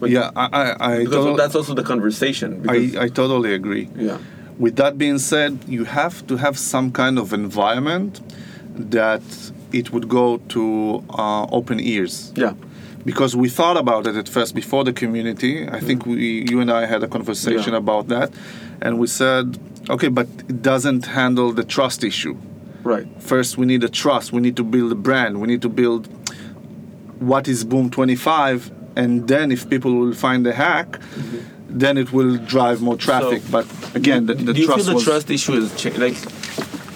But 0.00 0.10
Yeah, 0.10 0.30
I, 0.36 0.46
I, 0.46 0.92
I, 1.00 1.04
totally, 1.04 1.36
that's 1.36 1.54
also 1.54 1.74
the 1.74 1.82
conversation. 1.82 2.64
I, 2.68 2.92
I 3.04 3.08
totally 3.08 3.54
agree. 3.54 3.88
yeah, 3.96 4.18
With 4.58 4.76
that 4.76 4.98
being 4.98 5.18
said, 5.18 5.58
you 5.66 5.84
have 5.84 6.26
to 6.26 6.36
have 6.36 6.58
some 6.58 6.90
kind 6.92 7.18
of 7.18 7.32
environment 7.32 8.20
that 8.90 9.22
it 9.72 9.92
would 9.92 10.08
go 10.08 10.36
to 10.48 11.02
uh, 11.10 11.46
open 11.50 11.80
ears. 11.80 12.32
yeah, 12.36 12.52
Because 13.04 13.34
we 13.36 13.48
thought 13.48 13.76
about 13.78 14.06
it 14.06 14.16
at 14.16 14.28
first 14.28 14.54
before 14.54 14.84
the 14.84 14.92
community. 14.92 15.66
I 15.68 15.80
think 15.80 16.04
we, 16.06 16.44
you 16.50 16.60
and 16.60 16.70
I 16.70 16.84
had 16.86 17.02
a 17.02 17.08
conversation 17.08 17.72
Yeah. 17.72 17.78
about 17.84 18.08
that, 18.08 18.30
and 18.82 18.98
we 18.98 19.06
said, 19.06 19.58
okay, 19.88 20.08
but 20.08 20.26
it 20.48 20.60
doesn't 20.62 21.06
handle 21.06 21.52
the 21.52 21.64
trust 21.64 22.04
issue. 22.04 22.36
right. 22.84 23.06
First, 23.22 23.56
we 23.58 23.64
need 23.66 23.82
a 23.82 23.88
trust. 23.88 24.32
We 24.32 24.40
need 24.40 24.56
to 24.56 24.64
build 24.64 24.92
a 24.92 25.00
brand. 25.08 25.40
We 25.40 25.46
need 25.48 25.62
to 25.62 25.68
build 25.70 26.06
what 27.18 27.48
is 27.48 27.64
Boom 27.64 27.90
25, 27.90 28.70
and 28.96 29.28
then 29.28 29.52
if 29.52 29.68
people 29.68 29.92
will 29.94 30.14
find 30.14 30.44
the 30.44 30.52
hack, 30.52 31.00
then 31.68 31.98
it 31.98 32.12
will 32.12 32.36
drive 32.38 32.80
more 32.80 32.96
traffic. 32.96 33.42
So, 33.42 33.50
but 33.52 33.96
again, 33.96 34.26
the, 34.26 34.34
the 34.34 34.52
do 34.54 34.60
you 34.60 34.66
trust 34.66 34.86
feel 34.86 34.98
the 34.98 35.04
trust 35.04 35.30
issue 35.30 35.54
is 35.54 35.74
cha- 35.76 35.98
like 35.98 36.16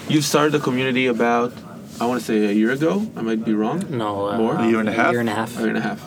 you 0.09 0.21
started 0.21 0.51
the 0.51 0.59
community 0.59 1.07
about 1.07 1.53
I 1.99 2.05
want 2.05 2.19
to 2.19 2.25
say 2.25 2.45
a 2.47 2.51
year 2.51 2.71
ago. 2.71 3.05
I 3.15 3.21
might 3.21 3.45
be 3.45 3.53
wrong. 3.53 3.85
no, 3.89 4.27
uh, 4.29 4.37
More? 4.37 4.55
A 4.55 4.67
year 4.67 4.79
and 4.79 4.89
a 4.89 4.91
half? 4.91 5.09
A 5.09 5.11
year 5.11 5.19
and 5.19 5.29
a 5.29 5.33
half. 5.33 5.55
A 5.57 5.59
year 5.59 5.69
and 5.69 5.77
a 5.77 5.81
half. 5.81 6.01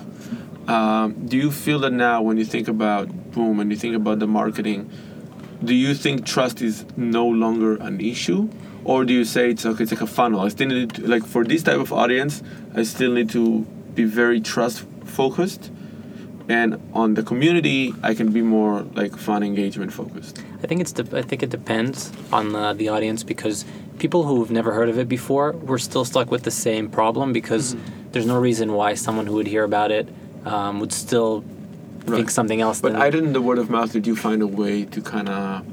Um, 0.69 1.27
do 1.27 1.37
you 1.37 1.51
feel 1.53 1.79
that 1.81 1.93
now 1.93 2.23
when 2.23 2.37
you 2.37 2.45
think 2.45 2.69
about 2.69 3.09
Boom 3.33 3.61
and 3.61 3.71
you 3.71 3.77
think 3.77 3.95
about 3.95 4.19
the 4.19 4.27
marketing, 4.27 4.91
do 5.63 5.75
you 5.75 5.95
think 5.95 6.27
trust 6.27 6.63
is 6.63 6.85
no 6.97 7.27
longer 7.27 7.77
an 7.77 8.01
issue? 8.01 8.49
Or 8.85 9.05
do 9.05 9.13
you 9.13 9.25
say 9.25 9.51
it's 9.51 9.65
okay, 9.65 9.83
it's 9.85 9.93
like 9.93 10.01
a 10.01 10.07
funnel? 10.07 10.41
I 10.41 10.49
still 10.49 10.69
need 10.69 10.95
to, 10.95 11.07
like 11.07 11.25
for 11.25 11.45
this 11.45 11.63
type 11.63 11.79
of 11.79 11.93
audience, 11.93 12.43
I 12.75 12.83
still 12.83 13.13
need 13.13 13.31
to 13.31 13.61
be 13.95 14.05
very 14.05 14.41
trust 14.41 14.85
focused. 15.05 15.71
And 16.49 16.79
on 16.93 17.15
the 17.15 17.23
community, 17.23 17.95
I 18.03 18.15
can 18.15 18.31
be 18.33 18.43
more 18.43 18.83
like 18.95 19.17
fun 19.17 19.43
engagement 19.43 19.93
focused. 19.93 20.43
I 20.63 20.67
think 20.67 20.81
it's 20.83 20.93
de- 20.93 21.17
I 21.19 21.23
think 21.23 21.43
it 21.43 21.49
depends 21.51 22.13
on 22.33 22.53
the, 22.53 22.75
the 22.75 22.89
audience 22.91 23.23
because 23.23 23.65
people 23.99 24.25
who've 24.25 24.51
never 24.51 24.73
heard 24.75 24.89
of 24.91 24.99
it 24.99 25.09
before 25.09 25.53
we're 25.53 25.79
still 25.79 26.05
stuck 26.05 26.31
with 26.31 26.43
the 26.43 26.51
same 26.51 26.91
problem 26.91 27.33
because 27.33 27.75
Mm-hmm. 27.75 28.11
there's 28.13 28.27
no 28.27 28.39
reason 28.39 28.73
why 28.75 28.95
someone 28.95 29.27
who 29.27 29.35
would 29.35 29.47
hear 29.47 29.65
about 29.65 29.91
it 29.91 30.07
um, 30.45 30.81
would 30.81 30.93
still 30.93 31.43
think 32.07 32.29
something 32.31 32.61
else. 32.61 32.81
But 32.83 32.93
than, 32.93 33.01
I 33.03 33.09
didn't 33.11 33.33
the 33.33 33.41
word 33.41 33.59
of 33.59 33.71
mouth. 33.71 33.93
Did 33.93 34.07
you 34.07 34.15
find 34.15 34.43
a 34.43 34.47
way 34.47 34.85
to 34.85 35.01
kind 35.01 35.29
of 35.31 35.65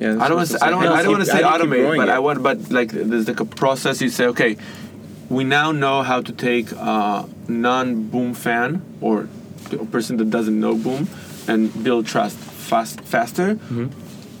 Yeah, 0.00 0.18
I 0.22 0.28
don't 0.28 0.36
want 0.36 0.48
to. 0.50 0.58
Say, 0.58 0.66
I 0.66 0.70
don't. 0.70 0.82
How 0.84 0.92
I 0.94 1.02
don't 1.02 1.12
want 1.12 1.24
to 1.24 1.30
say 1.30 1.42
how 1.42 1.56
do 1.56 1.64
you 1.64 1.70
keep 1.70 1.80
automate, 1.80 1.96
but 1.96 2.08
it? 2.08 2.12
I 2.12 2.18
want. 2.18 2.42
But 2.42 2.70
like, 2.70 2.90
there's 2.92 3.26
like 3.28 3.40
a 3.40 3.44
process. 3.46 4.02
You 4.02 4.10
say, 4.10 4.26
okay, 4.26 4.56
we 5.30 5.44
now 5.44 5.72
know 5.72 6.02
how 6.02 6.20
to 6.20 6.32
take 6.32 6.72
a 6.72 7.26
non-boom 7.48 8.34
fan 8.34 8.82
or 9.00 9.28
a 9.72 9.84
person 9.86 10.16
that 10.18 10.30
doesn't 10.30 10.58
know 10.58 10.74
boom 10.74 11.08
and 11.48 11.84
build 11.84 12.06
trust 12.06 12.36
fast, 12.36 13.00
faster. 13.02 13.58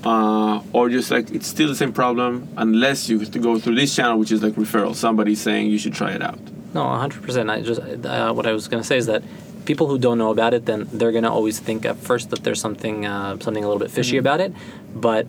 Uh, 0.02 0.62
or 0.72 0.88
just 0.88 1.10
like 1.10 1.30
it's 1.30 1.46
still 1.46 1.68
the 1.68 1.74
same 1.74 1.92
problem 1.92 2.48
unless 2.56 3.08
you 3.10 3.18
have 3.18 3.30
to 3.30 3.38
go 3.38 3.58
through 3.58 3.74
this 3.74 3.94
channel, 3.94 4.18
which 4.18 4.32
is 4.32 4.42
like 4.42 4.54
referral. 4.54 4.94
Somebody 4.94 5.34
saying 5.34 5.68
you 5.68 5.78
should 5.78 5.92
try 5.92 6.12
it 6.12 6.22
out. 6.22 6.40
No, 6.72 6.82
100%. 6.84 7.50
I 7.50 7.60
just 7.60 7.80
uh, 7.80 8.32
what 8.32 8.46
I 8.46 8.52
was 8.52 8.68
going 8.68 8.82
to 8.82 8.86
say 8.86 8.96
is 8.96 9.06
that 9.06 9.22
people 9.66 9.88
who 9.88 9.98
don't 9.98 10.16
know 10.16 10.30
about 10.30 10.54
it, 10.54 10.64
then 10.64 10.88
they're 10.92 11.12
going 11.12 11.24
to 11.24 11.30
always 11.30 11.58
think 11.58 11.84
at 11.84 11.96
first 11.96 12.30
that 12.30 12.44
there's 12.44 12.60
something 12.60 13.04
uh, 13.04 13.38
something 13.40 13.62
a 13.62 13.66
little 13.68 13.78
bit 13.80 13.90
fishy 13.90 14.16
about 14.16 14.40
it. 14.40 14.54
But 14.94 15.26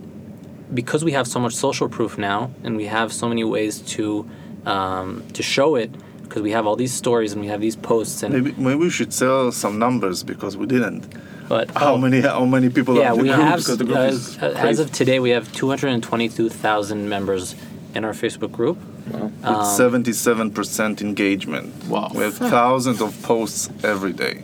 because 0.73 1.03
we 1.03 1.11
have 1.11 1.27
so 1.27 1.39
much 1.39 1.53
social 1.53 1.89
proof 1.89 2.17
now, 2.17 2.51
and 2.63 2.77
we 2.77 2.85
have 2.85 3.11
so 3.11 3.27
many 3.27 3.43
ways 3.43 3.79
to 3.95 4.29
um, 4.65 5.23
to 5.33 5.43
show 5.43 5.75
it, 5.75 5.91
because 6.31 6.43
we 6.43 6.51
have 6.51 6.65
all 6.65 6.77
these 6.77 6.93
stories 6.93 7.33
and 7.33 7.41
we 7.41 7.47
have 7.47 7.59
these 7.59 7.75
posts, 7.75 8.23
and 8.23 8.33
maybe 8.33 8.51
maybe 8.57 8.79
we 8.79 8.89
should 8.89 9.11
sell 9.13 9.51
some 9.51 9.77
numbers 9.77 10.23
because 10.23 10.55
we 10.55 10.65
didn't. 10.65 11.03
but 11.49 11.69
How 11.71 11.97
many 11.97 12.21
how 12.21 12.45
many 12.45 12.69
people? 12.69 12.95
yeah, 12.95 13.11
are 13.11 13.15
in 13.15 13.21
we 13.23 13.27
the 13.27 13.35
group? 13.35 13.47
have 13.47 13.59
because 13.59 13.77
the 13.77 13.83
group 13.83 13.97
uh, 13.97 14.45
uh, 14.45 14.69
as 14.69 14.79
of 14.79 14.87
today, 14.93 15.19
we 15.19 15.31
have 15.31 15.51
222,000 15.51 17.09
members 17.09 17.55
in 17.95 18.05
our 18.05 18.13
Facebook 18.13 18.53
group. 18.53 18.77
Wow. 19.11 19.31
with 19.59 19.67
seventy-seven 19.83 20.51
percent 20.51 21.01
engagement. 21.01 21.67
Wow. 21.89 22.11
We 22.15 22.23
have 22.23 22.37
thousands 22.37 23.01
of 23.01 23.09
posts 23.23 23.69
every 23.83 24.13
day. 24.13 24.35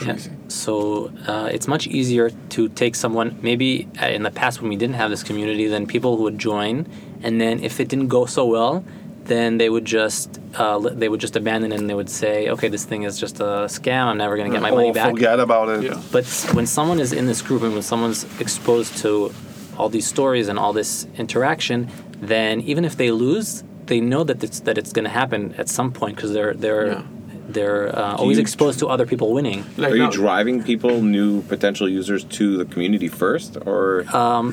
Yeah. 0.00 0.16
So 0.48 1.12
uh, 1.26 1.50
it's 1.52 1.68
much 1.68 1.86
easier 1.98 2.30
to 2.54 2.68
take 2.70 2.94
someone. 2.94 3.38
Maybe 3.42 3.88
uh, 4.00 4.06
in 4.06 4.22
the 4.22 4.30
past 4.30 4.62
when 4.62 4.70
we 4.70 4.76
didn't 4.76 4.96
have 5.02 5.10
this 5.10 5.22
community, 5.22 5.66
then 5.66 5.86
people 5.86 6.16
would 6.22 6.38
join, 6.38 6.86
and 7.22 7.40
then 7.42 7.62
if 7.62 7.78
it 7.80 7.88
didn't 7.88 8.08
go 8.08 8.24
so 8.26 8.46
well, 8.46 8.84
then 9.32 9.58
they 9.58 9.70
would 9.74 9.84
just 9.98 10.28
uh, 10.62 10.78
they 11.00 11.08
would 11.10 11.20
just 11.26 11.36
abandon 11.36 11.70
it 11.72 11.78
and 11.80 11.88
they 11.90 11.94
would 12.02 12.10
say, 12.22 12.34
okay, 12.54 12.68
this 12.74 12.84
thing 12.90 13.02
is 13.08 13.14
just 13.24 13.36
a 13.40 13.68
scam. 13.78 14.04
I'm 14.10 14.18
never 14.24 14.34
going 14.36 14.48
to 14.50 14.54
get 14.56 14.62
my 14.68 14.70
money 14.80 14.90
or 14.90 14.94
back. 15.00 15.10
forget 15.14 15.38
about 15.48 15.66
it. 15.74 15.80
Yeah. 15.88 16.02
But 16.16 16.26
when 16.56 16.66
someone 16.66 16.98
is 17.06 17.12
in 17.20 17.24
this 17.30 17.40
group 17.48 17.62
and 17.62 17.72
when 17.72 17.82
someone's 17.92 18.22
exposed 18.40 18.92
to 19.04 19.32
all 19.78 19.88
these 19.96 20.06
stories 20.14 20.46
and 20.50 20.56
all 20.58 20.72
this 20.82 21.06
interaction, 21.22 21.78
then 22.32 22.54
even 22.72 22.84
if 22.84 22.94
they 23.00 23.10
lose, 23.26 23.48
they 23.90 24.00
know 24.00 24.22
that 24.24 24.38
it's 24.46 24.60
that 24.66 24.76
it's 24.80 24.92
going 24.96 25.04
to 25.10 25.14
happen 25.22 25.54
at 25.62 25.68
some 25.68 25.88
point 25.92 26.16
because 26.16 26.32
they're 26.36 26.54
they're 26.64 26.86
Yeah. 26.88 27.02
they're 27.56 27.86
uh, 28.02 28.16
always 28.20 28.36
you- 28.38 28.42
exposed 28.46 28.78
to 28.82 28.86
other 28.94 29.06
people 29.12 29.28
winning. 29.38 29.60
Like 29.76 29.92
Are 29.92 29.96
you 29.96 30.04
now- 30.08 30.22
driving 30.24 30.56
people, 30.70 30.94
new 31.18 31.30
potential 31.54 31.88
users, 32.00 32.22
to 32.38 32.44
the 32.60 32.66
community 32.72 33.08
first, 33.22 33.50
or 33.70 33.82
Um, 34.24 34.44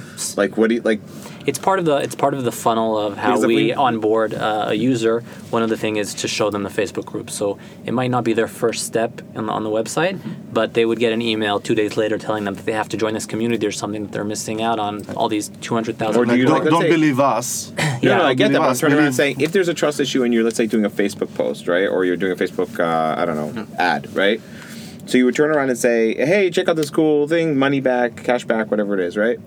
like 0.42 0.52
what 0.58 0.68
do 0.70 0.76
you 0.78 0.84
like? 0.92 1.02
It's 1.48 1.58
part 1.58 1.80
of 1.80 1.86
the 1.86 1.96
it's 1.96 2.14
part 2.14 2.34
of 2.34 2.44
the 2.44 2.52
funnel 2.52 2.98
of 2.98 3.16
how 3.18 3.40
we 3.40 3.56
we- 3.56 3.74
onboard 3.74 4.34
uh, 4.34 4.66
a 4.68 4.74
user. 4.74 5.22
One 5.50 5.64
of 5.64 5.70
the 5.70 5.78
thing 5.78 5.96
is 5.96 6.14
to 6.16 6.28
show 6.28 6.50
them 6.50 6.64
the 6.64 6.70
Facebook 6.70 7.06
group. 7.06 7.30
So 7.30 7.58
it 7.86 7.94
might 7.94 8.12
not 8.12 8.26
be 8.26 8.34
their 8.34 8.50
first 8.50 8.86
step 8.86 9.22
on 9.34 9.46
the, 9.46 9.52
on 9.54 9.64
the 9.64 9.70
website, 9.70 10.20
but 10.52 10.74
they 10.74 10.86
would 10.86 11.00
get 11.00 11.14
an 11.14 11.22
email 11.22 11.62
two 11.62 11.74
days 11.74 11.96
later 11.96 12.18
telling 12.18 12.44
them 12.44 12.56
that 12.56 12.66
they 12.66 12.74
have 12.74 12.90
to 12.90 12.98
join 12.98 13.14
this 13.14 13.26
community. 13.26 13.58
There's 13.60 13.80
something 13.80 14.04
that 14.04 14.12
they're 14.12 14.26
missing 14.26 14.62
out 14.62 14.78
on. 14.78 15.08
All 15.16 15.30
these 15.30 15.48
two 15.62 15.74
hundred 15.74 15.98
thousand. 15.98 16.22
Or 16.22 16.26
do 16.26 16.36
you 16.36 16.46
don't 16.46 16.60
like, 16.60 16.70
don't 16.70 16.82
say- 16.82 16.90
believe 16.90 17.20
us. 17.20 17.72
No, 18.04 18.12
Yeah, 18.12 18.18
no, 18.20 18.26
I 18.26 18.34
get 18.36 18.52
that. 18.52 18.60
But 18.60 18.64
I'm 18.66 18.68
believe 18.68 18.80
turning 18.82 18.98
around 18.98 19.08
and 19.08 19.16
believe- 19.18 19.38
saying 19.38 19.42
if 19.42 19.52
there's 19.54 19.70
a 19.70 19.74
trust 19.74 20.00
issue 20.00 20.24
and 20.24 20.32
you're, 20.34 20.44
let's 20.44 20.56
say, 20.58 20.68
doing 20.68 20.86
a 20.86 20.90
Facebook 20.90 21.34
post, 21.34 21.68
right, 21.68 21.88
or 21.88 22.06
you're 22.06 22.16
doing 22.18 22.32
a 22.32 22.36
Facebook, 22.36 22.80
uh, 22.80 23.20
I 23.20 23.26
don't 23.26 23.38
know, 23.56 23.68
ad, 23.80 24.14
right? 24.16 24.40
So 25.08 25.18
you 25.18 25.26
would 25.26 25.36
turn 25.36 25.50
around 25.50 25.70
and 25.70 25.80
say, 25.80 26.14
"Hey, 26.14 26.52
check 26.52 26.68
out 26.68 26.76
this 26.76 26.90
cool 26.92 27.28
thing, 27.28 27.58
money 27.58 27.80
back, 27.80 28.22
cash 28.24 28.44
back, 28.46 28.70
whatever 28.70 28.94
it 28.94 29.00
is," 29.00 29.16
right? 29.18 29.40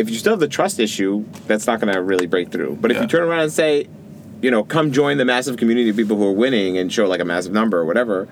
If 0.00 0.08
you 0.08 0.16
still 0.16 0.32
have 0.32 0.40
the 0.40 0.48
trust 0.48 0.80
issue, 0.80 1.24
that's 1.46 1.66
not 1.66 1.78
going 1.78 1.92
to 1.92 2.00
really 2.02 2.26
break 2.26 2.50
through. 2.50 2.78
But 2.80 2.90
if 2.90 2.96
Yeah. 2.96 3.02
you 3.02 3.08
turn 3.08 3.22
around 3.28 3.40
and 3.40 3.52
say, 3.52 3.86
you 4.40 4.50
know, 4.50 4.64
come 4.64 4.92
join 4.92 5.18
the 5.18 5.26
massive 5.26 5.58
community 5.58 5.90
of 5.90 5.96
people 5.96 6.16
who 6.16 6.26
are 6.26 6.32
winning 6.32 6.78
and 6.78 6.90
show 6.90 7.06
like 7.06 7.20
a 7.20 7.24
massive 7.26 7.52
number 7.52 7.78
or 7.78 7.84
whatever, 7.84 8.26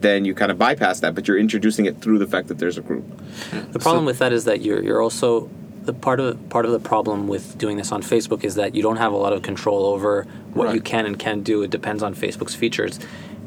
then 0.00 0.24
you 0.24 0.34
kind 0.34 0.52
of 0.52 0.58
bypass 0.58 1.00
that, 1.00 1.14
but 1.16 1.26
you're 1.26 1.38
introducing 1.38 1.86
it 1.86 2.00
through 2.00 2.18
the 2.18 2.26
fact 2.26 2.46
that 2.48 2.58
there's 2.58 2.78
a 2.78 2.80
group. 2.82 3.04
The 3.72 3.80
problem 3.80 4.04
with 4.04 4.18
that 4.20 4.32
is 4.32 4.44
that 4.44 4.62
you're 4.62 4.82
you're 4.82 5.02
also 5.02 5.50
the 5.84 5.92
part 5.92 6.20
of 6.20 6.48
part 6.48 6.64
of 6.64 6.70
the 6.70 6.78
problem 6.78 7.26
with 7.26 7.58
doing 7.58 7.76
this 7.76 7.90
on 7.90 8.02
Facebook 8.02 8.44
is 8.44 8.54
that 8.54 8.74
you 8.76 8.82
don't 8.82 8.96
have 8.98 9.12
a 9.12 9.16
lot 9.16 9.32
of 9.32 9.42
control 9.42 9.86
over 9.86 10.26
what 10.54 10.74
you 10.74 10.80
can 10.80 11.06
and 11.06 11.18
can't 11.18 11.42
do. 11.42 11.62
It 11.62 11.70
depends 11.70 12.02
on 12.04 12.14
Facebook's 12.14 12.54
features. 12.54 13.00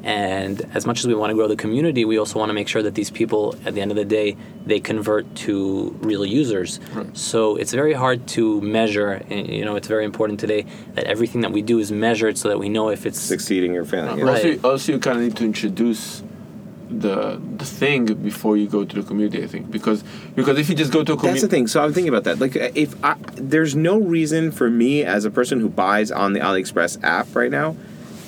And 0.06 0.70
as 0.76 0.86
much 0.86 1.00
as 1.00 1.08
we 1.08 1.16
want 1.16 1.32
to 1.32 1.34
grow 1.34 1.48
the 1.48 1.56
community, 1.56 2.06
we 2.06 2.20
also 2.20 2.38
want 2.38 2.50
to 2.50 2.54
make 2.54 2.68
sure 2.68 2.84
that 2.84 2.94
these 2.94 3.10
people, 3.10 3.56
at 3.66 3.74
the 3.74 3.82
end 3.82 3.90
of 3.90 3.98
the 3.98 4.06
day, 4.06 4.38
they 4.64 4.80
convert 4.80 5.34
to 5.48 5.98
real 6.00 6.24
users. 6.24 6.80
Right. 6.94 7.18
So 7.18 7.56
it's 7.56 7.74
very 7.74 7.94
hard 7.94 8.28
to 8.28 8.62
measure. 8.62 9.14
and, 9.32 9.48
You 9.48 9.66
know, 9.66 9.76
it's 9.76 9.88
very 9.88 10.06
important 10.06 10.40
today 10.40 10.68
that 10.94 11.06
everything 11.06 11.42
that 11.42 11.52
we 11.52 11.64
do 11.64 11.80
is 11.80 11.92
measured 11.92 12.38
so 12.38 12.50
that 12.50 12.60
we 12.60 12.70
know 12.70 12.90
if 12.90 13.08
it's 13.08 13.20
Succeeding 13.20 13.76
or 13.76 13.84
failing. 13.84 14.20
Right. 14.20 14.46
Also, 14.46 14.70
also, 14.70 14.92
you 14.92 15.00
kind 15.00 15.18
of 15.18 15.24
need 15.24 15.38
to 15.38 15.44
introduce 15.44 16.22
the 16.88 17.42
the 17.58 17.66
thing 17.66 18.06
before 18.06 18.58
you 18.58 18.68
go 18.68 18.86
to 18.86 18.96
the 19.02 19.02
community. 19.02 19.44
I 19.44 19.48
think 19.48 19.72
because 19.72 20.04
because 20.36 20.60
if 20.60 20.70
you 20.70 20.76
just 20.76 20.94
go 20.94 21.04
to 21.04 21.14
a 21.14 21.18
That's 21.18 21.42
the 21.42 21.48
thing. 21.48 21.66
So 21.66 21.84
I'm 21.84 21.94
thinking 21.94 22.14
about 22.14 22.26
that. 22.26 22.38
Like, 22.38 22.56
uh, 22.56 22.70
if 22.76 22.94
I, 23.04 23.16
there's 23.34 23.76
no 23.76 23.98
reason 23.98 24.52
for 24.52 24.70
me 24.70 25.04
as 25.04 25.26
a 25.26 25.32
person 25.32 25.60
who 25.62 25.68
buys 25.68 26.12
on 26.12 26.34
the 26.34 26.42
AliExpress 26.42 27.04
app 27.04 27.36
right 27.36 27.50
now 27.50 27.76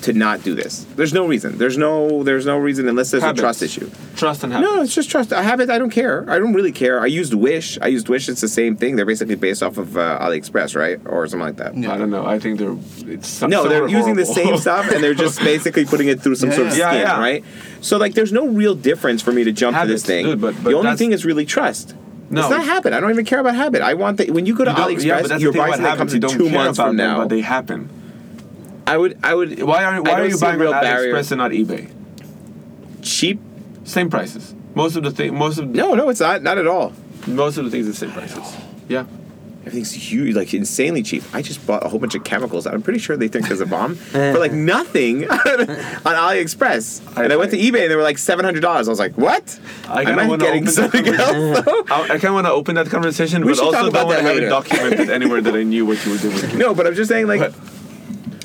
to 0.02 0.12
not 0.12 0.42
do 0.44 0.54
this. 0.54 0.86
There's 0.96 1.12
no 1.12 1.26
reason. 1.26 1.58
There's 1.58 1.76
no. 1.76 2.22
There's 2.22 2.46
no 2.46 2.56
reason 2.58 2.88
unless 2.88 3.10
there's 3.10 3.22
Habits. 3.22 3.40
a 3.40 3.42
trust 3.42 3.62
issue. 3.62 3.90
trust 4.16 4.44
and 4.44 4.52
habits. 4.52 4.70
No, 4.72 4.80
it's 4.82 4.94
just 4.94 5.10
trust. 5.10 5.32
I 5.32 5.42
have 5.42 5.58
it. 5.60 5.70
I 5.70 5.78
don't 5.78 5.90
care. 5.90 6.24
I 6.30 6.38
don't 6.38 6.52
really 6.54 6.70
care. 6.72 7.00
I 7.00 7.06
used 7.06 7.34
Wish. 7.34 7.78
I 7.82 7.88
used 7.88 8.08
Wish. 8.08 8.28
It's 8.28 8.40
the 8.40 8.48
same 8.48 8.76
thing. 8.76 8.94
They're 8.96 9.04
basically 9.06 9.34
based 9.34 9.62
off 9.62 9.76
of 9.76 9.96
uh, 9.96 10.18
AliExpress, 10.20 10.76
right, 10.76 11.00
or 11.06 11.26
something 11.26 11.46
like 11.46 11.56
that. 11.56 11.76
Yeah. 11.76 11.92
I 11.92 11.98
don't 11.98 12.10
know. 12.10 12.24
I 12.26 12.38
think 12.38 12.58
they're 12.60 12.76
it's 13.12 13.42
No, 13.42 13.68
they're 13.68 13.88
using 13.88 14.14
the 14.14 14.26
same 14.26 14.56
stuff 14.58 14.90
and 14.92 15.02
they're 15.02 15.14
just 15.14 15.40
basically 15.52 15.84
putting 15.84 16.08
it 16.08 16.20
through 16.20 16.36
some 16.36 16.50
Yeah, 16.50 16.56
sort 16.56 16.68
of 16.68 16.76
yeah. 16.76 16.90
skin, 16.90 17.00
Yeah, 17.02 17.18
right? 17.20 17.44
So 17.80 17.96
like, 17.98 18.14
there's 18.14 18.32
no 18.32 18.46
real 18.46 18.74
difference 18.74 19.20
for 19.22 19.32
me 19.32 19.44
to 19.44 19.52
jump 19.52 19.76
to 19.76 19.86
this 19.86 20.04
thing. 20.04 20.26
dude, 20.26 20.40
but- 20.40 20.54
but 20.62 20.70
the 20.70 20.76
only 20.76 20.96
thing 20.96 21.12
is 21.12 21.24
really 21.24 21.44
trust. 21.46 21.94
No. 22.30 22.42
It's 22.42 22.50
not 22.50 22.64
habit. 22.64 22.92
I 22.92 23.00
don't 23.00 23.10
even 23.10 23.24
care 23.24 23.38
about 23.40 23.54
habit. 23.54 23.80
I 23.80 23.94
want 23.94 24.18
that 24.18 24.30
when 24.30 24.44
you 24.44 24.54
go 24.54 24.64
to 24.64 24.70
You 24.70 24.76
AliExpress, 24.76 25.04
yeah, 25.04 25.20
but 25.22 25.28
that's 25.30 25.42
you're 25.42 25.52
thing 25.52 25.60
buying 25.62 25.72
that 25.82 25.96
habits. 25.98 25.98
comes 25.98 26.14
in 26.14 26.20
two 26.28 26.50
months 26.50 26.78
from 26.78 26.96
them, 26.96 27.10
now. 27.12 27.18
but 27.20 27.28
they 27.30 27.40
happen. 27.40 27.88
I 28.92 28.96
would, 28.96 29.18
I 29.22 29.34
would. 29.34 29.62
Why 29.62 29.84
are 29.84 29.94
I 29.94 30.00
why 30.00 30.20
are 30.20 30.26
you 30.26 30.38
buying 30.38 30.58
real 30.58 30.72
on. 30.74 30.82
AliExpress 30.84 31.32
and 31.32 31.38
not 31.38 31.50
eBay? 31.52 31.90
cheap? 33.02 33.40
Same 33.84 34.10
prices. 34.10 34.54
Most 34.74 34.96
of 34.96 35.02
the 35.02 35.10
thing, 35.10 35.36
most 35.36 35.58
of 35.58 35.68
No, 35.68 35.94
no, 35.94 36.08
it's 36.08 36.20
not. 36.20 36.42
Not 36.42 36.58
at 36.58 36.66
all. 36.66 36.92
most 37.26 37.56
of 37.58 37.64
the 37.64 37.70
things 37.70 37.86
are 37.86 37.90
the 37.92 37.96
same 37.96 38.12
prices. 38.12 38.56
Yeah. 38.88 39.04
Everything's 39.60 39.92
huge, 39.92 40.34
like 40.34 40.54
insanely 40.54 41.02
cheap. 41.02 41.22
I 41.34 41.42
just 41.42 41.66
bought 41.66 41.84
a 41.84 41.88
whole 41.88 41.98
bunch 41.98 42.14
of 42.14 42.24
chemicals. 42.24 42.66
I'm 42.66 42.80
pretty 42.80 42.98
sure 42.98 43.16
they 43.18 43.28
think 43.28 43.48
there's 43.48 43.60
a 43.60 43.66
bomb 43.66 43.94
for 43.96 44.38
like 44.38 44.52
nothing 44.52 45.24
on 45.30 45.36
AliExpress. 45.36 47.16
and 47.22 47.32
I 47.32 47.36
went 47.36 47.50
to 47.50 47.58
eBay 47.58 47.82
and 47.82 47.90
they 47.90 47.96
were 47.96 48.02
like 48.02 48.18
seven 48.18 48.44
hundred 48.44 48.60
dollars. 48.60 48.88
I 48.88 48.92
was 48.92 48.98
like, 48.98 49.14
what? 49.18 49.58
I 49.88 50.04
kinda 50.04 50.26
wanna 50.28 50.44
open 50.46 50.64
that 50.64 50.72
something 50.72 51.06
else? 51.08 51.66
I, 51.90 52.02
I 52.02 52.06
kind 52.08 52.24
of 52.26 52.34
want 52.34 52.46
to 52.46 52.52
open 52.52 52.76
that 52.76 52.88
conversation, 52.88 53.44
We 53.44 53.52
but 53.52 53.60
also 53.60 53.72
talk 53.78 53.88
about 53.90 53.98
don't 53.98 54.06
want 54.08 54.18
to 54.20 54.28
have 54.28 54.36
it 54.38 54.48
documented 54.48 55.10
anywhere 55.10 55.40
that 55.42 55.54
I 55.54 55.62
knew 55.64 55.84
what 55.84 56.04
you 56.06 56.12
were 56.12 56.18
doing. 56.18 56.56
No, 56.56 56.74
but 56.74 56.86
I'm 56.86 56.94
just 56.94 57.08
saying, 57.10 57.26
like, 57.26 57.40
But- 57.40 57.54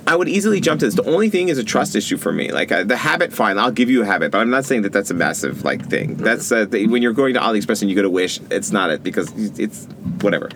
I 0.06 0.16
would 0.16 0.28
easily 0.28 0.60
jump 0.60 0.80
to 0.82 0.86
this. 0.86 0.96
The 0.96 1.10
only 1.10 1.30
thing 1.30 1.50
is 1.50 1.58
a 1.58 1.64
trust 1.64 1.96
issue 1.96 2.18
for 2.18 2.32
me. 2.32 2.52
Like 2.52 2.70
the 2.70 2.98
habit, 2.98 3.32
fine, 3.32 3.58
I'll 3.58 3.72
give 3.72 3.90
you 3.90 4.02
a 4.02 4.06
habit, 4.06 4.32
but 4.32 4.40
I'm 4.40 4.50
not 4.50 4.66
saying 4.66 4.82
that 4.82 4.92
that's 4.92 5.12
a 5.12 5.14
massive 5.14 5.64
like 5.64 5.88
thing. 5.90 6.16
That's 6.18 6.52
uh, 6.52 6.66
the, 6.66 6.88
when 6.88 7.02
you're 7.02 7.14
going 7.14 7.36
to 7.36 7.40
AliExpress 7.40 7.82
and 7.82 7.90
you 7.90 7.96
go 7.96 8.02
to 8.02 8.10
Wish, 8.10 8.40
it's 8.52 8.72
not 8.72 8.90
it 8.90 9.02
because 9.02 9.32
it's 9.60 9.86
whatever. 10.22 10.50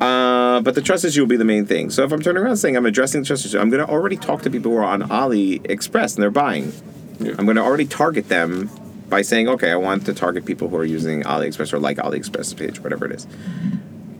Uh, 0.00 0.60
but 0.60 0.74
the 0.74 0.82
trust 0.82 1.04
issue 1.04 1.20
will 1.20 1.28
be 1.28 1.36
the 1.36 1.44
main 1.44 1.66
thing. 1.66 1.90
So 1.90 2.04
if 2.04 2.12
I'm 2.12 2.20
turning 2.20 2.42
around 2.42 2.58
saying 2.58 2.76
I'm 2.76 2.86
addressing 2.86 3.22
the 3.22 3.26
trust 3.26 3.46
issue, 3.46 3.58
I'm 3.58 3.70
going 3.70 3.84
to 3.84 3.90
already 3.90 4.16
talk 4.16 4.42
to 4.42 4.50
people 4.50 4.70
who 4.70 4.78
are 4.78 4.84
on 4.84 5.02
AliExpress 5.02 6.14
and 6.14 6.22
they're 6.22 6.30
buying. 6.30 6.72
Yeah. 7.18 7.34
I'm 7.38 7.46
going 7.46 7.56
to 7.56 7.62
already 7.62 7.86
target 7.86 8.28
them 8.28 8.70
by 9.08 9.22
saying, 9.22 9.48
okay, 9.48 9.70
I 9.70 9.76
want 9.76 10.04
to 10.06 10.14
target 10.14 10.44
people 10.44 10.68
who 10.68 10.76
are 10.76 10.84
using 10.84 11.22
AliExpress 11.22 11.72
or 11.72 11.78
like 11.78 11.96
AliExpress 11.96 12.56
page, 12.56 12.80
whatever 12.80 13.06
it 13.06 13.12
is. 13.12 13.26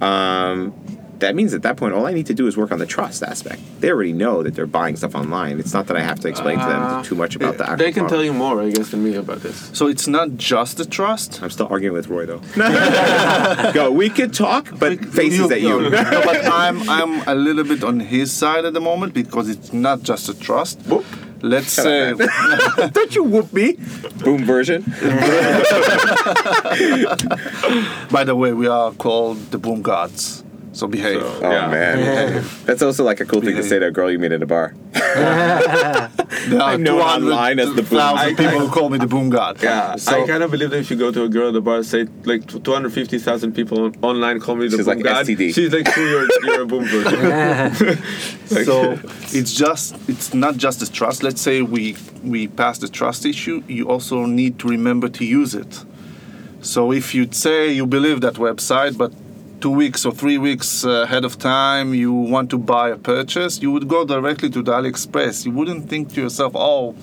Um, 0.01 0.73
that 1.21 1.35
means 1.35 1.55
at 1.55 1.63
that 1.63 1.77
point, 1.77 1.95
all 1.95 2.07
I 2.07 2.13
need 2.13 2.27
to 2.27 2.35
do 2.35 2.47
is 2.47 2.57
work 2.57 2.73
on 2.73 2.79
the 2.79 2.87
trust 2.87 3.23
aspect. 3.23 3.61
They 3.81 3.91
already 3.91 4.13
know 4.13 4.43
that 4.43 4.55
they're 4.55 4.67
buying 4.67 4.97
stuff 4.97 5.15
online. 5.15 5.59
It's 5.59 5.73
not 5.73 5.87
that 5.89 5.97
I 5.97 6.01
have 6.01 6.21
to 6.21 6.29
explain 6.29 6.59
to 6.59 6.65
them 6.67 6.83
Uh, 6.83 7.03
too 7.03 7.15
much 7.15 7.37
about 7.37 7.57
the 7.59 7.65
actual. 7.65 7.77
They 7.79 7.93
can 7.93 8.03
product. 8.05 8.11
tell 8.11 8.25
you 8.25 8.33
more, 8.33 8.61
I 8.63 8.71
guess, 8.71 8.91
than 8.91 9.03
me 9.05 9.15
about 9.15 9.41
this. 9.41 9.71
So 9.73 9.87
it's 9.87 10.07
not 10.07 10.37
just 10.37 10.77
the 10.77 10.85
trust. 10.85 11.43
I'm 11.43 11.51
still 11.51 11.69
arguing 11.71 11.95
with 11.95 12.09
Roy 12.09 12.27
though. 12.27 12.41
Go. 13.73 13.91
We 13.91 14.09
could 14.11 14.33
talk, 14.35 14.69
but 14.79 15.05
faces 15.05 15.51
at 15.51 15.61
you. 15.61 15.81
No, 15.81 15.89
no, 16.15 16.23
but 16.25 16.45
I'm 16.47 16.89
I'm 16.89 17.23
a 17.29 17.35
little 17.35 17.65
bit 17.65 17.83
on 17.85 18.01
his 18.01 18.33
side 18.33 18.65
at 18.65 18.73
the 18.75 18.81
moment 18.81 19.15
because 19.15 19.49
it's 19.49 19.73
not 19.73 20.03
just 20.03 20.29
a 20.29 20.35
trust. 20.39 20.81
Whoop. 20.87 21.05
Let's 21.43 21.75
Shut 21.75 21.85
say 21.85 22.11
up, 22.13 22.93
Don't 22.95 23.15
you 23.15 23.23
whoop 23.23 23.53
me? 23.53 23.77
Boom 24.25 24.45
version. 24.45 24.83
by 28.11 28.25
the 28.25 28.35
way 28.35 28.53
we 28.55 28.67
are 28.67 28.91
called 28.93 29.39
the 29.51 29.59
boom 29.59 29.83
gods. 29.83 30.43
So 30.77 30.87
behave. 30.87 31.23
So- 31.23 31.41
Oh 31.43 31.51
Yeah. 31.51 31.71
man, 31.71 32.45
that's 32.67 32.83
also 32.83 33.03
like 33.11 33.21
a 33.21 33.25
cool 33.25 33.41
thing 33.41 33.57
to 33.57 33.63
say 33.63 33.79
to 33.79 33.87
a 33.87 33.91
girl 33.91 34.11
you 34.11 34.19
meet 34.19 34.33
at 34.33 34.43
a 34.43 34.47
bar. 34.47 34.75
I'm 36.69 36.83
known 36.83 37.01
online 37.01 37.59
as 37.59 37.69
the 37.75 37.83
boom- 37.83 37.99
200,000 37.99 38.19
I- 38.19 38.35
people 38.35 38.59
who 38.61 38.69
call 38.69 38.89
me 38.91 38.99
the 38.99 39.07
boom 39.07 39.31
god. 39.31 39.63
Yeah, 39.63 39.97
So 39.97 40.23
I 40.23 40.27
kind 40.27 40.43
of 40.43 40.51
believe 40.51 40.71
that 40.71 40.79
if 40.85 40.91
you 40.91 40.97
go 40.99 41.11
to 41.11 41.23
a 41.23 41.29
girl 41.31 41.49
at 41.49 41.55
the 41.55 41.61
bar, 41.63 41.83
say 41.83 42.07
like 42.25 42.43
two 42.65 42.73
hundred 42.77 42.93
fifty 42.93 43.19
thousand 43.19 43.53
people 43.55 43.91
online 44.03 44.39
call 44.39 44.57
me 44.57 44.69
the 44.69 44.77
She's 44.77 44.87
boom 44.87 44.97
like 44.97 45.05
god. 45.05 45.27
STD. 45.27 45.55
She's 45.55 45.73
like, 45.73 45.87
"True, 45.93 46.09
you're, 46.13 46.29
you're 46.45 46.63
a 46.63 46.67
boom 46.67 46.85
virgin." 46.85 47.97
so 48.69 48.99
it's 49.39 49.53
just 49.55 49.97
it's 50.09 50.35
not 50.35 50.57
just 50.59 50.81
the 50.81 50.87
trust 50.99 51.23
let's 51.23 51.41
say 51.41 51.63
we 51.63 51.97
we 52.23 52.49
pass 52.49 52.79
the 52.79 52.89
trust 52.89 53.25
issue 53.25 53.63
you 53.67 53.89
also 53.89 54.27
need 54.27 54.59
to 54.59 54.69
remember 54.69 55.09
to 55.09 55.25
use 55.25 55.55
it 55.55 55.85
so 56.61 56.93
if 56.93 57.15
you'd 57.15 57.35
say 57.35 57.73
you 57.73 57.87
believe 57.87 58.21
that 58.21 58.35
website 58.35 58.97
but 58.97 59.11
two 59.61 59.71
weeks 59.71 60.05
or 60.05 60.13
three 60.13 60.39
weeks 60.39 60.85
uh, 60.85 61.03
ahead 61.03 61.25
of 61.25 61.39
time 61.39 61.95
you 61.95 62.13
want 62.13 62.51
to 62.51 62.59
buy 62.59 62.91
a 62.91 62.97
purchase 62.97 63.63
you 63.63 63.71
would 63.73 63.89
go 63.89 64.05
directly 64.05 64.51
to 64.51 64.63
the 64.63 64.73
aliexpress. 64.73 65.47
You 65.47 65.53
wouldn't 65.53 65.89
think 65.89 66.13
to 66.15 66.21
yourself 66.21 66.53
oh 66.55 66.95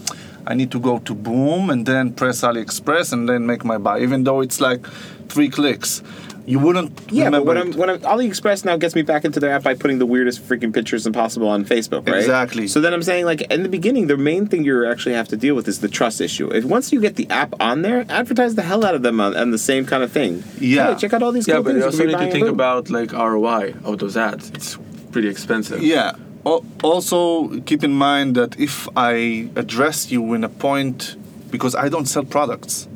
i 0.46 0.54
need 0.54 0.72
to 0.72 0.80
go 0.80 1.00
to 1.00 1.14
boom 1.16 1.70
and 1.70 1.86
then 1.86 2.14
press 2.14 2.42
aliexpress 2.42 3.12
and 3.12 3.28
then 3.28 3.46
make 3.46 3.64
my 3.66 3.78
buy 3.78 4.00
even 4.00 4.24
though 4.24 4.42
it's 4.42 4.62
like 4.62 4.86
three 5.30 5.50
clicks 5.50 6.04
you 6.46 6.60
wouldn't 6.60 6.92
Yeah, 7.12 7.30
but 7.30 7.46
when 7.46 7.58
it. 7.58 7.62
I'm 7.62 7.72
when 7.74 7.90
I'm 7.90 8.00
AliExpress 8.00 8.66
now 8.66 8.76
gets 8.78 8.96
me 8.96 9.02
back 9.02 9.24
into 9.24 9.40
their 9.40 9.52
app 9.54 9.64
by 9.64 9.76
putting 9.76 10.00
the 10.00 10.06
weirdest 10.06 10.42
freaking 10.42 10.74
pictures 10.74 11.08
impossible 11.08 11.48
on 11.48 11.64
Facebook, 11.64 12.08
right? 12.08 12.18
Exactly. 12.18 12.68
So 12.68 12.82
then 12.82 12.94
I'm 12.94 13.04
saying 13.04 13.26
like 13.26 13.42
in 13.44 13.64
the 13.64 13.70
beginning, 13.70 14.08
the 14.08 14.18
main 14.18 14.48
thing 14.48 14.64
you 14.66 14.86
actually 14.86 15.16
have 15.16 15.28
to 15.30 15.38
deal 15.38 15.56
with 15.56 15.68
is 15.68 15.80
the 15.80 15.88
trust 15.88 16.20
issue. 16.20 16.52
If 16.54 16.66
once 16.66 16.92
you 16.92 17.00
get 17.00 17.16
the 17.16 17.30
app 17.30 17.54
on 17.62 17.82
there, 17.82 18.06
advertise 18.10 18.56
the 18.56 18.62
hell 18.64 18.84
out 18.86 18.96
of 18.96 19.04
them 19.04 19.20
on, 19.22 19.36
on 19.38 19.52
the 19.52 19.58
same 19.58 19.86
kind 19.86 20.04
of 20.04 20.12
thing. 20.12 20.44
Yeah. 20.60 20.94
Hey, 20.94 21.00
check 21.00 21.14
out 21.14 21.24
all 21.24 21.32
these 21.32 21.48
yeah, 21.48 21.56
cool 21.56 21.64
but 21.64 21.70
things. 21.70 21.78
you 21.78 21.82
you 21.84 21.86
also 21.92 22.06
need 22.06 22.26
to 22.26 22.32
think 22.32 22.46
boom. 22.46 22.54
about 22.56 22.90
like 22.90 23.12
ROI 23.14 23.76
of 23.86 24.00
those 24.00 24.18
ads. 24.18 24.50
It's 24.52 24.78
pretty 25.12 25.30
expensive. 25.30 25.82
Yeah. 25.82 26.14
Al- 26.46 26.66
Also, 26.84 27.62
keep 27.62 27.84
in 27.86 27.94
mind 27.94 28.36
that 28.36 28.60
if 28.60 28.90
I 28.98 29.48
address 29.56 30.12
you 30.12 30.34
in 30.34 30.44
a 30.44 30.50
point, 30.50 31.16
because 31.52 31.74
I 31.74 31.88
don't 31.88 32.06
sell 32.06 32.26
products, 32.26 32.88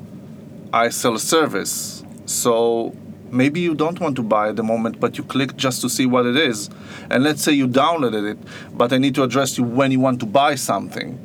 I 0.74 0.90
sell 0.90 1.16
a 1.16 1.20
service. 1.20 2.04
So 2.26 2.94
maybe 3.32 3.60
you 3.60 3.76
don't 3.76 4.00
want 4.00 4.16
to 4.18 4.24
buy 4.24 4.50
at 4.50 4.56
the 4.56 4.64
moment, 4.64 5.00
but 5.00 5.18
you 5.18 5.24
click 5.24 5.56
just 5.58 5.82
to 5.82 5.90
see 5.90 6.06
what 6.06 6.26
it 6.26 6.36
is. 6.36 6.70
And 7.10 7.24
let's 7.24 7.42
say 7.42 7.52
you 7.54 7.68
downloaded 7.68 8.30
it, 8.32 8.38
but 8.78 8.94
I 8.94 8.98
need 8.98 9.16
to 9.16 9.24
address 9.24 9.58
you 9.58 9.64
when 9.64 9.92
you 9.92 10.00
want 10.00 10.20
to 10.22 10.26
buy 10.26 10.56
something. 10.56 11.24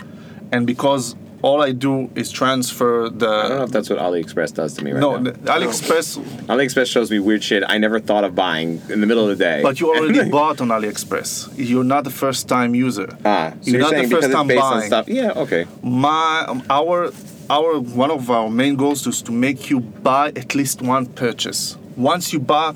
And 0.52 0.66
because 0.66 1.14
all 1.42 1.60
I 1.60 1.72
do 1.72 2.08
is 2.14 2.30
transfer 2.30 3.08
the. 3.08 3.26
I 3.28 3.48
don't 3.48 3.58
know 3.58 3.64
if 3.64 3.70
that's 3.72 3.90
what 3.90 3.98
AliExpress 3.98 4.54
does 4.54 4.74
to 4.74 4.84
me 4.84 4.92
right 4.92 5.00
No, 5.00 5.16
now. 5.18 5.32
AliExpress, 5.32 6.18
AliExpress 6.46 6.86
shows 6.86 7.10
me 7.10 7.18
weird 7.18 7.42
shit 7.42 7.64
I 7.66 7.78
never 7.78 7.98
thought 7.98 8.22
of 8.22 8.36
buying 8.36 8.80
in 8.88 9.00
the 9.00 9.06
middle 9.08 9.28
of 9.28 9.36
the 9.36 9.44
day. 9.44 9.60
but 9.60 9.80
you 9.80 9.88
already 9.92 10.30
bought 10.38 10.60
on 10.60 10.68
AliExpress. 10.68 11.54
You're 11.56 11.82
not 11.82 12.04
the 12.04 12.10
first 12.10 12.48
time 12.48 12.76
user. 12.76 13.08
ah, 13.24 13.54
so 13.60 13.70
You're 13.70 13.80
you're, 13.80 13.90
not 13.90 14.02
the 14.02 14.08
first 14.08 14.30
time 14.30 14.46
buying. 14.46 14.86
stuff. 14.86 15.08
Yeah, 15.08 15.32
okay. 15.44 15.66
my 15.82 16.44
um, 16.46 16.62
our 16.70 17.10
our 17.50 17.80
one 17.80 18.12
of 18.12 18.30
our 18.30 18.48
main 18.48 18.76
goals 18.76 19.04
is 19.08 19.20
to 19.22 19.32
make 19.32 19.68
you 19.68 19.80
buy 19.80 20.28
at 20.36 20.54
least 20.54 20.80
one 20.80 21.06
purchase. 21.06 21.76
Once 21.96 22.32
you 22.32 22.40
buy 22.40 22.72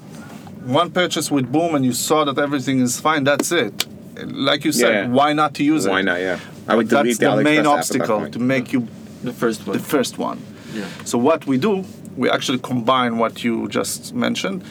one 0.65 0.91
purchase 0.91 1.31
with 1.31 1.51
Boom 1.51 1.75
and 1.75 1.85
you 1.85 1.93
saw 1.93 2.25
that 2.25 2.39
everything 2.39 2.81
is 2.81 3.01
fine, 3.01 3.25
that's 3.25 3.53
it. 3.53 3.87
Like 4.25 4.65
you 4.65 4.73
said, 4.73 4.93
Yeah. 4.95 5.09
why 5.09 5.33
not 5.33 5.55
to 5.55 5.65
use 5.65 5.87
it? 5.87 5.91
Why 5.91 6.03
not? 6.03 6.21
Yeah, 6.21 6.39
I 6.69 6.75
would 6.75 6.89
delete 6.89 7.19
That's 7.19 7.31
the, 7.31 7.37
the 7.37 7.43
main 7.43 7.61
app 7.61 7.67
at 7.67 7.73
that 7.73 7.79
obstacle 7.79 8.31
to 8.31 8.39
make 8.39 8.73
you 8.73 8.89
The 9.23 9.33
first 9.33 9.67
one. 9.67 9.77
the 9.77 9.83
first 9.83 10.19
one. 10.19 10.39
yeah. 10.75 10.85
So 11.05 11.19
what 11.19 11.47
we 11.47 11.59
do, 11.59 11.85
we 12.17 12.31
actually 12.31 12.59
combine 12.59 13.19
what 13.19 13.45
you 13.45 13.69
just 13.69 14.15
mentioned, 14.15 14.65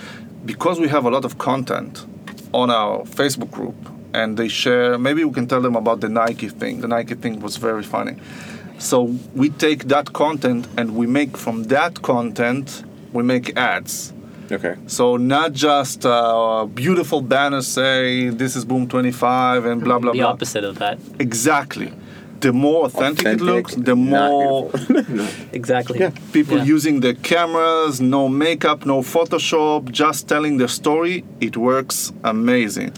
because 0.45 0.79
we 0.79 0.87
have 0.89 1.05
a 1.05 1.09
lot 1.09 1.25
of 1.25 1.37
content 1.37 2.05
on 2.53 2.69
our 2.69 3.03
Facebook 3.05 3.51
group, 3.51 3.75
and 4.13 4.37
they 4.37 4.47
share. 4.47 4.97
Maybe 4.97 5.23
we 5.23 5.33
can 5.33 5.47
tell 5.47 5.61
them 5.61 5.75
about 5.75 6.01
the 6.01 6.09
Nike 6.09 6.49
thing. 6.49 6.81
The 6.81 6.87
Nike 6.87 7.15
thing 7.15 7.39
was 7.41 7.57
very 7.57 7.83
funny. 7.83 8.15
So 8.77 9.15
we 9.33 9.49
take 9.49 9.85
that 9.85 10.13
content 10.13 10.67
and 10.77 10.95
we 10.95 11.05
make 11.07 11.37
from 11.37 11.63
that 11.65 12.01
content 12.01 12.83
we 13.13 13.23
make 13.23 13.55
ads. 13.57 14.11
Okay. 14.51 14.75
So 14.87 15.17
not 15.17 15.53
just 15.53 16.05
uh, 16.05 16.65
beautiful 16.65 17.21
banners 17.21 17.67
say 17.67 18.29
this 18.29 18.55
is 18.55 18.63
Boom 18.65 18.87
25 18.87 19.65
and 19.65 19.83
blah 19.83 19.99
blah 19.99 20.11
the 20.11 20.17
blah. 20.17 20.27
The 20.27 20.33
opposite 20.33 20.63
of 20.63 20.77
that. 20.79 20.99
Exactly. 21.19 21.91
The 22.41 22.53
more 22.53 22.85
authentic, 22.85 23.25
it 23.25 23.41
looks, 23.41 23.73
the 23.73 23.95
not 23.95 24.29
more 24.29 24.71
Exactly. 25.51 25.99
Yeah. 25.99 26.11
people 26.31 26.57
Yeah. 26.57 26.63
using 26.75 26.99
the 26.99 27.15
cameras, 27.15 27.99
no 28.01 28.29
makeup, 28.29 28.85
no 28.85 29.01
Photoshop, 29.01 29.89
just 29.91 30.27
telling 30.27 30.57
their 30.57 30.67
story. 30.67 31.23
It 31.41 31.57
works 31.57 32.11
amazing. 32.23 32.91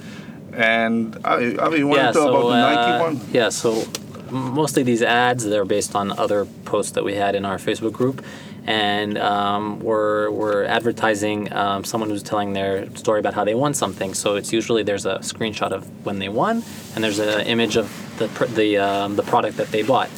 And 0.53 1.17
I 1.23 1.39
mean, 1.69 1.77
you 1.77 1.87
want 1.87 2.01
yeah, 2.01 2.07
to 2.07 2.13
talk 2.13 2.27
so, 2.27 2.35
about 2.35 2.49
the 2.49 2.61
Nike 2.61 2.91
uh, 2.91 2.99
one? 3.07 3.21
Yeah, 3.31 3.49
so 3.49 3.85
mostly 4.31 4.83
these 4.83 5.03
ads, 5.03 5.45
they're 5.45 5.65
based 5.65 5.95
on 5.95 6.11
other 6.17 6.45
posts 6.65 6.91
that 6.93 7.03
we 7.03 7.13
had 7.15 7.35
in 7.35 7.45
our 7.45 7.57
Facebook 7.57 7.93
group. 7.93 8.23
And 8.67 9.17
um, 9.17 9.79
we're, 9.79 10.29
we're 10.29 10.65
advertising 10.65 11.51
um, 11.53 11.85
someone 11.85 12.09
who's 12.09 12.21
telling 12.21 12.51
their 12.51 12.93
story 12.95 13.19
about 13.21 13.33
how 13.33 13.45
they 13.45 13.55
won 13.55 13.73
something. 13.73 14.13
So 14.13 14.35
it's 14.35 14.51
usually 14.51 14.83
there's 14.83 15.05
a 15.05 15.19
screenshot 15.19 15.71
of 15.71 16.05
when 16.05 16.19
they 16.19 16.27
won, 16.27 16.63
and 16.93 17.03
there's 17.03 17.19
an 17.19 17.47
image 17.47 17.77
of 17.77 17.89
the, 18.19 18.27
the, 18.47 18.77
um, 18.77 19.15
the 19.15 19.23
product 19.23 19.55
that 19.57 19.69
they 19.69 19.83
bought. 19.83 20.09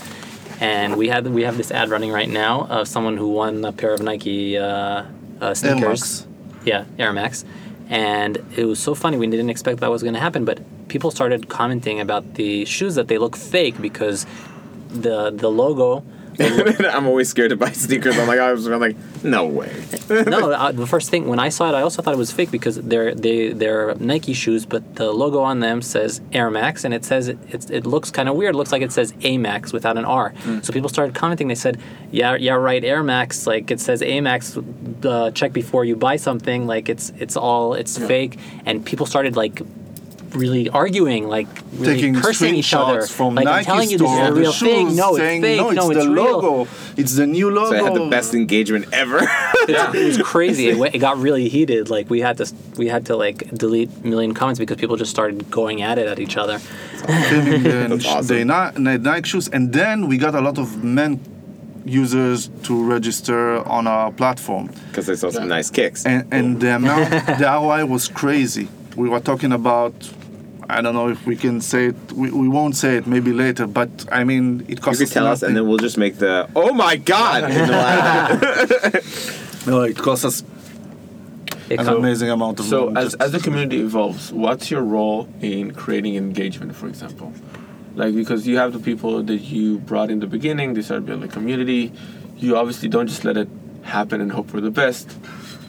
And 0.59 0.97
we 0.97 1.07
had 1.07 1.25
we 1.27 1.43
have 1.43 1.55
this 1.55 1.71
ad 1.71 1.89
running 1.89 2.11
right 2.11 2.27
now 2.27 2.65
of 2.67 2.87
someone 2.87 3.15
who 3.15 3.29
won 3.29 3.63
a 3.63 3.71
pair 3.71 3.93
of 3.93 4.01
Nike 4.01 4.57
uh, 4.57 5.05
uh, 5.39 5.53
sneakers. 5.53 6.25
Max. 6.25 6.27
Yeah, 6.65 6.85
Air 6.97 7.13
Max. 7.13 7.45
And 7.87 8.37
it 8.57 8.65
was 8.65 8.79
so 8.79 8.93
funny. 8.93 9.17
We 9.17 9.27
didn't 9.27 9.49
expect 9.49 9.79
that 9.79 9.89
was 9.89 10.03
going 10.03 10.15
to 10.15 10.19
happen, 10.19 10.43
but 10.43 10.59
people 10.89 11.11
started 11.11 11.49
commenting 11.49 11.99
about 12.01 12.33
the 12.33 12.65
shoes 12.65 12.95
that 12.95 13.07
they 13.07 13.17
look 13.17 13.37
fake 13.37 13.81
because 13.81 14.25
the 14.89 15.29
the 15.29 15.49
logo. 15.49 16.03
I'm 16.93 17.07
always 17.07 17.29
scared 17.29 17.49
to 17.49 17.57
buy 17.57 17.71
sneakers. 17.71 18.17
I'm 18.17 18.27
like, 18.27 18.39
I 18.39 18.51
was 18.51 18.65
I'm 18.67 18.79
like, 18.79 18.95
no 19.23 19.45
way. 19.45 19.83
no, 20.09 20.51
uh, 20.51 20.71
the 20.71 20.87
first 20.87 21.09
thing 21.09 21.27
when 21.27 21.39
I 21.39 21.49
saw 21.49 21.69
it, 21.69 21.75
I 21.75 21.81
also 21.81 22.01
thought 22.01 22.13
it 22.13 22.17
was 22.17 22.31
fake 22.31 22.51
because 22.51 22.75
they're 22.77 23.13
they 23.13 23.49
they're 23.49 23.95
Nike 23.95 24.33
shoes, 24.33 24.65
but 24.65 24.95
the 24.95 25.11
logo 25.11 25.39
on 25.39 25.59
them 25.59 25.81
says 25.81 26.21
Air 26.31 26.49
Max, 26.49 26.83
and 26.83 26.93
it 26.93 27.03
says 27.03 27.27
it 27.27 27.37
it, 27.49 27.69
it 27.69 27.85
looks 27.85 28.11
kind 28.11 28.29
of 28.29 28.35
weird. 28.35 28.55
It 28.55 28.57
looks 28.57 28.71
like 28.71 28.81
it 28.81 28.91
says 28.91 29.13
A 29.21 29.37
Max 29.37 29.73
without 29.73 29.97
an 29.97 30.05
R. 30.05 30.33
So 30.61 30.71
people 30.71 30.89
started 30.89 31.15
commenting. 31.15 31.47
They 31.47 31.55
said, 31.55 31.79
"Yeah, 32.11 32.35
yeah, 32.35 32.53
right, 32.53 32.83
Air 32.83 33.03
Max. 33.03 33.45
Like 33.45 33.69
it 33.71 33.79
says 33.79 34.01
A 34.01 34.21
Max. 34.21 34.57
Uh, 35.03 35.31
check 35.31 35.53
before 35.53 35.83
you 35.85 35.95
buy 35.95 36.15
something. 36.15 36.67
Like 36.67 36.89
it's 36.89 37.11
it's 37.17 37.35
all 37.35 37.73
it's 37.73 37.97
fake." 37.97 38.37
And 38.65 38.85
people 38.85 39.05
started 39.05 39.35
like 39.35 39.61
really 40.33 40.69
arguing, 40.69 41.27
like 41.27 41.47
really 41.73 41.95
Taking 41.95 42.15
cursing 42.15 42.55
each 42.55 42.73
other. 42.73 43.01
from 43.03 43.35
like 43.35 43.47
I'm 43.47 43.51
Nike 43.53 43.65
telling 43.65 43.89
you, 43.89 43.97
this 43.97 44.11
is 44.11 44.17
a 44.19 44.27
of 44.27 44.35
the 44.35 44.41
real 44.41 44.51
thing. 44.53 44.95
No, 44.95 45.09
it's 45.09 45.17
saying, 45.17 45.41
fake. 45.41 45.57
No, 45.59 45.69
it's 45.69 45.75
no, 45.75 45.91
it's 45.91 46.03
the 46.05 46.11
real. 46.11 46.39
logo. 46.39 46.71
It's 46.97 47.15
the 47.15 47.27
new 47.27 47.49
logo. 47.49 47.71
So 47.71 47.75
I 47.77 47.83
had 47.83 47.93
the 47.95 48.09
best 48.09 48.33
engagement 48.33 48.85
ever. 48.93 49.19
it 49.67 50.05
was 50.05 50.17
crazy. 50.23 50.69
It, 50.69 50.77
went, 50.77 50.95
it 50.95 50.99
got 50.99 51.17
really 51.17 51.49
heated. 51.49 51.89
Like 51.89 52.09
we 52.09 52.19
had 52.21 52.37
to, 52.37 52.53
we 52.77 52.87
had 52.87 53.05
to 53.07 53.15
like 53.15 53.49
delete 53.51 53.89
a 54.03 54.07
million 54.07 54.33
comments 54.33 54.59
because 54.59 54.77
people 54.77 54.95
just 54.97 55.11
started 55.11 55.49
going 55.49 55.81
at 55.81 55.97
it 55.97 56.07
at 56.07 56.19
each 56.19 56.37
other. 56.37 56.57
the, 56.57 57.87
That's 57.89 58.05
awesome. 58.05 58.47
the, 58.47 58.71
the 58.75 58.97
Nike 58.99 59.27
shoes, 59.29 59.47
and 59.47 59.73
then 59.73 60.07
we 60.07 60.17
got 60.17 60.35
a 60.35 60.41
lot 60.41 60.57
of 60.57 60.83
men 60.83 61.19
users 61.85 62.49
to 62.63 62.83
register 62.83 63.67
on 63.67 63.87
our 63.87 64.11
platform, 64.11 64.69
Because 64.89 65.07
they 65.07 65.15
saw 65.15 65.29
some 65.31 65.47
nice 65.47 65.69
kicks. 65.71 66.05
and 66.05 66.27
and 66.31 66.59
the 66.61 66.75
amount, 66.75 67.09
the 67.39 67.45
ROI 67.45 67.85
was 67.85 68.07
crazy. 68.07 68.67
We 68.95 69.09
were 69.09 69.19
talking 69.21 69.51
about. 69.51 69.93
I 70.71 70.81
don't 70.81 70.93
know 70.93 71.09
if 71.09 71.25
we 71.25 71.35
can 71.35 71.61
say 71.61 71.87
it. 71.87 72.11
We, 72.13 72.29
we 72.29 72.47
won't 72.47 72.75
say 72.75 72.97
it. 72.97 73.07
Maybe 73.07 73.33
later. 73.33 73.65
But 73.65 73.89
I 74.11 74.23
mean, 74.23 74.65
it 74.67 74.81
costs. 74.81 74.99
you 74.99 75.05
costs. 75.05 75.13
could 75.13 75.13
tell 75.13 75.27
us, 75.27 75.41
and 75.41 75.55
then 75.57 75.67
we'll 75.67 75.77
just 75.79 75.97
make 75.97 76.17
the 76.17 76.47
oh 76.55 76.73
my 76.73 76.95
god. 76.95 77.43
in 77.45 77.57
the 77.57 77.67
last- 77.73 79.67
no, 79.67 79.81
it 79.81 79.97
costs 79.97 80.25
us 80.25 80.43
It 81.69 81.79
an 81.79 81.85
com- 81.85 81.97
amazing 81.97 82.29
amount 82.29 82.59
of. 82.59 82.65
So 82.65 82.91
money 82.91 83.05
as, 83.07 83.15
as 83.15 83.31
the 83.31 83.39
community 83.39 83.79
evolves, 83.81 84.31
what's 84.31 84.69
your 84.69 84.83
role 84.83 85.27
in 85.41 85.73
creating 85.73 86.15
engagement, 86.15 86.75
for 86.75 86.87
example? 86.87 87.33
Like 87.95 88.13
because 88.13 88.47
you 88.47 88.57
have 88.57 88.71
the 88.73 88.79
people 88.79 89.23
that 89.23 89.37
you 89.37 89.79
brought 89.79 90.11
in 90.11 90.19
the 90.19 90.27
beginning, 90.27 90.75
they 90.75 90.83
started 90.83 91.05
building 91.07 91.27
a 91.27 91.31
community. 91.31 91.91
You 92.37 92.57
obviously 92.57 92.89
don't 92.89 93.07
just 93.07 93.25
let 93.25 93.37
it 93.37 93.49
happen 93.81 94.21
and 94.21 94.31
hope 94.31 94.49
for 94.49 94.61
the 94.61 94.71
best. 94.71 95.17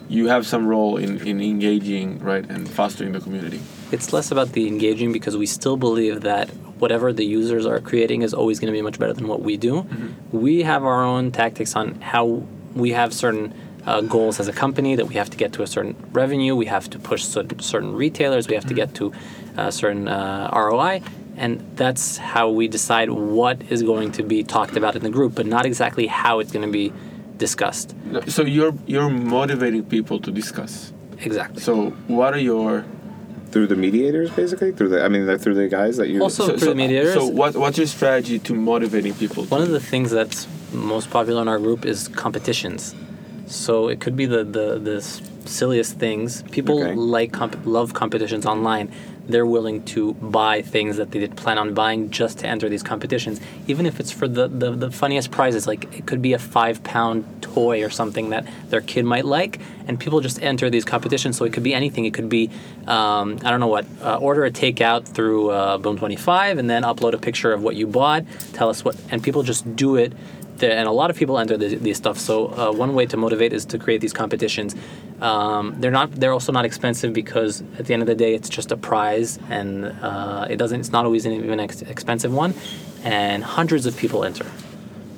You 0.07 0.27
have 0.27 0.45
some 0.45 0.67
role 0.67 0.97
in, 0.97 1.25
in 1.25 1.41
engaging, 1.41 2.19
right, 2.19 2.47
and 2.49 2.69
fostering 2.69 3.13
the 3.13 3.19
community. 3.19 3.61
It's 3.91 4.13
less 4.13 4.31
about 4.31 4.53
the 4.53 4.67
engaging 4.67 5.11
because 5.11 5.37
we 5.37 5.45
still 5.45 5.77
believe 5.77 6.21
that 6.21 6.49
whatever 6.79 7.13
the 7.13 7.25
users 7.25 7.65
are 7.65 7.79
creating 7.79 8.23
is 8.23 8.33
always 8.33 8.59
going 8.59 8.71
to 8.71 8.77
be 8.77 8.81
much 8.81 8.97
better 8.97 9.13
than 9.13 9.27
what 9.27 9.41
we 9.41 9.57
do. 9.57 9.85
We 10.31 10.63
have 10.63 10.83
our 10.83 11.03
own 11.03 11.31
tactics 11.31 11.75
on 11.75 12.01
how 12.01 12.43
we 12.73 12.91
have 12.91 13.13
certain 13.13 13.53
uh, 13.85 14.01
goals 14.01 14.39
as 14.39 14.47
a 14.47 14.53
company 14.53 14.95
that 14.95 15.05
we 15.07 15.15
have 15.15 15.29
to 15.29 15.37
get 15.37 15.53
to 15.53 15.63
a 15.63 15.67
certain 15.67 15.95
revenue, 16.11 16.55
we 16.55 16.67
have 16.67 16.89
to 16.91 16.99
push 16.99 17.23
certain, 17.23 17.59
certain 17.59 17.93
retailers, 17.93 18.47
we 18.47 18.55
have 18.55 18.65
to 18.65 18.73
get 18.73 18.93
to 18.95 19.11
a 19.57 19.71
certain 19.71 20.07
uh, 20.07 20.49
ROI. 20.53 21.01
And 21.37 21.65
that's 21.75 22.17
how 22.17 22.49
we 22.49 22.67
decide 22.67 23.09
what 23.09 23.61
is 23.71 23.81
going 23.81 24.11
to 24.13 24.23
be 24.23 24.43
talked 24.43 24.77
about 24.77 24.95
in 24.95 25.01
the 25.03 25.09
group, 25.09 25.33
but 25.33 25.45
not 25.45 25.65
exactly 25.65 26.05
how 26.05 26.39
it's 26.39 26.51
going 26.51 26.65
to 26.65 26.71
be 26.71 26.93
discussed. 27.37 27.95
So 28.27 28.43
you're 28.43 28.73
you're 28.85 29.09
motivating 29.09 29.83
people 29.85 30.19
to 30.19 30.31
discuss. 30.31 30.93
Exactly. 31.19 31.61
So 31.61 31.91
what 32.07 32.33
are 32.33 32.39
your 32.39 32.85
through 33.51 33.67
the 33.67 33.75
mediators, 33.75 34.31
basically. 34.31 34.71
Through 34.71 34.89
the, 34.89 35.03
I 35.03 35.09
mean, 35.09 35.37
through 35.37 35.55
the 35.55 35.67
guys 35.67 35.97
that 35.97 36.09
you. 36.09 36.21
Also- 36.21 36.47
so, 36.47 36.57
through 36.57 36.69
the 36.69 36.75
mediators? 36.75 37.13
So 37.13 37.25
what 37.27 37.55
what's 37.55 37.77
your 37.77 37.87
strategy 37.87 38.39
to 38.39 38.53
motivating 38.53 39.13
people? 39.13 39.43
One 39.45 39.61
to, 39.61 39.65
of 39.67 39.71
the 39.71 39.79
things 39.79 40.11
that's 40.11 40.47
most 40.71 41.09
popular 41.09 41.41
in 41.41 41.47
our 41.47 41.59
group 41.59 41.85
is 41.85 42.07
competitions. 42.07 42.95
So 43.45 43.89
it 43.89 43.99
could 43.99 44.15
be 44.15 44.25
the 44.25 44.43
the, 44.43 44.79
the 44.79 45.01
silliest 45.45 45.97
things. 45.99 46.43
People 46.51 46.81
Okay. 46.81 46.95
like 46.95 47.31
comp- 47.33 47.65
love 47.65 47.93
competitions 47.93 48.45
online. 48.45 48.91
They're 49.27 49.45
willing 49.45 49.83
to 49.85 50.13
buy 50.15 50.61
things 50.61 50.97
that 50.97 51.11
they 51.11 51.19
did 51.19 51.37
plan 51.37 51.57
on 51.57 51.73
buying 51.73 52.09
just 52.09 52.39
to 52.39 52.47
enter 52.47 52.69
these 52.69 52.83
competitions, 52.83 53.39
even 53.67 53.85
if 53.85 53.99
it's 53.99 54.11
for 54.11 54.27
the, 54.27 54.47
the, 54.47 54.71
the 54.71 54.91
funniest 54.91 55.31
prizes. 55.31 55.67
Like 55.67 55.97
it 55.97 56.05
could 56.05 56.21
be 56.21 56.33
a 56.33 56.39
five 56.39 56.83
pound 56.83 57.41
toy 57.41 57.83
or 57.83 57.89
something 57.89 58.29
that 58.31 58.47
their 58.69 58.81
kid 58.81 59.05
might 59.05 59.25
like, 59.25 59.59
and 59.87 59.99
people 59.99 60.19
just 60.21 60.41
enter 60.41 60.69
these 60.69 60.85
competitions. 60.85 61.37
So 61.37 61.45
it 61.45 61.53
could 61.53 61.63
be 61.63 61.73
anything. 61.73 62.05
It 62.05 62.13
could 62.13 62.29
be 62.29 62.49
um, 62.87 63.39
I 63.43 63.51
don't 63.51 63.59
know 63.59 63.67
what. 63.67 63.85
Uh, 64.01 64.17
order 64.17 64.45
a 64.45 64.51
takeout 64.51 65.05
through 65.05 65.51
uh, 65.51 65.77
Boom 65.77 65.97
Twenty 65.97 66.15
Five, 66.15 66.57
and 66.57 66.69
then 66.69 66.83
upload 66.83 67.13
a 67.13 67.17
picture 67.17 67.53
of 67.53 67.63
what 67.63 67.75
you 67.75 67.87
bought. 67.87 68.25
Tell 68.53 68.69
us 68.69 68.83
what, 68.83 68.95
and 69.09 69.23
people 69.23 69.43
just 69.43 69.75
do 69.75 69.95
it. 69.95 70.13
There- 70.61 70.77
And 70.79 70.87
a 70.87 70.95
lot 71.01 71.09
of 71.11 71.15
people 71.21 71.35
enter 71.43 71.57
the, 71.57 71.67
these 71.87 71.97
stuff. 72.03 72.17
So 72.29 72.33
uh, 72.47 72.71
one 72.83 72.91
way 72.97 73.05
to 73.13 73.17
motivate 73.25 73.51
is 73.57 73.63
to 73.73 73.77
create 73.85 73.99
these 74.05 74.13
competitions. 74.21 74.71
Um, 75.29 75.63
they're 75.81 75.97
not. 75.99 76.07
They're 76.19 76.35
also 76.39 76.51
not 76.59 76.65
expensive 76.71 77.11
because 77.21 77.53
at 77.79 77.83
the 77.87 77.93
end 77.95 78.01
of 78.05 78.07
the 78.13 78.15
day, 78.25 78.31
it's 78.39 78.49
just 78.57 78.69
a 78.71 78.77
prize, 78.89 79.29
and 79.57 79.71
uh, 80.09 80.47
it 80.53 80.57
doesn't. 80.61 80.79
It's 80.83 80.93
not 80.97 81.03
always 81.07 81.23
an 81.27 81.33
even 81.33 81.59
ex- 81.59 81.81
expensive 81.95 82.31
one, 82.43 82.51
and 83.03 83.43
hundreds 83.43 83.85
of 83.89 83.93
people 84.03 84.19
enter. 84.29 84.45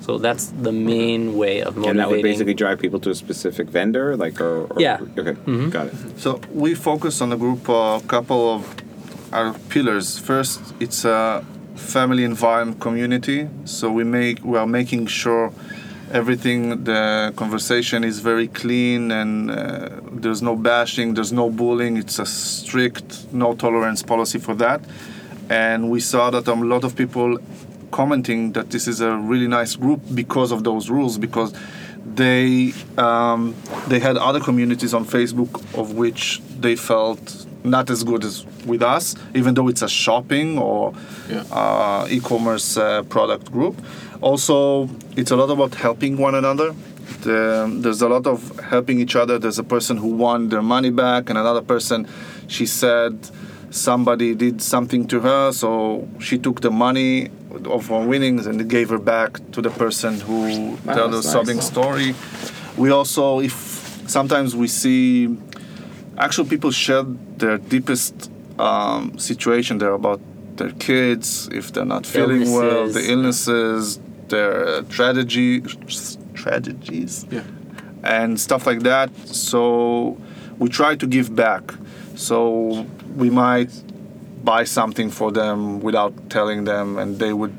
So 0.06 0.18
that's 0.18 0.44
the 0.66 0.72
main 0.72 1.22
way 1.42 1.56
of 1.62 1.76
motivating. 1.76 1.90
and 1.90 1.98
that 2.00 2.08
would 2.10 2.22
basically 2.22 2.52
drive 2.64 2.78
people 2.84 3.00
to 3.00 3.10
a 3.10 3.14
specific 3.14 3.66
vendor, 3.78 4.16
like 4.24 4.36
or, 4.46 4.54
or 4.70 4.76
Yeah. 4.86 4.98
Okay, 5.20 5.32
Mm-hmm. 5.32 5.68
got 5.70 5.86
it. 5.90 5.94
So 6.24 6.40
we 6.52 6.74
focus 6.74 7.14
on 7.22 7.32
a 7.32 7.36
group 7.44 7.62
a 7.70 8.00
couple 8.14 8.42
of 8.56 8.60
our 9.32 9.54
pillars. 9.72 10.18
First, 10.18 10.60
it's 10.78 11.06
a 11.06 11.42
family 11.74 12.24
environment 12.24 12.80
community. 12.80 13.48
So 13.64 13.90
we 13.90 14.04
make 14.04 14.44
we 14.44 14.58
are 14.58 14.66
making 14.66 15.06
sure 15.06 15.52
everything 16.12 16.84
the 16.84 17.32
conversation 17.36 18.04
is 18.04 18.20
very 18.20 18.48
clean 18.48 19.10
and 19.10 19.50
uh, 19.50 19.88
there's 20.12 20.42
no 20.42 20.54
bashing, 20.54 21.14
there's 21.14 21.32
no 21.32 21.50
bullying. 21.50 21.96
It's 21.96 22.18
a 22.18 22.26
strict 22.26 23.32
no 23.32 23.54
tolerance 23.54 24.02
policy 24.02 24.38
for 24.38 24.54
that. 24.56 24.80
And 25.50 25.90
we 25.90 26.00
saw 26.00 26.30
that 26.30 26.46
a 26.46 26.54
lot 26.54 26.84
of 26.84 26.96
people 26.96 27.38
commenting 27.90 28.52
that 28.52 28.70
this 28.70 28.88
is 28.88 29.00
a 29.00 29.16
really 29.16 29.46
nice 29.46 29.76
group 29.76 30.00
because 30.14 30.50
of 30.50 30.64
those 30.64 30.90
rules 30.90 31.18
because 31.18 31.52
they 32.04 32.72
um, 32.98 33.54
they 33.88 33.98
had 33.98 34.16
other 34.16 34.40
communities 34.40 34.94
on 34.94 35.04
Facebook 35.04 35.62
of 35.78 35.94
which 35.94 36.40
they 36.58 36.76
felt 36.76 37.46
not 37.64 37.88
as 37.90 38.04
good 38.04 38.22
as 38.24 38.44
with 38.66 38.82
us, 38.82 39.14
even 39.34 39.54
though 39.54 39.68
it's 39.68 39.82
a 39.82 39.88
shopping 39.88 40.58
or 40.58 40.92
Yeah. 41.28 41.42
uh, 41.50 42.06
e-commerce 42.10 42.76
uh, 42.76 43.02
product 43.04 43.50
group. 43.50 43.74
Also, 44.20 44.88
it's 45.16 45.30
a 45.30 45.36
lot 45.36 45.50
about 45.50 45.74
helping 45.74 46.16
one 46.18 46.34
another. 46.34 46.74
The, 47.22 47.70
there's 47.80 48.02
a 48.02 48.08
lot 48.08 48.26
of 48.26 48.58
helping 48.60 49.00
each 49.00 49.16
other. 49.16 49.38
There's 49.38 49.58
a 49.58 49.64
person 49.64 49.96
who 49.96 50.08
won 50.08 50.48
their 50.50 50.62
money 50.62 50.90
back, 50.90 51.30
and 51.30 51.38
another 51.38 51.62
person, 51.62 52.06
she 52.48 52.66
said 52.66 53.18
somebody 53.70 54.34
did 54.34 54.62
something 54.62 55.06
to 55.08 55.20
her, 55.20 55.50
so 55.52 56.06
she 56.20 56.38
took 56.38 56.60
the 56.60 56.70
money 56.70 57.30
of 57.64 57.88
her 57.88 58.04
winnings 58.06 58.46
and 58.46 58.68
gave 58.68 58.88
her 58.90 58.98
back 58.98 59.38
to 59.52 59.62
the 59.62 59.70
person 59.70 60.20
who 60.20 60.76
Wow, 60.84 60.94
told 60.94 61.12
the 61.12 61.16
that's 61.16 61.30
sobbing 61.32 61.60
story. 61.60 62.14
We 62.76 62.90
also, 62.90 63.40
if 63.40 63.54
sometimes 64.06 64.54
we 64.54 64.68
see 64.68 65.36
actual 66.18 66.44
people 66.44 66.70
share 66.70 67.02
their 67.38 67.58
deepest 67.58 68.30
um, 68.58 69.18
situation 69.18 69.78
there 69.78 69.92
about 69.92 70.20
their 70.56 70.70
kids, 70.72 71.48
if 71.52 71.72
they're 71.72 71.84
not 71.84 72.06
feeling 72.06 72.52
well, 72.52 72.88
the 72.88 73.10
Illnesses. 73.10 73.48
illnesses, 73.48 74.00
their 74.28 74.82
tragedy, 74.82 75.60
tragedies, 76.34 77.26
Yeah. 77.30 77.42
and 78.02 78.38
stuff 78.40 78.66
like 78.66 78.80
that. 78.80 79.10
So 79.26 80.16
we 80.58 80.68
try 80.68 80.94
to 80.96 81.06
give 81.06 81.34
back. 81.34 81.74
So 82.14 82.86
we 83.16 83.30
might 83.30 83.70
buy 84.44 84.64
something 84.64 85.10
for 85.10 85.32
them 85.32 85.80
without 85.80 86.30
telling 86.30 86.64
them, 86.64 86.98
and 86.98 87.18
they 87.18 87.32
would 87.32 87.52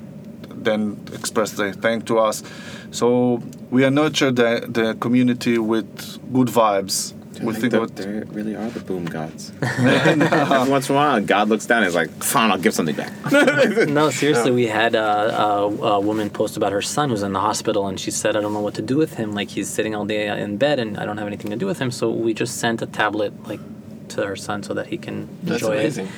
then 0.64 0.97
express 1.14 1.51
their 1.51 1.74
thank 1.74 2.06
to 2.06 2.20
us. 2.20 2.43
So 2.91 3.41
we 3.72 3.84
are 3.84 3.91
nurture 3.91 4.32
the, 4.32 4.66
the 4.68 4.95
community 4.95 5.58
with 5.58 6.20
good 6.34 6.47
vibes. 6.47 7.14
We 7.42 7.54
think 7.54 7.72
that 7.72 7.82
what 7.82 7.96
they 7.96 8.08
really 8.08 8.56
are 8.56 8.70
the 8.70 8.80
boom 8.80 9.06
gods. 9.06 9.52
Every 9.62 10.70
once 10.70 10.90
in 10.90 10.96
a 10.96 10.98
while, 10.98 11.22
God 11.22 11.50
looks 11.50 11.66
down 11.66 11.80
and 11.80 11.88
is 11.88 11.96
like, 11.96 12.10
fine, 12.24 12.52
I'll 12.52 12.58
give 12.58 12.74
something 12.74 12.96
back. 12.96 13.12
No, 13.88 14.10
seriously, 14.10 14.52
we 14.52 14.68
had 14.68 14.96
a, 14.96 15.40
a, 15.42 15.68
a 15.68 16.00
woman 16.00 16.30
post 16.30 16.58
about 16.58 16.72
her 16.72 16.82
son 16.82 17.10
who's 17.10 17.24
in 17.24 17.34
the 17.34 17.40
hospital, 17.40 17.88
and 17.88 18.00
she 18.00 18.12
said, 18.12 18.36
"I 18.36 18.42
don't 18.42 18.54
know 18.54 18.60
what 18.62 18.76
to 18.76 18.82
do 18.82 18.98
with 18.98 19.16
him. 19.16 19.34
Like 19.34 19.50
he's 19.50 19.70
sitting 19.70 19.96
all 19.96 20.06
day 20.06 20.28
uh, 20.30 20.36
in 20.36 20.58
bed, 20.58 20.80
and 20.80 20.98
I 20.98 21.06
don't 21.06 21.18
have 21.18 21.28
anything 21.28 21.52
to 21.52 21.58
do 21.58 21.66
with 21.66 21.80
him." 21.80 21.92
So 21.92 22.10
we 22.10 22.34
just 22.34 22.58
sent 22.58 22.82
a 22.82 22.86
tablet 22.86 23.32
like 23.48 23.60
to 24.10 24.26
her 24.26 24.36
son 24.36 24.64
so 24.64 24.74
that 24.74 24.88
he 24.88 24.98
can 24.98 25.28
That's 25.44 25.62
enjoy 25.62 25.74
amazing. 25.80 26.06
it. 26.08 26.12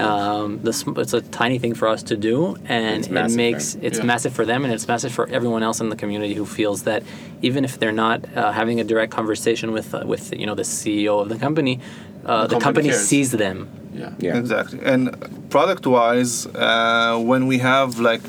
Um, 0.00 0.60
this 0.62 0.84
it's 0.96 1.12
a 1.12 1.20
tiny 1.20 1.58
thing 1.58 1.74
for 1.74 1.86
us 1.88 2.02
to 2.04 2.16
do, 2.16 2.56
and 2.66 3.06
it 3.06 3.30
makes 3.44 3.76
it's 3.80 3.98
Yeah. 3.98 4.04
massive 4.04 4.32
for 4.32 4.44
them, 4.44 4.64
and 4.64 4.72
it's 4.74 4.88
massive 4.88 5.12
for 5.12 5.28
everyone 5.36 5.62
else 5.62 5.80
in 5.80 5.88
the 5.88 5.96
community 5.96 6.34
who 6.34 6.46
feels 6.46 6.82
that 6.82 7.02
even 7.42 7.64
if 7.64 7.78
they're 7.78 7.98
not 8.06 8.18
uh, 8.36 8.50
having 8.52 8.80
a 8.80 8.84
direct 8.84 9.12
conversation 9.12 9.68
with 9.72 9.94
uh, 9.94 10.02
with 10.12 10.24
you 10.40 10.46
know 10.46 10.54
the 10.54 10.64
CEO 10.64 11.20
of 11.22 11.28
the 11.28 11.36
company, 11.46 11.74
uh, 11.78 12.42
The 12.46 12.54
the, 12.54 12.60
company 12.60 12.88
company 12.88 13.06
sees 13.10 13.30
them. 13.44 13.68
Yeah. 13.94 14.10
Yeah. 14.18 14.38
Exactly. 14.38 14.80
And 14.92 15.02
product 15.50 15.86
wise, 15.86 16.46
uh, 16.46 17.16
when 17.30 17.46
we 17.46 17.58
have 17.58 18.00
like 18.00 18.22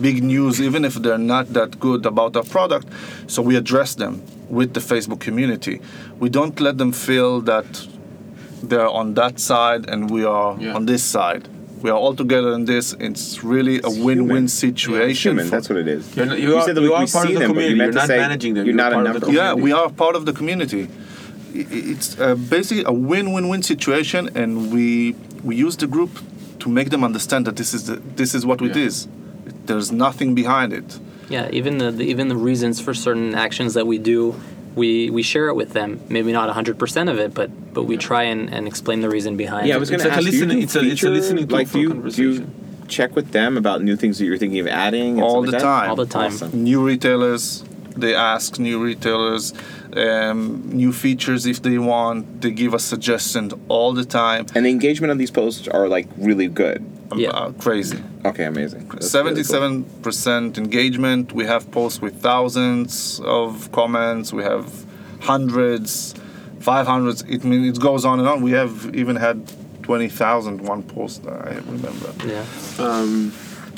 big 0.00 0.22
news, 0.22 0.60
even 0.60 0.84
if 0.84 0.94
they're 0.94 1.18
not 1.18 1.52
that 1.52 1.78
good 1.78 2.06
about 2.06 2.34
our 2.36 2.44
product, 2.44 2.86
so 3.26 3.42
we 3.42 3.56
address 3.56 3.94
them 3.96 4.22
with 4.48 4.72
the 4.72 4.80
Facebook 4.80 5.20
community. 5.20 5.80
We 6.18 6.28
don't 6.30 6.58
let 6.60 6.78
them 6.78 6.92
feel 6.92 7.40
that 7.42 7.66
they're 8.62 8.88
on 8.88 9.14
that 9.14 9.38
side 9.40 9.88
and 9.88 10.10
we 10.10 10.24
are 10.24 10.56
Yeah. 10.58 10.74
on 10.74 10.86
this 10.86 11.02
side. 11.02 11.48
We 11.82 11.88
are 11.88 11.96
all 11.96 12.14
together 12.14 12.52
in 12.52 12.66
this. 12.66 12.94
It's 13.00 13.42
really 13.42 13.80
a 13.82 13.88
win-win 13.88 14.16
human. 14.18 14.44
It's 14.44 14.52
situation. 14.52 15.30
human. 15.32 15.46
for- 15.46 15.50
That's 15.52 15.68
what 15.70 15.78
it 15.78 15.88
is. 15.88 16.14
You're 16.14 16.26
not- 16.26 16.38
you 16.38 16.56
are- 16.56 16.62
said 16.62 16.74
that 16.76 16.82
you 16.82 16.90
we, 16.90 16.94
are 16.94 17.04
we 17.04 17.10
part 17.10 17.24
of 17.24 17.28
see 17.30 17.34
the 17.34 17.40
them, 17.40 17.48
community. 17.50 17.70
you 17.72 17.76
meant 17.78 17.92
You're 17.94 18.02
not 18.02 18.06
say 18.08 18.18
managing 18.18 18.54
them. 18.54 18.66
You're, 18.66 18.74
You're 18.74 18.84
not 18.84 18.92
a 18.92 18.96
part 18.96 19.22
number. 19.22 19.32
yeah, 19.32 19.54
we 19.54 19.72
are 19.72 19.88
part 19.88 20.14
of 20.14 20.26
the 20.26 20.32
community. 20.34 20.82
I- 21.54 21.58
i- 21.58 21.66
It's 21.92 22.08
uh, 22.20 22.34
basically 22.34 22.84
a 22.84 22.92
win-win-win 22.92 23.62
situation, 23.62 24.28
and 24.34 24.50
we 24.74 25.14
we 25.42 25.56
use 25.56 25.76
the 25.76 25.86
group 25.86 26.10
to 26.58 26.68
make 26.68 26.90
them 26.90 27.02
understand 27.02 27.46
that 27.46 27.56
this 27.56 27.72
is 27.72 27.84
the, 27.84 27.96
this 28.16 28.34
is 28.34 28.44
what 28.44 28.60
it 28.60 28.76
Yeah. 28.76 28.86
is. 28.88 29.08
There's 29.66 29.90
nothing 29.90 30.34
behind 30.34 30.72
it. 30.74 30.98
Yeah, 31.30 31.48
even 31.58 31.78
the, 31.78 31.90
the 31.90 32.04
even 32.12 32.28
the 32.28 32.36
reasons 32.36 32.78
for 32.84 32.92
certain 32.92 33.34
actions 33.34 33.72
that 33.72 33.86
we 33.86 33.96
do, 33.98 34.34
we 34.76 35.10
we 35.10 35.22
share 35.22 35.48
it 35.48 35.54
with 35.56 35.72
them. 35.72 36.00
Maybe 36.08 36.32
not 36.32 36.48
hundred 36.50 36.78
percent 36.78 37.08
of 37.08 37.18
it, 37.18 37.34
but 37.34 37.74
but 37.74 37.84
we 37.84 37.96
try 37.96 38.24
and, 38.24 38.52
and 38.52 38.66
explain 38.66 39.00
the 39.00 39.08
reason 39.10 39.36
behind 39.36 39.66
Yeah, 39.66 39.74
I 39.74 39.76
it. 39.76 39.80
was 39.80 39.90
going 39.90 40.00
to 40.00 40.08
like 40.08 40.14
a 40.16 40.20
ask. 40.20 40.30
do 40.30 40.36
you 40.36 40.44
listening- 40.46 40.58
do 40.58 40.64
it's 40.64 40.76
a- 40.76 40.80
it's 40.92 41.02
a 41.04 41.10
listening 41.10 41.48
tool 41.48 41.58
like, 41.58 41.66
for 41.68 41.72
do 41.74 41.80
you, 41.80 42.10
do 42.10 42.22
you 42.32 42.50
check 42.88 43.14
with 43.14 43.30
them 43.32 43.56
about 43.56 43.82
new 43.82 43.96
things 43.96 44.18
that 44.18 44.24
you're 44.24 44.38
thinking 44.38 44.58
of 44.60 44.66
adding? 44.66 45.14
and 45.14 45.22
All 45.22 45.42
the 45.42 45.52
like 45.52 45.60
time. 45.62 45.90
all 45.90 45.96
the 45.96 46.06
time. 46.06 46.32
Awesome. 46.32 46.64
New 46.64 46.84
retailers, 46.84 47.64
they 47.96 48.14
ask 48.14 48.58
new 48.58 48.82
retailers 48.82 49.52
um, 49.96 50.62
new 50.72 50.92
features 50.92 51.46
if 51.46 51.62
they 51.62 51.76
want. 51.78 52.42
They 52.42 52.52
give 52.52 52.74
us 52.74 52.84
suggestions 52.84 53.52
all 53.68 53.92
the 53.92 54.04
time. 54.04 54.46
And 54.54 54.64
the 54.64 54.70
engagement 54.70 55.10
on 55.10 55.18
these 55.18 55.32
posts 55.32 55.66
are 55.68 55.88
like 55.88 56.06
really 56.16 56.46
good. 56.48 56.84
Yeah. 57.16 57.30
Uh, 57.30 57.52
crazy. 57.52 58.02
Okay, 58.24 58.44
amazing. 58.44 58.80
That's 58.80 58.92
really 58.92 59.00
cool. 59.00 59.08
Seventy-seven 59.08 59.84
percent 60.02 60.58
engagement. 60.58 61.32
We 61.32 61.44
have 61.46 61.70
posts 61.70 62.00
with 62.00 62.20
thousands 62.20 63.20
of 63.24 63.70
comments. 63.72 64.32
We 64.32 64.42
have 64.42 64.84
hundreds, 65.20 66.14
five 66.60 66.86
hundreds. 66.86 67.22
It 67.22 67.44
mean 67.44 67.64
it 67.64 67.80
goes 67.80 68.04
on 68.04 68.20
and 68.20 68.28
on. 68.28 68.42
We 68.42 68.52
have 68.52 68.94
even 68.94 69.16
had 69.16 69.50
twenty 69.82 70.08
thousand 70.08 70.60
one 70.62 70.82
post. 70.82 71.26
I 71.26 71.54
remember. 71.66 72.12
Yeah. 72.26 72.44
Um, 72.78 73.32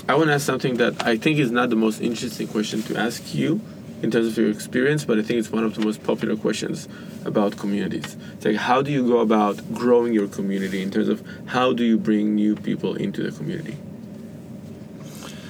I 0.09 0.15
want 0.15 0.29
to 0.29 0.35
ask 0.35 0.45
something 0.45 0.77
that 0.77 1.07
I 1.07 1.17
think 1.17 1.39
is 1.39 1.51
not 1.51 1.71
the 1.71 1.77
most 1.77 2.01
interesting 2.01 2.49
question 2.49 2.83
to 2.83 2.97
ask 2.97 3.35
you 3.35 3.61
in 4.03 4.11
terms 4.11 4.27
of 4.27 4.37
your 4.37 4.51
experience, 4.51 5.05
but 5.05 5.19
I 5.19 5.23
think 5.23 5.39
it's 5.39 5.51
one 5.51 5.65
of 5.65 5.75
the 5.75 5.85
most 5.85 6.03
popular 6.03 6.37
questions 6.37 6.89
about 7.25 7.57
communities. 7.57 8.17
It's 8.35 8.45
like, 8.45 8.57
how 8.57 8.83
do 8.83 8.91
you 8.91 9.07
go 9.07 9.21
about 9.21 9.73
growing 9.73 10.13
your 10.13 10.29
community 10.29 10.83
in 10.83 10.91
terms 10.91 11.09
of 11.09 11.23
how 11.47 11.73
do 11.73 11.85
you 11.85 11.99
bring 11.99 12.35
new 12.35 12.57
people 12.57 12.95
into 12.97 13.23
the 13.23 13.31
community? 13.31 13.77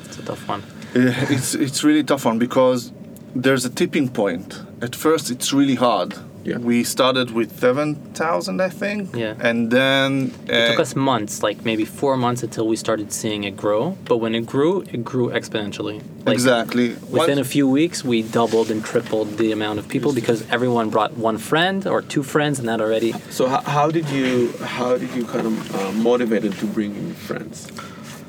It's 0.05 0.19
a 0.19 0.23
tough 0.23 0.47
one. 0.49 0.63
Uh, 0.95 1.15
It's 1.31 1.55
it's 1.55 1.83
really 1.83 2.05
tough 2.05 2.27
one 2.27 2.39
because 2.39 2.93
there's 3.35 3.65
a 3.65 3.71
tipping 3.71 4.09
point. 4.11 4.61
At 4.83 4.95
first, 4.95 5.31
it's 5.31 5.53
really 5.53 5.77
hard. 5.77 6.15
Yeah. 6.45 6.59
We 6.59 6.83
started 6.85 7.31
with 7.31 7.59
seven 7.61 7.95
thousand, 8.15 8.61
I 8.61 8.69
think. 8.69 9.15
Yeah. 9.15 9.35
And 9.41 9.71
then 9.71 10.33
It 10.49 10.55
uh, 10.55 10.69
took 10.71 10.81
us 10.81 10.97
months, 10.97 11.43
like 11.43 11.65
maybe 11.65 11.85
four 11.85 12.17
months, 12.17 12.43
until 12.43 12.67
we 12.67 12.77
started 12.77 13.13
seeing 13.13 13.45
it 13.45 13.57
grow. 13.57 13.97
But 14.05 14.17
when 14.19 14.35
it 14.35 14.47
grew, 14.47 14.83
it 14.93 15.05
grew 15.05 15.31
exponentially. 15.31 16.03
Like, 16.27 16.35
exactly 16.35 16.89
Within 17.11 17.37
Once- 17.37 17.41
a 17.41 17.45
few 17.45 17.69
weeks, 17.69 18.05
we 18.05 18.23
doubled 18.23 18.71
and 18.71 18.85
tripled 18.85 19.39
the 19.39 19.53
amount 19.53 19.79
of 19.79 19.89
people 19.89 20.13
because 20.13 20.45
everyone 20.51 20.91
brought 20.91 21.13
one 21.17 21.39
friend 21.39 21.87
or 21.87 22.03
two 22.03 22.23
friends, 22.23 22.59
and 22.59 22.69
that 22.69 22.81
already. 22.81 23.13
So 23.31 23.47
how, 23.47 23.61
how 23.63 23.91
did 23.91 24.09
you 24.11 24.53
how 24.77 24.97
did 24.99 25.11
you 25.15 25.25
kind 25.25 25.47
of 25.47 25.55
uh, 25.75 25.93
motivate 25.93 26.43
them 26.43 26.53
to 26.55 26.67
bring 26.67 26.95
in 26.97 27.15
friends? 27.15 27.71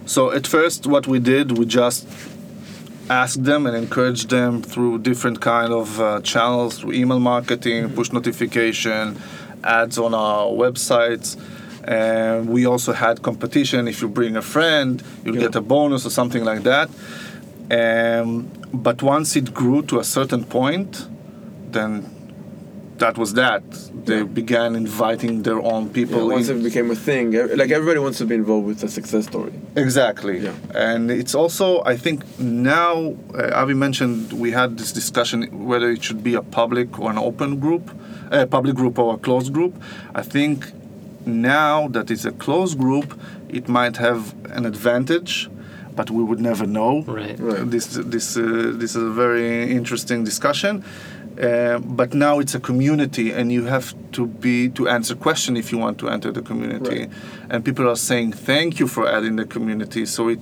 So 0.05 0.31
at 0.31 0.45
first, 0.45 0.85
what 0.85 1.07
we 1.07 1.19
did, 1.19 1.57
we 1.57 1.65
just 1.65 2.07
asked 3.09 3.43
them 3.43 3.65
and 3.65 3.75
encourage 3.75 4.27
them 4.27 4.61
through 4.61 4.99
different 4.99 5.41
kind 5.41 5.73
of 5.73 5.99
uh, 5.99 6.21
channels, 6.21 6.79
through 6.79 6.93
email 6.93 7.19
marketing, 7.19 7.89
push 7.91 8.11
notification, 8.11 9.19
ads 9.63 9.97
on 9.97 10.13
our 10.13 10.45
websites. 10.47 11.37
And 11.85 12.47
we 12.47 12.65
also 12.65 12.93
had 12.93 13.21
competition. 13.21 13.87
If 13.87 14.01
you 14.01 14.07
bring 14.07 14.37
a 14.37 14.41
friend, 14.41 15.03
you'll 15.23 15.35
Yeah. 15.35 15.41
get 15.47 15.55
a 15.55 15.61
bonus 15.61 16.05
or 16.05 16.09
something 16.11 16.43
like 16.45 16.63
that. 16.63 16.89
Um, 17.71 18.47
but 18.73 19.01
once 19.03 19.35
it 19.35 19.53
grew 19.53 19.81
to 19.83 19.99
a 19.99 20.03
certain 20.03 20.43
point, 20.45 21.07
then 21.71 22.05
that 22.99 23.17
was 23.17 23.33
that. 23.33 23.63
They 24.05 24.17
Yeah. 24.19 24.23
began 24.41 24.75
inviting 24.75 25.43
their 25.43 25.59
own 25.73 25.89
people. 25.89 26.27
once 26.27 26.49
in- 26.49 26.59
it 26.59 26.63
became 26.63 26.89
a 26.91 26.95
thing, 27.09 27.31
like 27.61 27.71
everybody 27.71 27.99
wants 27.99 28.17
to 28.19 28.25
be 28.25 28.35
involved 28.35 28.65
with 28.67 28.83
a 28.83 28.89
success 28.89 29.25
story. 29.25 29.53
Exactly. 29.75 30.35
Yeah. 30.39 30.51
And 30.89 31.09
it's 31.11 31.35
also, 31.35 31.81
I 31.93 31.95
think 31.97 32.19
now, 32.39 32.95
uh, 33.37 33.59
Avi 33.61 33.73
mentioned 33.73 34.33
we 34.33 34.51
had 34.51 34.77
this 34.77 34.91
discussion 34.91 35.39
whether 35.71 35.89
it 35.95 36.03
should 36.03 36.23
be 36.23 36.35
a 36.35 36.41
public 36.41 36.99
or 36.99 37.09
an 37.09 37.17
open 37.17 37.51
group, 37.59 37.83
a 38.31 38.45
public 38.45 38.75
group 38.75 38.95
or 38.99 39.13
a 39.15 39.17
closed 39.17 39.51
group. 39.53 39.73
I 40.15 40.21
think 40.21 40.57
now 41.25 41.87
that 41.95 42.11
it's 42.11 42.25
a 42.25 42.31
closed 42.45 42.77
group, 42.77 43.13
it 43.49 43.67
might 43.67 43.97
have 43.97 44.21
an 44.57 44.65
advantage, 44.65 45.49
but 45.95 46.09
we 46.09 46.23
would 46.23 46.41
never 46.41 46.65
know. 46.65 47.03
Right. 47.07 47.37
Right. 47.39 47.69
This 47.69 47.85
this 48.15 48.27
uh, 48.37 48.73
this 48.81 48.91
is 48.95 49.03
a 49.11 49.13
very 49.23 49.71
interesting 49.79 50.23
discussion. 50.23 50.83
Uh, 51.41 51.79
but 51.79 52.13
now 52.13 52.39
it's 52.39 52.53
a 52.53 52.59
community, 52.59 53.31
and 53.31 53.51
you 53.51 53.65
have 53.65 53.93
to 54.11 54.27
be 54.27 54.69
to 54.69 54.87
answer 54.87 55.15
question 55.15 55.57
if 55.57 55.71
you 55.71 55.77
want 55.79 55.97
to 55.97 56.07
enter 56.09 56.31
the 56.31 56.41
community. 56.41 56.99
Right. 56.99 57.09
And 57.49 57.65
people 57.65 57.89
are 57.89 57.95
saying 57.95 58.33
thank 58.33 58.79
you 58.79 58.87
for 58.87 59.07
adding 59.07 59.35
the 59.37 59.45
community, 59.45 60.05
so 60.05 60.29
it 60.29 60.39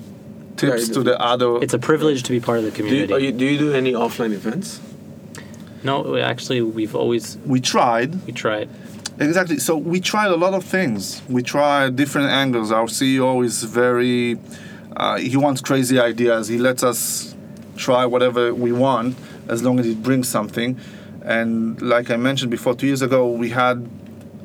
tips 0.57 0.87
Yeah, 0.89 0.93
to 0.95 1.03
the 1.03 1.19
other. 1.21 1.63
It's 1.63 1.73
a 1.73 1.79
privilege 1.79 2.23
to 2.23 2.31
be 2.31 2.39
part 2.41 2.59
of 2.59 2.65
the 2.65 2.71
Do 2.71 2.83
you, 2.83 2.89
community. 2.89 3.13
are 3.13 3.19
you, 3.19 3.31
do 3.31 3.45
you 3.45 3.57
do 3.57 3.73
any 3.73 3.93
offline 3.93 4.33
events? 4.33 4.81
no, 5.83 6.15
actually, 6.17 6.61
we've 6.61 6.95
always 6.95 7.37
we 7.45 7.59
tried 7.59 8.13
we 8.27 8.33
tried. 8.33 8.69
exactly. 9.19 9.57
So 9.57 9.77
we 9.77 9.99
tried 10.01 10.27
a 10.31 10.35
lot 10.35 10.53
of 10.53 10.63
things. 10.63 11.21
We 11.29 11.41
tried 11.41 11.95
different 11.95 12.29
angles. 12.29 12.71
Our 12.71 12.85
CEO 12.87 13.43
is 13.45 13.63
very. 13.63 14.37
Uh, 14.95 15.17
he 15.17 15.37
wants 15.37 15.61
crazy 15.61 15.99
ideas. 15.99 16.49
He 16.49 16.57
lets 16.57 16.83
us 16.83 17.33
try 17.77 18.05
whatever 18.05 18.53
we 18.53 18.71
want 18.73 19.15
as 19.47 19.63
long 19.63 19.79
as 19.79 19.87
it 19.87 20.01
brings 20.03 20.27
something. 20.27 20.79
And 21.23 21.81
like 21.81 22.09
I 22.09 22.17
mentioned 22.17 22.51
before, 22.51 22.73
two 22.75 22.87
years 22.87 23.01
ago 23.01 23.29
we 23.29 23.49
had 23.49 23.87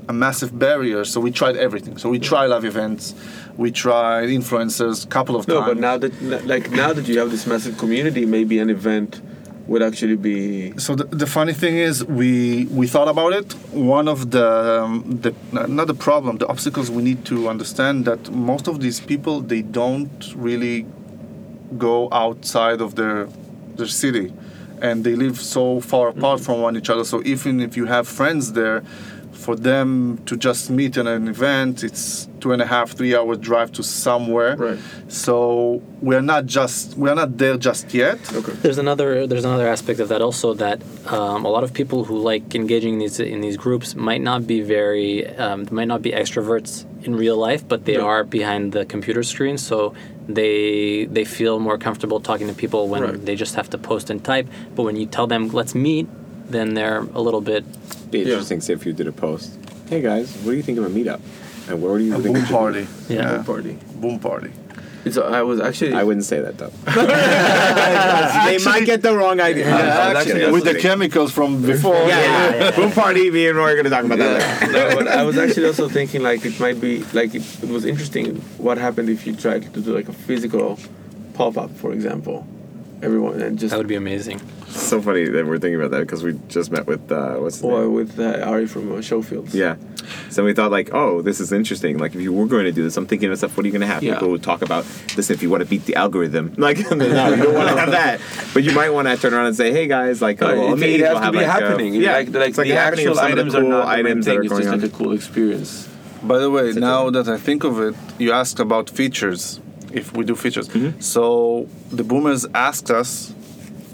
a 0.09 0.13
massive 0.13 0.57
barrier, 0.59 1.05
so 1.05 1.21
we 1.21 1.31
tried 1.31 1.57
everything. 1.57 1.99
So 1.99 2.09
we 2.09 2.19
tried 2.19 2.47
live 2.47 2.65
events, 2.65 3.15
we 3.57 3.73
tried 3.73 4.29
influencers 4.29 5.05
a 5.05 5.09
couple 5.09 5.35
of 5.37 5.49
No, 5.49 5.55
times. 5.61 5.67
but 5.69 5.79
now 5.79 5.97
that 5.99 6.47
like 6.47 6.71
now 6.71 6.93
that 6.93 7.09
you 7.09 7.19
have 7.19 7.31
this 7.31 7.47
massive 7.47 7.77
community, 7.79 8.25
maybe 8.27 8.59
an 8.59 8.71
event 8.71 9.21
would 9.67 9.83
actually 9.83 10.15
be 10.15 10.79
So 10.79 10.95
the, 10.95 11.05
the 11.05 11.27
funny 11.27 11.53
thing 11.53 11.77
is, 11.77 12.05
we 12.05 12.67
we 12.67 12.87
thought 12.87 13.09
about 13.09 13.33
it. 13.33 13.53
One 13.73 14.07
of 14.07 14.31
the 14.31 14.47
um, 14.85 15.19
the 15.23 15.35
not 15.67 15.89
the 15.89 15.95
problem, 15.95 16.37
the 16.39 16.47
obstacles 16.47 16.89
we 16.89 17.03
need 17.03 17.25
to 17.25 17.49
understand 17.49 18.05
that 18.05 18.31
most 18.31 18.69
of 18.69 18.79
these 18.79 19.01
people 19.01 19.41
they 19.41 19.63
don't 19.63 20.33
really 20.37 20.87
go 21.79 22.09
outside 22.13 22.81
of 22.81 22.95
their 22.95 23.27
their 23.75 23.89
city, 23.89 24.33
and 24.83 25.05
they 25.05 25.15
live 25.17 25.39
so 25.41 25.81
far 25.81 26.09
apart 26.09 26.41
from 26.41 26.61
one 26.63 26.77
each 26.77 26.91
other. 26.91 27.05
So 27.05 27.23
even 27.25 27.61
if 27.61 27.77
you 27.77 27.87
have 27.87 28.07
friends 28.09 28.53
there, 28.53 28.83
For 29.47 29.55
them 29.73 29.91
to 30.29 30.35
just 30.49 30.71
meet 30.71 30.97
in 30.97 31.07
an 31.07 31.29
event, 31.29 31.85
it's 31.89 32.27
two 32.43 32.53
and 32.55 32.61
a 32.63 32.69
half, 32.75 32.87
three 32.99 33.15
hour 33.19 33.37
drive 33.37 33.71
to 33.79 33.83
somewhere. 33.83 34.57
Right. 34.57 34.79
So 35.09 35.83
we're 36.09 36.27
not 36.35 36.43
just 36.59 36.97
we're 36.97 37.15
not 37.23 37.31
there 37.43 37.57
just 37.69 37.85
yet. 37.95 38.19
Okay. 38.39 38.53
There's 38.63 38.79
another 38.79 39.27
there's 39.31 39.45
another 39.45 39.69
aspect 39.69 39.99
of 40.01 40.09
that 40.09 40.23
also 40.23 40.55
that 40.55 40.79
um, 41.17 41.45
a 41.45 41.51
lot 41.57 41.65
of 41.67 41.71
people 41.81 41.99
who 42.09 42.17
like 42.33 42.55
engaging 42.55 42.93
in 42.95 43.01
these 43.05 43.21
in 43.35 43.41
these 43.47 43.59
groups 43.65 43.89
might 44.09 44.23
not 44.31 44.41
be 44.53 44.59
very 44.77 45.11
um, 45.45 45.59
might 45.71 45.89
not 45.93 46.01
be 46.01 46.11
extroverts 46.23 46.73
in 47.07 47.15
real 47.25 47.37
life, 47.49 47.63
but 47.73 47.85
they 47.85 47.97
Yeah. 47.99 48.11
are 48.11 48.23
behind 48.25 48.63
the 48.73 48.85
computer 48.95 49.23
screen, 49.23 49.57
so 49.59 49.77
they 50.29 51.05
they 51.07 51.25
feel 51.25 51.59
more 51.59 51.79
comfortable 51.79 52.21
talking 52.21 52.47
to 52.49 52.55
people 52.55 52.89
when 52.89 53.03
Right. 53.03 53.25
they 53.25 53.37
just 53.37 53.55
have 53.55 53.71
to 53.71 53.79
post 53.79 54.11
and 54.11 54.23
type. 54.25 54.47
But 54.75 54.83
when 54.83 54.97
you 54.97 55.07
tell 55.07 55.27
them 55.27 55.49
let's 55.49 55.75
meet, 55.75 56.07
then 56.51 56.75
they're 56.75 57.01
a 57.15 57.21
little 57.21 57.41
bit 57.41 57.65
Be 58.11 58.23
interesting 58.23 58.61
to 58.61 58.65
see 58.67 58.73
if 58.73 58.87
you 58.87 58.93
did 58.93 59.07
a 59.07 59.13
post. 59.13 59.59
Hey 59.89 60.01
guys, 60.01 60.33
what 60.43 60.51
do 60.53 60.57
you 60.57 60.63
think 60.63 60.79
of 60.79 60.85
a 60.85 60.89
meetup? 60.91 61.21
And 61.69 61.83
where 61.83 61.99
do 61.99 62.05
you 62.05 62.15
A 62.15 62.19
think? 62.19 62.27
boom 62.35 62.37
it 62.37 62.41
should 62.41 62.49
be? 62.49 62.55
party. 62.55 62.87
Yeah. 63.09 63.43
Party. 63.43 63.79
Boom 63.97 64.19
party. 64.21 64.51
It's, 65.07 65.17
I 65.17 65.43
was 65.43 65.61
actually. 65.61 65.93
I 65.95 66.03
wouldn't 66.03 66.25
say 66.25 66.41
that 66.41 66.59
though. 66.59 66.73
they 68.51 68.59
might 68.65 68.85
get 68.85 69.03
the 69.03 69.15
wrong 69.17 69.41
idea. 69.41 69.69
I 69.69 69.73
was 69.73 69.81
Actually, 69.83 70.17
actually- 70.19 70.41
that's 70.41 70.53
With 70.53 70.65
the 70.65 70.75
chemicals 70.81 71.33
from 71.33 71.63
before. 71.63 71.95
yeah, 71.95 72.09
yeah, 72.09 72.55
yeah. 72.57 72.71
Boom 72.77 72.91
party. 72.93 73.31
Me 73.31 73.47
and 73.49 73.57
Roy 73.57 73.71
are 73.71 73.75
going 73.75 73.85
to 73.85 73.91
talk 73.91 74.05
about 74.05 74.19
that. 74.19 74.61
later. 74.63 74.73
no, 74.73 74.97
but 74.97 75.09
I 75.09 75.23
was 75.23 75.39
actually 75.39 75.67
also 75.67 75.89
thinking 75.89 76.23
like 76.23 76.45
it 76.45 76.59
might 76.59 76.81
be 76.81 77.05
like 77.13 77.35
it, 77.35 77.43
it 77.63 77.69
was 77.69 77.85
interesting 77.85 78.37
what 78.59 78.79
happened 78.79 79.09
if 79.09 79.27
you 79.27 79.35
tried 79.37 79.73
to 79.75 79.81
do 79.81 79.95
like 79.95 80.09
a 80.09 80.13
physical 80.13 80.79
pop 81.35 81.57
up, 81.57 81.71
for 81.77 81.93
example. 81.93 82.47
Everyone 83.03 83.41
and 83.43 83.59
just 83.59 83.71
that 83.73 83.77
would 83.79 83.87
be 83.89 83.95
amazing. 83.95 84.41
So 84.69 85.01
funny 85.03 85.25
that 85.29 85.47
we're 85.47 85.59
thinking 85.59 85.77
about 85.77 85.91
that 85.93 86.01
because 86.01 86.23
we 86.23 86.39
just 86.49 86.71
met 86.71 86.87
with 86.87 87.11
uh, 87.13 87.37
what's 87.37 87.57
his 87.57 87.65
or 87.65 87.83
name? 87.83 87.93
with 87.95 88.19
uh, 88.19 88.41
Ari 88.45 88.67
from 88.67 88.91
uh, 88.93 88.97
Showfields. 88.97 89.55
Yeah. 89.55 89.77
So 90.31 90.45
we 90.45 90.53
thought 90.55 90.71
like, 90.71 90.91
oh, 90.95 91.21
this 91.23 91.41
is 91.41 91.53
interesting. 91.53 91.99
Like 91.99 92.15
if 92.15 92.21
you 92.21 92.33
were 92.33 92.47
going 92.47 92.65
to 92.65 92.73
do 92.73 92.83
this, 92.83 92.97
I'm 92.97 93.07
thinking 93.07 93.31
of 93.31 93.39
stuff. 93.39 93.57
What 93.57 93.65
are 93.65 93.69
you 93.69 93.73
going 93.73 93.81
to 93.81 93.87
have? 93.87 94.03
Yeah. 94.03 94.15
People 94.15 94.29
who 94.29 94.39
talk 94.39 94.63
about 94.63 94.85
listen. 95.17 95.35
If 95.35 95.43
you 95.43 95.51
want 95.51 95.63
to 95.63 95.69
beat 95.69 95.85
the 95.85 95.95
algorithm, 95.97 96.55
like 96.59 96.79
no, 96.91 97.05
you 97.07 97.43
don't 97.43 97.55
want 97.55 97.69
to 97.69 97.77
have 97.77 97.91
that. 97.91 98.21
But 98.55 98.65
you 98.65 98.73
might 98.73 98.91
want 98.91 99.09
to 99.09 99.17
turn 99.17 99.35
around 99.35 99.47
and 99.47 99.57
say, 99.57 99.73
hey 99.73 99.87
guys, 99.89 100.23
like 100.23 100.41
No, 100.41 100.49
oh, 100.49 100.51
it, 100.53 100.57
we'll 100.57 100.83
it 100.83 101.01
has 101.01 101.01
we'll 101.01 101.15
to 101.15 101.21
have, 101.21 101.33
be 101.33 101.39
like, 101.39 101.47
uh, 101.49 101.51
happening. 101.53 101.95
yeah, 101.95 102.13
like, 102.13 102.29
like 102.31 102.49
it's 102.51 102.59
like 102.59 102.67
the 102.69 102.73
a 102.73 102.77
happening 102.77 103.07
of 103.09 103.17
actual 103.19 103.23
some 103.23 103.31
of 103.33 103.37
the 103.37 103.41
items 103.43 103.55
are 103.55 103.61
cool 103.61 103.71
not 103.71 103.97
the 103.97 104.03
main 104.03 104.07
items 104.07 104.25
that 104.27 104.31
thing. 104.31 104.39
are 104.39 104.43
It's 104.43 104.51
going 104.51 104.63
just 104.63 104.73
on. 104.75 104.81
like 104.81 104.91
a 104.93 104.95
cool 104.97 105.13
experience. 105.13 105.89
By 106.23 106.39
the 106.39 106.51
way, 106.51 106.73
now 106.73 107.11
that 107.11 107.29
I 107.29 107.37
think 107.39 107.63
of 107.65 107.79
it, 107.81 107.95
you 108.19 108.33
asked 108.33 108.59
about 108.61 108.89
features. 108.91 109.61
If 109.97 110.07
we 110.17 110.25
do 110.25 110.35
features, 110.37 110.69
so 111.01 111.69
the 111.91 112.05
boomers 112.05 112.47
asked 112.55 112.91
us 112.91 113.35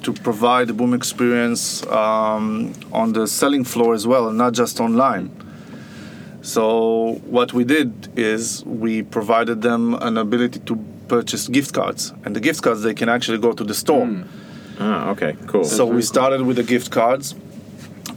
to 0.03 0.13
provide 0.13 0.67
the 0.67 0.73
boom 0.81 0.95
experience 0.95 1.87
um, 1.87 2.73
on 2.93 3.13
the 3.13 3.27
selling 3.27 3.65
floor 3.65 3.95
as 3.95 4.05
well, 4.05 4.29
and 4.29 4.37
not 4.37 4.53
just 4.53 4.81
online. 4.81 5.31
So 6.43 7.21
what 7.37 7.53
we 7.53 7.63
did 7.65 7.91
is 8.19 8.65
we 8.65 9.03
provided 9.03 9.63
them 9.63 9.95
an 9.95 10.19
ability 10.19 10.59
to 10.61 10.75
purchase 11.07 11.47
gift 11.47 11.73
cards, 11.73 12.13
and 12.25 12.35
the 12.35 12.41
gift 12.41 12.63
cards 12.63 12.83
they 12.83 12.95
can 12.95 13.09
actually 13.09 13.39
go 13.39 13.53
to 13.53 13.65
the 13.65 13.75
store. 13.75 14.07
Oh, 14.81 15.11
okay, 15.11 15.37
cool. 15.47 15.65
So 15.65 15.87
we 15.87 15.93
cool. 15.93 16.03
started 16.03 16.43
with 16.43 16.57
the 16.57 16.65
gift 16.65 16.91
cards, 16.91 17.37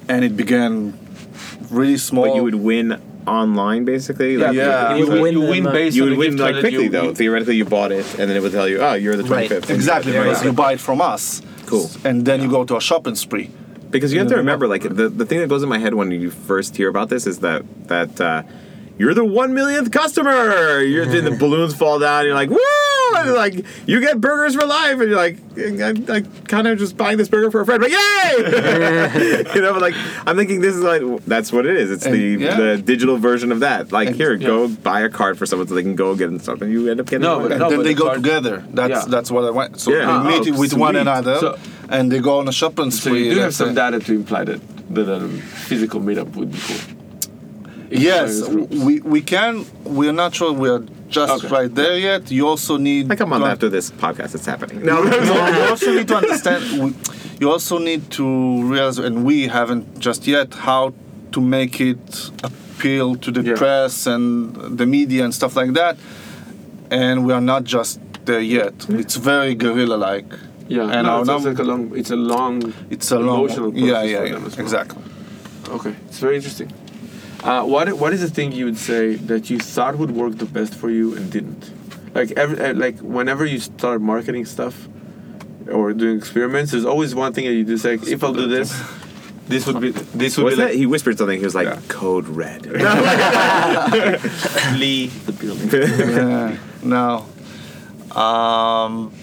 and 0.10 0.26
it 0.26 0.36
began 0.36 0.98
really 1.70 1.98
small. 1.98 2.26
but 2.26 2.36
you 2.36 2.44
would 2.44 2.56
win 2.56 3.00
online 3.28 3.86
basically. 3.86 4.38
Like, 4.38 4.54
Yeah. 4.56 4.96
you, 4.96 5.06
You 5.06 5.12
win, 5.12 5.22
win 5.22 5.34
you 5.34 5.42
win 5.42 5.64
them, 5.64 5.74
based 5.74 5.96
You 5.98 6.04
would 6.06 6.18
win 6.18 6.38
like 6.38 6.60
quickly 6.60 6.84
you- 6.86 6.90
though. 6.90 7.14
Theoretically, 7.14 7.56
you 7.56 7.66
bought 7.66 7.92
it, 7.92 8.06
and 8.20 8.30
then 8.30 8.38
it 8.38 8.42
would 8.42 8.52
tell 8.52 8.68
you, 8.68 8.80
oh, 8.82 8.94
you're 8.94 9.16
the 9.16 9.24
Right. 9.24 9.50
25th. 9.50 9.70
Exactly, 9.70 10.14
Yeah, 10.14 10.24
because 10.24 10.42
yeah. 10.42 10.48
you 10.50 10.54
buy 10.54 10.74
it 10.74 10.80
from 10.80 11.02
us. 11.02 11.42
Cool. 11.66 11.90
And 12.04 12.26
then 12.26 12.42
you 12.42 12.50
go 12.50 12.64
to 12.66 12.76
a 12.78 12.82
shopping 12.82 13.16
spree. 13.16 13.50
Because 13.92 14.12
you 14.12 14.20
have 14.20 14.28
to 14.30 14.36
remember, 14.36 14.68
like 14.68 14.84
the, 14.84 15.08
the 15.10 15.26
thing 15.26 15.40
that 15.40 15.48
goes 15.48 15.64
in 15.64 15.70
my 15.70 15.78
head 15.78 15.94
when 15.94 16.12
you 16.12 16.30
first 16.30 16.76
hear 16.76 16.90
about 16.90 17.08
this 17.10 17.26
is 17.26 17.40
that 17.40 17.64
that 17.88 18.20
uh, 18.20 18.44
you're 18.98 19.14
the 19.14 19.24
one 19.24 19.54
millionth 19.54 19.90
customer. 19.92 20.82
You're 20.82 21.06
then 21.06 21.24
the 21.24 21.32
balloons 21.32 21.74
fall 21.76 21.98
down. 22.00 22.26
You're 22.26 22.34
like, 22.36 22.50
woo! 22.50 22.58
And 23.18 23.34
like 23.34 23.54
you 23.86 24.00
get 24.00 24.20
burgers 24.20 24.56
for 24.56 24.66
life, 24.66 25.00
and 25.00 25.10
you're 25.10 25.16
like, 25.18 25.38
I, 25.58 26.16
I 26.18 26.22
kind 26.48 26.68
of 26.68 26.78
just 26.78 26.98
buying 26.98 27.18
this 27.18 27.28
burger 27.30 27.52
for 27.52 27.62
a 27.62 27.66
friend, 27.66 27.82
but 27.82 27.92
yay! 27.92 29.46
you 29.56 29.62
know, 29.62 29.74
but 29.74 29.82
like 29.82 29.96
I'm 30.26 30.36
thinking 30.36 30.62
this 30.62 30.76
is 30.76 30.82
like 30.82 31.02
that's 31.26 31.52
what 31.52 31.66
it 31.66 31.76
is. 31.78 31.92
It's 31.92 32.04
the 32.06 32.18
yeah. 32.18 32.56
the 32.56 32.78
digital 32.78 33.18
version 33.18 33.52
of 33.52 33.60
that. 33.62 33.92
Like 33.92 34.10
And- 34.10 34.16
here, 34.18 34.34
yeah. 34.34 34.48
go 34.48 34.68
buy 34.68 35.02
a 35.02 35.10
card 35.10 35.38
for 35.38 35.46
someone 35.46 35.68
so 35.68 35.76
they 35.76 35.84
can 35.84 35.96
go 35.96 36.16
get 36.16 36.26
stuff, 36.42 36.62
and 36.62 36.72
you 36.72 36.90
end 36.90 37.00
up 37.00 37.06
getting 37.08 37.22
No, 37.22 37.38
money 37.40 37.50
but 37.50 37.50
back. 37.50 37.62
And 37.62 37.70
No, 37.72 37.78
then 37.78 37.84
they 37.86 37.94
the 37.94 38.00
go 38.00 38.06
card- 38.08 38.24
together. 38.24 38.64
That's 38.72 38.90
Yeah. 38.90 39.06
that's 39.08 39.32
what 39.32 39.44
I 39.46 39.52
went. 39.52 39.80
So 39.80 39.92
Yeah. 39.92 40.06
they 40.06 40.12
oh, 40.12 40.40
meet 40.42 40.54
Oh, 40.54 40.60
with 40.60 40.74
one 40.74 40.96
another, 40.96 41.38
So- 41.40 41.58
and 41.90 42.12
they 42.12 42.20
go 42.20 42.40
on 42.40 42.48
a 42.48 42.52
shopping 42.52 42.92
So 42.92 43.10
spree. 43.10 43.28
you 43.28 43.36
do 43.36 43.40
have 43.42 43.54
some 43.54 43.74
data 43.76 44.00
to 44.00 44.14
imply 44.14 44.44
that 44.46 44.62
that 44.96 45.10
a 45.10 45.28
physical 45.68 46.00
meetup 46.00 46.36
would 46.36 46.52
be 46.52 46.60
cool. 46.60 46.95
Yes, 47.90 48.48
we 48.50 49.00
we 49.02 49.22
can. 49.22 49.66
We're 49.84 50.14
not 50.14 50.34
sure 50.36 50.52
we're 50.54 50.84
just 51.10 51.44
Okay. 51.46 51.48
right 51.56 51.74
there 51.76 51.98
yet. 51.98 52.32
You 52.32 52.48
also 52.48 52.78
need 52.78 53.10
like 53.10 53.20
a 53.20 53.26
month 53.26 53.46
after 53.46 53.70
this 53.70 53.92
podcast, 53.92 54.36
it's 54.36 54.46
happening. 54.46 54.84
No, 54.84 55.04
you 55.04 55.70
also 55.70 55.94
need 55.94 56.08
to 56.08 56.16
understand. 56.18 56.64
we- 56.84 56.94
You 57.42 57.52
also 57.52 57.78
need 57.80 58.10
to 58.12 58.24
realize, 58.64 58.98
and 58.98 59.26
we 59.26 59.48
haven't 59.48 60.00
just 60.00 60.26
yet, 60.26 60.54
how 60.54 60.94
to 61.34 61.42
make 61.42 61.82
it 61.82 62.32
appeal 62.44 63.16
to 63.18 63.30
the 63.30 63.42
Yeah. 63.44 63.56
press 63.58 64.08
and 64.08 64.78
the 64.78 64.86
media 64.86 65.26
and 65.26 65.34
stuff 65.34 65.54
like 65.58 65.74
that. 65.74 65.98
And 66.90 67.26
we 67.26 67.34
are 67.34 67.42
not 67.42 67.66
just 67.66 68.00
there 68.24 68.40
yet. 68.40 68.78
Mm-hmm. 68.78 69.00
It's 69.02 69.16
very 69.18 69.54
guerrilla-like. 69.54 70.26
Yeah, 70.70 70.84
And 70.96 71.04
no, 71.08 71.12
our 71.14 71.20
it's, 71.22 71.30
also 71.30 71.46
num- 71.50 71.54
like 71.56 71.60
a 71.60 71.68
long. 71.72 71.92
It's 72.02 72.12
a 72.12 72.16
long. 72.16 72.74
It's 72.90 73.12
a 73.12 73.20
long, 73.20 73.40
emotional 73.40 73.72
process 73.72 73.90
yeah, 73.90 74.04
yeah, 74.04 74.20
for 74.20 74.26
yeah, 74.28 74.34
them 74.36 74.46
as 74.46 74.56
well. 74.58 74.66
exactly. 74.66 75.04
Okay, 75.78 75.94
it's 76.08 76.20
very 76.20 76.36
interesting. 76.38 76.72
Uh, 77.46 77.64
what 77.64 77.92
what 77.94 78.12
is 78.12 78.22
the 78.22 78.30
thing 78.30 78.52
you 78.52 78.66
would 78.66 78.78
say 78.78 79.16
that 79.16 79.50
you 79.52 79.60
thought 79.60 79.98
would 79.98 80.12
work 80.12 80.36
the 80.38 80.46
best 80.46 80.74
for 80.74 80.90
you 80.90 81.16
and 81.16 81.32
didn't? 81.32 81.72
Like 82.16 82.32
every 82.32 82.60
uh, 82.60 82.74
like 82.74 82.98
whenever 83.00 83.46
you 83.46 83.60
start 83.60 84.02
marketing 84.02 84.46
stuff 84.46 84.88
or 85.72 85.94
doing 85.94 86.18
experiments, 86.18 86.72
there's 86.72 86.86
always 86.86 87.14
one 87.14 87.34
thing 87.34 87.46
that 87.46 87.54
you 87.54 87.64
do 87.64 87.78
say, 87.78 87.96
if 87.96 88.24
I'll 88.24 88.34
do 88.34 88.48
this, 88.48 88.74
this 89.48 89.68
would 89.68 89.80
be 89.80 89.92
this 89.92 90.38
would 90.38 90.46
What's 90.46 90.56
be 90.56 90.62
that? 90.62 90.70
like 90.70 90.78
He 90.78 90.86
whispered 90.88 91.18
something. 91.20 91.38
He 91.38 91.46
was 91.46 91.54
like, 91.56 91.68
Yeah. 91.68 91.80
"Code 91.88 92.28
red." 92.28 92.66
leave 94.80 95.26
the 95.28 95.32
building. 95.32 95.70
yeah, 95.72 96.58
no. 96.84 97.26
Um, 98.20 99.14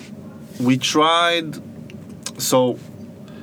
we 0.60 0.78
tried. 0.78 1.56
So, 2.40 2.78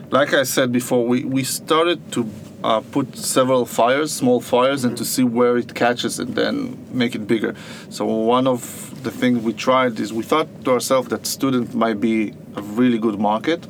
like 0.10 0.34
I 0.34 0.44
said 0.44 0.72
before, 0.72 1.06
we, 1.06 1.24
we 1.24 1.44
started 1.44 2.12
to 2.14 2.24
uh, 2.64 2.82
put 2.82 3.16
several 3.16 3.66
fires, 3.66 4.12
small 4.12 4.42
fires, 4.42 4.84
and 4.84 4.98
to 4.98 5.06
see 5.06 5.24
where 5.24 5.58
it 5.58 5.74
catches 5.76 6.20
and 6.20 6.36
then 6.36 6.78
make 6.92 7.16
it 7.16 7.28
bigger. 7.28 7.56
So, 7.90 8.06
one 8.06 8.48
of 8.48 9.04
the 9.04 9.12
things 9.12 9.44
we 9.44 9.54
tried 9.54 10.00
is 10.00 10.12
we 10.12 10.24
thought 10.24 10.48
to 10.66 10.72
ourselves 10.72 11.10
that 11.10 11.26
student 11.26 11.74
might 11.74 12.00
be 12.00 12.34
a 12.56 12.62
really 12.62 12.98
good 12.98 13.20
market. 13.20 13.66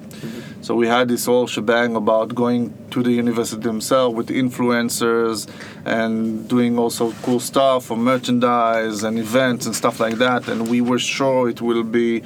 So 0.61 0.75
we 0.75 0.87
had 0.87 1.07
this 1.07 1.25
whole 1.25 1.47
shebang 1.47 1.95
about 1.95 2.35
going 2.35 2.73
to 2.91 3.01
the 3.01 3.11
university 3.11 3.61
themselves 3.61 4.15
with 4.15 4.27
influencers 4.27 5.49
and 5.85 6.47
doing 6.49 6.77
also 6.77 7.13
cool 7.23 7.39
stuff 7.39 7.85
for 7.85 7.95
merchandise 7.95 9.03
and 9.03 9.17
events 9.17 9.65
and 9.65 9.75
stuff 9.75 10.01
like 10.01 10.15
that. 10.15 10.49
And 10.49 10.69
we 10.69 10.81
were 10.81 10.99
sure 10.99 11.49
it 11.49 11.61
will 11.61 11.83
be 11.83 12.23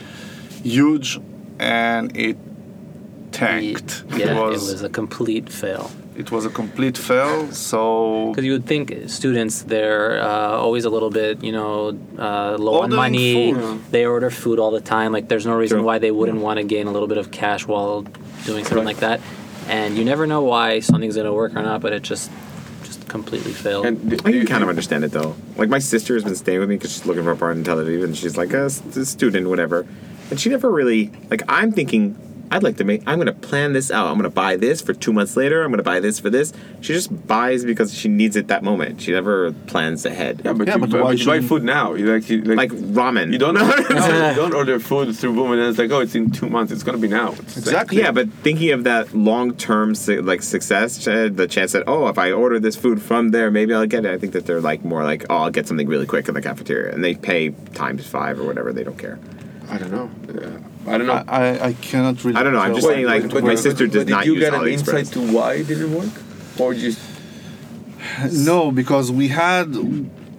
huge, 0.64 1.20
and 1.60 2.16
it 2.18 2.38
tanked. 3.32 4.04
Yeah, 4.16 4.48
it 4.48 4.50
was, 4.52 4.82
a 4.82 4.90
complete 4.90 5.50
fail. 5.50 5.92
It 6.18 6.32
was 6.32 6.46
a 6.46 6.50
complete 6.50 6.98
fail. 6.98 7.52
So 7.52 8.30
Because 8.32 8.46
you 8.46 8.54
would 8.54 8.66
think 8.66 8.94
students, 9.08 9.64
they're 9.64 10.22
uh, 10.22 10.58
always 10.58 10.86
a 10.86 10.90
little 10.90 11.10
bit, 11.10 11.44
you 11.44 11.52
know, 11.52 11.98
uh, 12.18 12.56
low 12.58 12.82
on 12.82 12.90
money. 12.96 13.54
food. 13.54 13.82
They 13.92 14.06
order 14.06 14.30
food 14.30 14.60
all 14.60 14.72
the 14.72 14.82
time. 14.82 15.12
Like, 15.12 15.28
there's 15.28 15.46
no 15.46 15.56
reason 15.56 15.80
True. 15.80 15.86
why 15.86 16.00
they 16.00 16.12
wouldn't 16.12 16.40
want 16.40 16.58
to 16.58 16.64
gain 16.64 16.88
a 16.88 16.92
little 16.92 17.08
bit 17.08 17.18
of 17.18 17.32
cash 17.32 17.66
while 17.68 18.02
doing 18.46 18.66
something 18.66 18.86
like 18.86 18.98
that. 18.98 19.22
And 19.68 19.98
you 19.98 20.04
never 20.06 20.28
know 20.28 20.42
why 20.42 20.80
something's 20.82 21.16
going 21.16 21.26
to 21.28 21.34
work 21.34 21.56
or 21.56 21.62
not, 21.64 21.82
but 21.82 21.94
it 21.94 22.04
just 22.04 22.30
just 22.84 23.08
completely 23.08 23.54
failed. 23.54 23.86
And 23.86 24.10
d- 24.10 24.18
I 24.26 24.32
do 24.32 24.38
you 24.38 24.40
can 24.44 24.48
kind 24.50 24.64
of 24.64 24.68
understand 24.70 25.06
it 25.06 25.12
though. 25.12 25.36
Like 25.56 25.70
my 25.70 25.80
sister 25.80 26.16
has 26.16 26.24
been 26.26 26.36
staying 26.36 26.60
with 26.60 26.68
me 26.70 26.76
because 26.76 26.92
she's 26.92 27.06
looking 27.06 27.24
for 27.24 27.32
a 27.32 27.38
part 27.38 27.56
in 27.56 27.64
Tel 27.64 27.78
Aviv, 27.78 28.04
And 28.04 28.16
she's 28.18 28.36
like 28.36 28.52
a 28.52 28.70
student, 28.70 29.48
whatever, 29.48 29.88
and 30.30 30.38
she 30.40 30.50
never 30.50 30.70
really 30.70 31.12
like. 31.30 31.44
I'm 31.48 31.72
thinking 31.72 32.18
I'd 32.54 32.64
like 32.64 32.78
to 32.78 32.84
make. 32.84 33.02
I'm 33.08 33.18
gonna 33.18 33.34
plan 33.34 33.74
this 33.74 33.90
out. 33.92 34.08
I'm 34.08 34.16
gonna 34.18 34.30
buy 34.30 34.56
this 34.58 34.82
for 34.82 34.94
two 34.94 35.12
months 35.12 35.36
later. 35.36 35.64
I'm 35.64 35.72
gonna 35.72 35.82
buy 35.84 36.00
this 36.00 36.20
for 36.20 36.30
this. 36.30 36.54
She 36.82 36.94
just 36.94 37.10
buys 37.28 37.66
because 37.66 37.94
she 37.94 38.08
needs 38.08 38.36
it 38.36 38.48
that 38.48 38.64
moment. 38.64 39.02
She 39.02 39.12
never 39.12 39.52
plans 39.68 40.06
ahead. 40.06 40.42
Yeah, 40.46 40.54
but 40.54 40.68
Yeah, 40.68 40.76
you, 40.76 40.80
but 40.82 40.90
but 40.92 41.04
why 41.04 41.12
you 41.14 41.26
buy 41.26 41.34
shouldn't- 41.38 41.50
food 41.50 41.64
now. 41.64 41.94
You 41.96 42.06
like, 42.14 42.30
you, 42.30 42.42
like 42.44 42.72
Like 42.72 42.72
ramen. 42.72 43.32
you 43.34 43.40
don't 43.40 43.56
no, 43.60 43.66
you 44.30 44.36
don't 44.36 44.54
order 44.54 44.80
food 44.80 45.16
through 45.16 45.34
Boom 45.34 45.52
and 45.54 45.62
then 45.62 45.70
it's 45.70 45.80
like 45.80 45.92
oh 45.92 46.02
it's 46.02 46.16
in 46.16 46.30
two 46.32 46.48
months. 46.48 46.72
It's 46.72 46.84
gonna 46.84 46.98
be 47.00 47.08
now. 47.08 47.32
It's 47.32 47.56
like- 47.56 47.58
Exactly. 47.58 47.98
Yeah, 47.98 48.12
but 48.12 48.30
thinking 48.44 48.72
of 48.72 48.84
that 48.84 49.14
long-term 49.16 49.96
like 50.26 50.42
success, 50.44 51.08
uh, 51.08 51.30
the 51.34 51.48
chance 51.48 51.72
that 51.72 51.84
oh, 51.88 52.08
if 52.08 52.18
I 52.18 52.32
order 52.32 52.60
this 52.60 52.76
food 52.76 53.02
from 53.02 53.32
there, 53.32 53.50
maybe 53.50 53.74
I'll 53.74 53.88
get 53.88 54.06
it. 54.06 54.12
I 54.14 54.18
think 54.20 54.34
that 54.34 54.46
they're 54.46 54.62
like 54.62 54.86
more 54.86 55.04
like 55.04 55.26
oh, 55.30 55.38
I'll 55.38 55.50
get 55.50 55.68
something 55.68 55.88
really 55.88 56.06
quick 56.06 56.28
in 56.28 56.34
the 56.36 56.42
cafeteria, 56.42 56.94
and 56.94 57.04
they 57.04 57.16
pay 57.16 57.50
times 57.74 58.06
five 58.06 58.40
or 58.40 58.44
whatever. 58.44 58.72
They 58.72 58.84
don't 58.84 58.98
care. 59.00 59.18
I 59.70 59.78
don't 59.80 59.92
know. 59.92 60.12
Yeah. 60.34 60.60
I 60.88 60.98
don't 60.98 61.08
know. 61.08 61.24
I, 61.28 61.48
I, 61.58 61.66
I 61.68 61.74
cannot 61.74 62.24
really. 62.24 62.38
I 62.38 62.44
don't 62.44 62.54
know, 62.54 62.60
I'm 62.60 62.76
just 62.76 62.88
saying, 62.88 63.06
like, 63.06 63.32
my 63.44 63.56
sister 63.56 63.88
does 63.88 64.06
did 64.06 64.10
not 64.12 64.26
you 64.26 64.34
use 64.34 64.42
get 64.44 64.54
an 64.54 64.62
AliExpress. 64.62 65.00
insight 65.00 65.06
to 65.14 65.20
why 65.34 65.54
it 65.56 65.68
didn't 65.68 65.94
work, 65.94 66.10
or 66.60 66.74
just 66.74 67.00
No, 68.32 68.72
because 68.72 69.12
we 69.12 69.30
had 69.30 69.68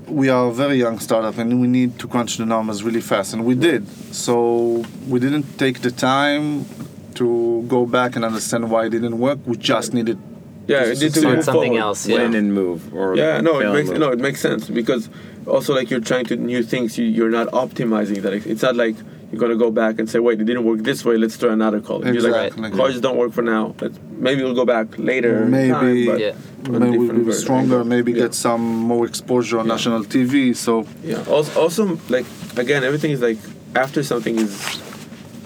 we 0.09 0.29
are 0.29 0.49
a 0.49 0.53
very 0.53 0.77
young 0.77 0.99
startup 0.99 1.39
and 1.39 1.61
we 1.63 1.67
need 1.67 1.99
to 1.99 2.07
crunch 2.07 2.37
the 2.37 2.45
numbers 2.45 2.83
really 2.83 3.01
fast 3.01 3.33
and 3.33 3.45
we 3.45 3.55
did. 3.55 3.89
So 4.15 4.85
we 5.09 5.19
didn't 5.19 5.59
take 5.59 5.81
the 5.81 5.91
time 5.91 6.67
to 7.15 7.63
go 7.69 7.87
back 7.87 8.17
and 8.17 8.25
understand 8.25 8.71
why 8.71 8.87
it 8.87 8.91
didn't 8.91 9.19
work. 9.19 9.39
We 9.47 9.57
just 9.57 9.95
needed 9.95 10.19
Yeah, 10.67 10.85
to 10.85 10.91
it 10.93 11.01
needs 11.01 11.15
to. 11.15 11.23
Find 11.23 11.43
something 11.45 11.73
forward. 11.73 11.81
else. 11.81 12.07
Yeah. 12.07 12.17
Yeah. 12.17 12.23
Win 12.25 12.35
and 12.35 12.53
move, 12.55 12.93
or 12.95 13.17
Yeah, 13.17 13.41
no, 13.41 13.61
it 13.61 13.73
makes 13.73 13.89
move. 13.91 13.99
no, 13.99 14.11
it 14.11 14.19
makes 14.19 14.41
sense 14.41 14.69
because 14.69 15.09
also 15.47 15.75
like 15.75 15.91
you're 15.91 16.01
trying 16.13 16.27
to 16.27 16.37
new 16.37 16.63
things. 16.63 16.99
You, 16.99 17.07
you're 17.07 17.31
not 17.31 17.49
optimizing 17.49 18.21
that. 18.23 18.33
It's 18.35 18.63
not 18.63 18.77
like 18.77 18.97
you're 19.35 19.41
gonna 19.49 19.59
go 19.59 19.71
back 19.71 19.99
and 19.99 20.09
say, 20.09 20.19
wait, 20.21 20.41
it 20.41 20.45
didn't 20.45 20.65
work 20.65 20.81
this 20.83 21.05
way. 21.05 21.17
Let's 21.17 21.37
try 21.37 21.53
another 21.53 21.81
color. 21.81 22.05
You're 22.13 22.23
like, 22.31 22.53
Exactly. 22.53 22.71
cars 22.79 23.01
don't 23.01 23.17
work 23.17 23.33
for 23.33 23.43
now. 23.43 23.75
Let's, 23.81 23.99
maybe 24.17 24.43
we'll 24.45 24.55
go 24.55 24.65
back 24.65 24.87
later. 24.99 25.45
Maybe- 25.45 25.71
time, 25.73 26.07
but 26.07 26.21
Yeah. 26.21 26.33
maybe 26.71 26.99
we'll 26.99 27.09
be 27.13 27.25
version. 27.25 27.33
stronger, 27.41 27.85
maybe 27.85 28.13
Yeah. 28.13 28.19
get 28.25 28.35
some 28.35 28.61
more 28.63 29.05
exposure 29.07 29.59
on 29.59 29.67
Yeah. 29.67 29.73
national 29.75 30.05
TV. 30.05 30.55
So 30.55 30.87
Yeah. 31.03 31.23
Also, 31.29 31.61
also, 31.61 31.99
like 32.09 32.27
again, 32.57 32.85
everything 32.85 33.11
is 33.11 33.21
like 33.21 33.39
after 33.75 34.03
something 34.03 34.39
is 34.39 34.53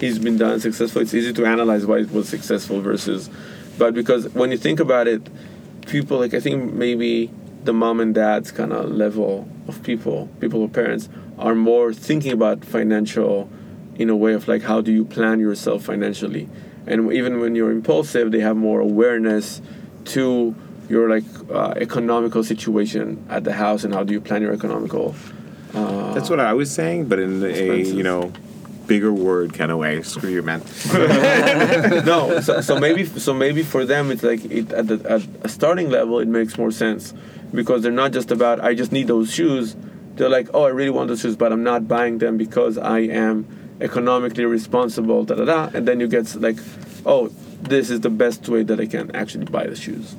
is 0.01 0.17
been 0.19 0.37
done 0.37 0.59
successful. 0.61 1.01
It's 1.01 1.13
easy 1.13 1.33
to 1.33 1.45
analyze 1.45 1.85
why 1.85 1.97
it 1.97 2.11
was 2.13 2.29
successful 2.29 2.79
versus, 2.79 3.29
but 3.77 3.93
because 3.93 4.33
when 4.33 4.49
you 4.51 4.57
think 4.57 4.79
about 4.79 5.07
it, 5.09 5.21
people 5.87 6.17
like 6.19 6.33
I 6.33 6.39
think 6.39 6.73
maybe 6.73 7.29
the 7.65 7.73
mom 7.73 7.99
and 7.99 8.13
dad's 8.15 8.49
kind 8.51 8.71
of 8.71 8.89
level 8.91 9.45
of 9.67 9.83
people, 9.83 10.29
people 10.39 10.61
or 10.61 10.69
parents, 10.69 11.09
are 11.37 11.53
more 11.55 11.91
thinking 11.93 12.31
about 12.31 12.63
financial, 12.63 13.49
in 13.99 14.09
a 14.09 14.15
way 14.15 14.33
of 14.33 14.47
like 14.47 14.63
how 14.63 14.81
do 14.81 14.91
you 14.91 15.05
plan 15.05 15.39
yourself 15.39 15.83
financially, 15.83 16.49
and 16.87 17.11
even 17.13 17.39
when 17.39 17.53
you're 17.53 17.71
impulsive, 17.71 18.31
they 18.31 18.39
have 18.39 18.57
more 18.57 18.79
awareness 18.79 19.61
to 20.05 20.55
your 20.89 21.07
like 21.07 21.25
uh, 21.51 21.73
economical 21.77 22.43
situation 22.43 23.23
at 23.29 23.43
the 23.43 23.53
house 23.53 23.83
and 23.83 23.93
how 23.93 24.03
do 24.03 24.11
you 24.11 24.19
plan 24.19 24.41
your 24.41 24.53
economical 24.53 25.13
uh, 25.75 26.13
That's 26.13 26.31
what 26.31 26.39
I 26.39 26.53
was 26.53 26.71
saying, 26.71 27.05
but 27.05 27.19
in 27.19 27.43
a 27.43 27.77
you 27.77 28.01
know 28.01 28.33
bigger 28.87 29.13
word 29.13 29.53
kind 29.53 29.71
of 29.71 29.77
way. 29.77 30.01
Screw 30.01 30.31
you, 30.31 30.41
man. 30.41 30.61
no 32.05 32.39
so, 32.41 32.61
so 32.61 32.79
maybe 32.79 33.05
so 33.05 33.33
maybe 33.33 33.61
for 33.61 33.85
them 33.85 34.09
it's 34.11 34.23
like 34.23 34.43
it, 34.45 34.71
at, 34.71 34.87
the, 34.87 34.95
at 35.07 35.21
a 35.43 35.49
starting 35.49 35.91
level 35.91 36.19
it 36.19 36.27
makes 36.27 36.57
more 36.57 36.71
sense 36.71 37.13
because 37.53 37.83
they're 37.83 37.91
not 37.91 38.11
just 38.11 38.31
about 38.31 38.59
i 38.59 38.73
just 38.75 38.91
need 38.91 39.07
those 39.07 39.33
shoes 39.33 39.75
they're 40.15 40.29
like 40.29 40.47
oh 40.53 40.63
i 40.63 40.69
really 40.69 40.89
want 40.89 41.07
those 41.07 41.21
shoes 41.21 41.35
but 41.35 41.51
i'm 41.51 41.63
not 41.63 41.87
buying 41.87 42.19
them 42.19 42.37
because 42.37 42.77
i 42.77 42.99
am 42.99 43.47
economically 43.81 44.45
responsible 44.45 45.23
da 45.23 45.35
da 45.35 45.45
da 45.45 45.69
and 45.75 45.87
then 45.87 45.99
you 45.99 46.07
get 46.07 46.33
like 46.35 46.59
oh 47.05 47.29
this 47.61 47.89
is 47.89 47.99
the 48.01 48.09
best 48.09 48.47
way 48.49 48.61
that 48.63 48.79
i 48.79 48.85
can 48.85 49.13
actually 49.15 49.45
buy 49.45 49.65
the 49.67 49.75
shoes 49.75 50.15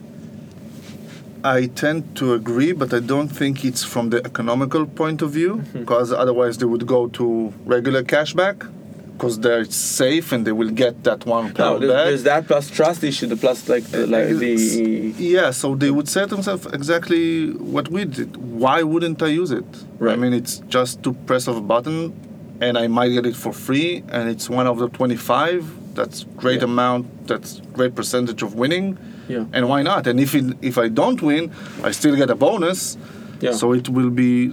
I 1.43 1.69
tend 1.69 2.17
to 2.17 2.35
agree, 2.35 2.73
but 2.73 2.93
I 2.93 3.01
don't 3.01 3.29
think 3.29 3.65
it's 3.65 3.83
from 3.83 4.11
the 4.11 4.19
economical 4.27 4.85
point 4.87 5.23
of 5.23 5.31
view, 5.31 5.53
Mm-hmm. 5.57 5.79
because 5.81 6.13
otherwise 6.13 6.59
they 6.59 6.67
would 6.67 6.87
go 6.87 7.09
to 7.09 7.53
regular 7.65 8.03
cashback, 8.03 8.71
because 9.15 9.41
they're 9.41 9.65
safe 9.65 10.33
and 10.33 10.47
they 10.47 10.53
will 10.53 10.71
get 10.71 11.03
that 11.05 11.25
one 11.27 11.53
no 11.59 11.79
there's, 11.79 11.91
there's 11.91 12.23
that 12.25 12.47
plus 12.47 12.71
trust 12.71 13.03
issue 13.05 13.27
the 13.27 13.37
plus 13.37 13.69
like 13.69 13.85
the, 13.85 14.07
like 14.07 14.29
the 14.37 15.15
yeah, 15.19 15.51
so 15.51 15.75
they 15.75 15.91
would 15.91 16.09
say 16.09 16.23
to 16.23 16.27
themselves 16.27 16.67
exactly 16.67 17.53
what 17.53 17.89
we 17.89 18.05
did. 18.05 18.37
Why 18.37 18.83
wouldn't 18.83 19.23
I 19.23 19.29
use 19.29 19.51
it? 19.51 19.65
I 20.01 20.17
mean, 20.17 20.33
it's 20.35 20.59
just 20.69 21.03
to 21.05 21.13
press 21.29 21.49
of 21.49 21.57
a 21.57 21.61
button, 21.63 22.13
and 22.61 22.77
I 22.79 22.87
might 22.89 23.11
get 23.11 23.27
it 23.27 23.37
for 23.37 23.53
free, 23.53 24.03
and 24.09 24.29
it's 24.29 24.49
one 24.51 24.67
of 24.67 24.79
the 24.79 24.89
twenty-five. 24.89 25.65
That's 25.95 26.25
great 26.37 26.61
Yeah. 26.61 26.65
amount. 26.73 27.05
That's 27.27 27.61
great 27.73 27.95
percentage 27.95 28.43
of 28.43 28.55
winning. 28.55 28.97
yeah 29.29 29.45
And 29.53 29.69
why 29.69 29.83
not? 29.83 30.07
And 30.07 30.19
if 30.21 30.35
it, 30.35 30.45
if 30.63 30.77
I 30.79 30.89
don't 30.89 31.21
win, 31.23 31.51
I 31.89 31.91
still 31.93 32.17
get 32.17 32.31
a 32.31 32.35
bonus. 32.35 32.97
yeah 33.41 33.53
So 33.61 33.73
it 33.73 33.89
will 33.89 34.11
be. 34.11 34.53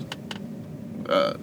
Uh, 1.10 1.34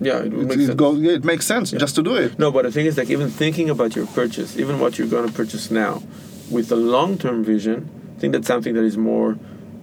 yeah 0.00 0.18
it, 0.26 0.32
would 0.32 0.44
It, 0.44 0.48
make 0.48 0.58
it, 0.58 0.66
sense. 0.66 0.74
go, 0.84 0.94
it 0.96 1.24
makes 1.24 1.46
sense 1.46 1.72
Yeah. 1.72 1.78
just 1.84 1.94
to 1.96 2.02
do 2.02 2.14
it. 2.24 2.38
No, 2.38 2.50
but 2.50 2.62
the 2.64 2.72
thing 2.72 2.86
is, 2.86 2.96
like, 2.96 3.10
even 3.10 3.28
thinking 3.28 3.68
about 3.70 3.94
your 3.96 4.06
purchase, 4.06 4.56
even 4.62 4.78
what 4.82 4.98
you're 4.98 5.08
going 5.16 5.26
to 5.28 5.34
purchase 5.34 5.70
now, 5.70 6.02
with 6.50 6.72
a 6.72 6.76
long-term 6.76 7.44
vision, 7.44 7.88
I 8.16 8.20
think 8.20 8.32
that's 8.34 8.46
something 8.46 8.74
that 8.74 8.84
is 8.84 8.96
more 8.96 9.36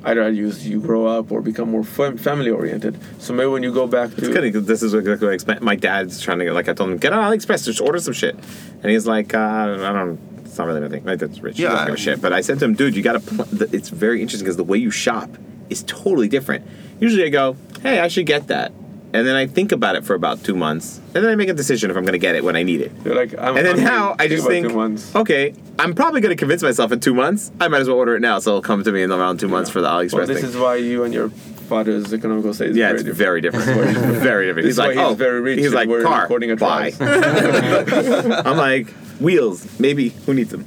either 0.03 0.21
as 0.21 0.67
you 0.67 0.79
grow 0.79 1.05
up 1.07 1.31
or 1.31 1.41
become 1.41 1.71
more 1.71 1.83
fam- 1.83 2.17
family-oriented. 2.17 2.97
So 3.19 3.33
maybe 3.33 3.47
when 3.47 3.63
you 3.63 3.73
go 3.73 3.87
back 3.87 4.09
to 4.11 4.17
It's 4.17 4.27
good. 4.29 4.53
'cause 4.53 4.65
This 4.65 4.83
is 4.83 4.93
exactly 4.93 5.25
what 5.27 5.31
I 5.31 5.35
expect. 5.35 5.61
My 5.61 5.75
dad's 5.75 6.21
trying 6.21 6.39
to 6.39 6.45
get 6.45 6.53
like 6.53 6.69
I 6.69 6.73
told 6.73 6.89
him 6.91 6.97
get 6.97 7.13
on 7.13 7.23
AliExpress, 7.31 7.65
just 7.65 7.81
order 7.81 7.99
some 7.99 8.13
shit, 8.13 8.35
and 8.83 8.91
he's 8.91 9.05
like, 9.07 9.33
uh, 9.33 9.37
I 9.39 9.91
don't. 9.93 10.19
It's 10.45 10.57
not 10.57 10.67
really 10.67 10.81
my 10.81 10.87
thing. 10.89 11.03
My 11.05 11.15
dad's 11.15 11.41
rich. 11.41 11.59
Yeah, 11.59 11.73
Yeah, 11.73 11.85
give 11.85 11.91
I- 11.91 11.95
a 11.95 11.97
shit. 11.97 12.21
But 12.21 12.31
I 12.33 12.41
said 12.41 12.59
to 12.59 12.65
him, 12.65 12.73
dude, 12.73 12.95
you 12.95 13.03
got 13.03 13.13
to. 13.13 13.19
Pl- 13.19 13.73
it's 13.73 13.89
very 13.89 14.21
interesting 14.21 14.45
because 14.45 14.57
the 14.57 14.63
way 14.63 14.77
you 14.77 14.89
shop 14.91 15.29
is 15.69 15.83
totally 15.83 16.27
different. 16.29 16.65
Usually, 16.99 17.25
I 17.25 17.29
go, 17.29 17.57
hey, 17.83 17.99
I 17.99 18.07
should 18.07 18.25
get 18.25 18.47
that, 18.47 18.71
and 19.13 19.25
then 19.25 19.35
I 19.35 19.47
think 19.47 19.71
about 19.71 19.95
it 19.95 20.05
for 20.05 20.13
about 20.13 20.43
two 20.43 20.55
months, 20.55 20.99
and 21.13 21.23
then 21.23 21.31
I 21.31 21.35
make 21.35 21.49
a 21.49 21.53
decision 21.53 21.89
if 21.89 21.97
I'm 21.97 22.03
going 22.03 22.13
to 22.13 22.19
get 22.19 22.35
it 22.35 22.43
when 22.43 22.55
I 22.55 22.63
need 22.63 22.81
it. 22.81 22.91
you're 23.05 23.15
like, 23.15 23.33
I'm, 23.37 23.55
And 23.57 23.65
then 23.65 23.77
I'm 23.77 23.83
now 23.83 24.15
I 24.19 24.27
just 24.27 24.47
think, 24.47 24.71
okay, 25.15 25.53
I'm 25.79 25.93
probably 25.95 26.21
going 26.21 26.35
to 26.35 26.39
convince 26.39 26.61
myself 26.61 26.91
in 26.91 26.99
two 26.99 27.13
months. 27.13 27.51
I 27.59 27.67
might 27.67 27.81
as 27.81 27.87
well 27.87 27.97
order 27.97 28.15
it 28.15 28.19
now, 28.21 28.39
so 28.39 28.51
it'll 28.51 28.61
come 28.61 28.83
to 28.83 28.91
me 28.91 29.03
in 29.03 29.11
around 29.11 29.39
two 29.39 29.47
months 29.47 29.69
for 29.69 29.81
the 29.81 29.87
AliExpress 29.87 30.13
Well, 30.13 30.27
this 30.27 30.41
thing. 30.41 30.49
is 30.49 30.57
why 30.57 30.75
you 30.75 31.03
and 31.03 31.13
your 31.13 31.29
father's 31.29 32.13
economical 32.13 32.53
state 32.53 32.69
is 32.71 32.77
yeah, 32.77 32.87
very 32.87 32.99
it's 32.99 33.03
different. 33.03 33.17
very 33.17 33.41
different. 33.41 34.17
very 34.23 34.45
different. 34.47 34.65
This 34.65 34.75
he's 34.75 34.79
like, 34.79 34.91
he's 34.91 34.99
oh, 34.99 35.13
very 35.15 35.41
rich 35.41 35.59
He's 35.59 35.73
like, 35.73 35.89
we're 35.89 36.03
car, 36.03 36.21
recording 36.23 36.51
a 36.51 36.55
buy. 36.55 36.93
I'm 36.99 38.57
like, 38.57 38.89
wheels, 39.19 39.67
maybe. 39.79 40.09
Who 40.25 40.33
needs 40.33 40.51
them? 40.51 40.65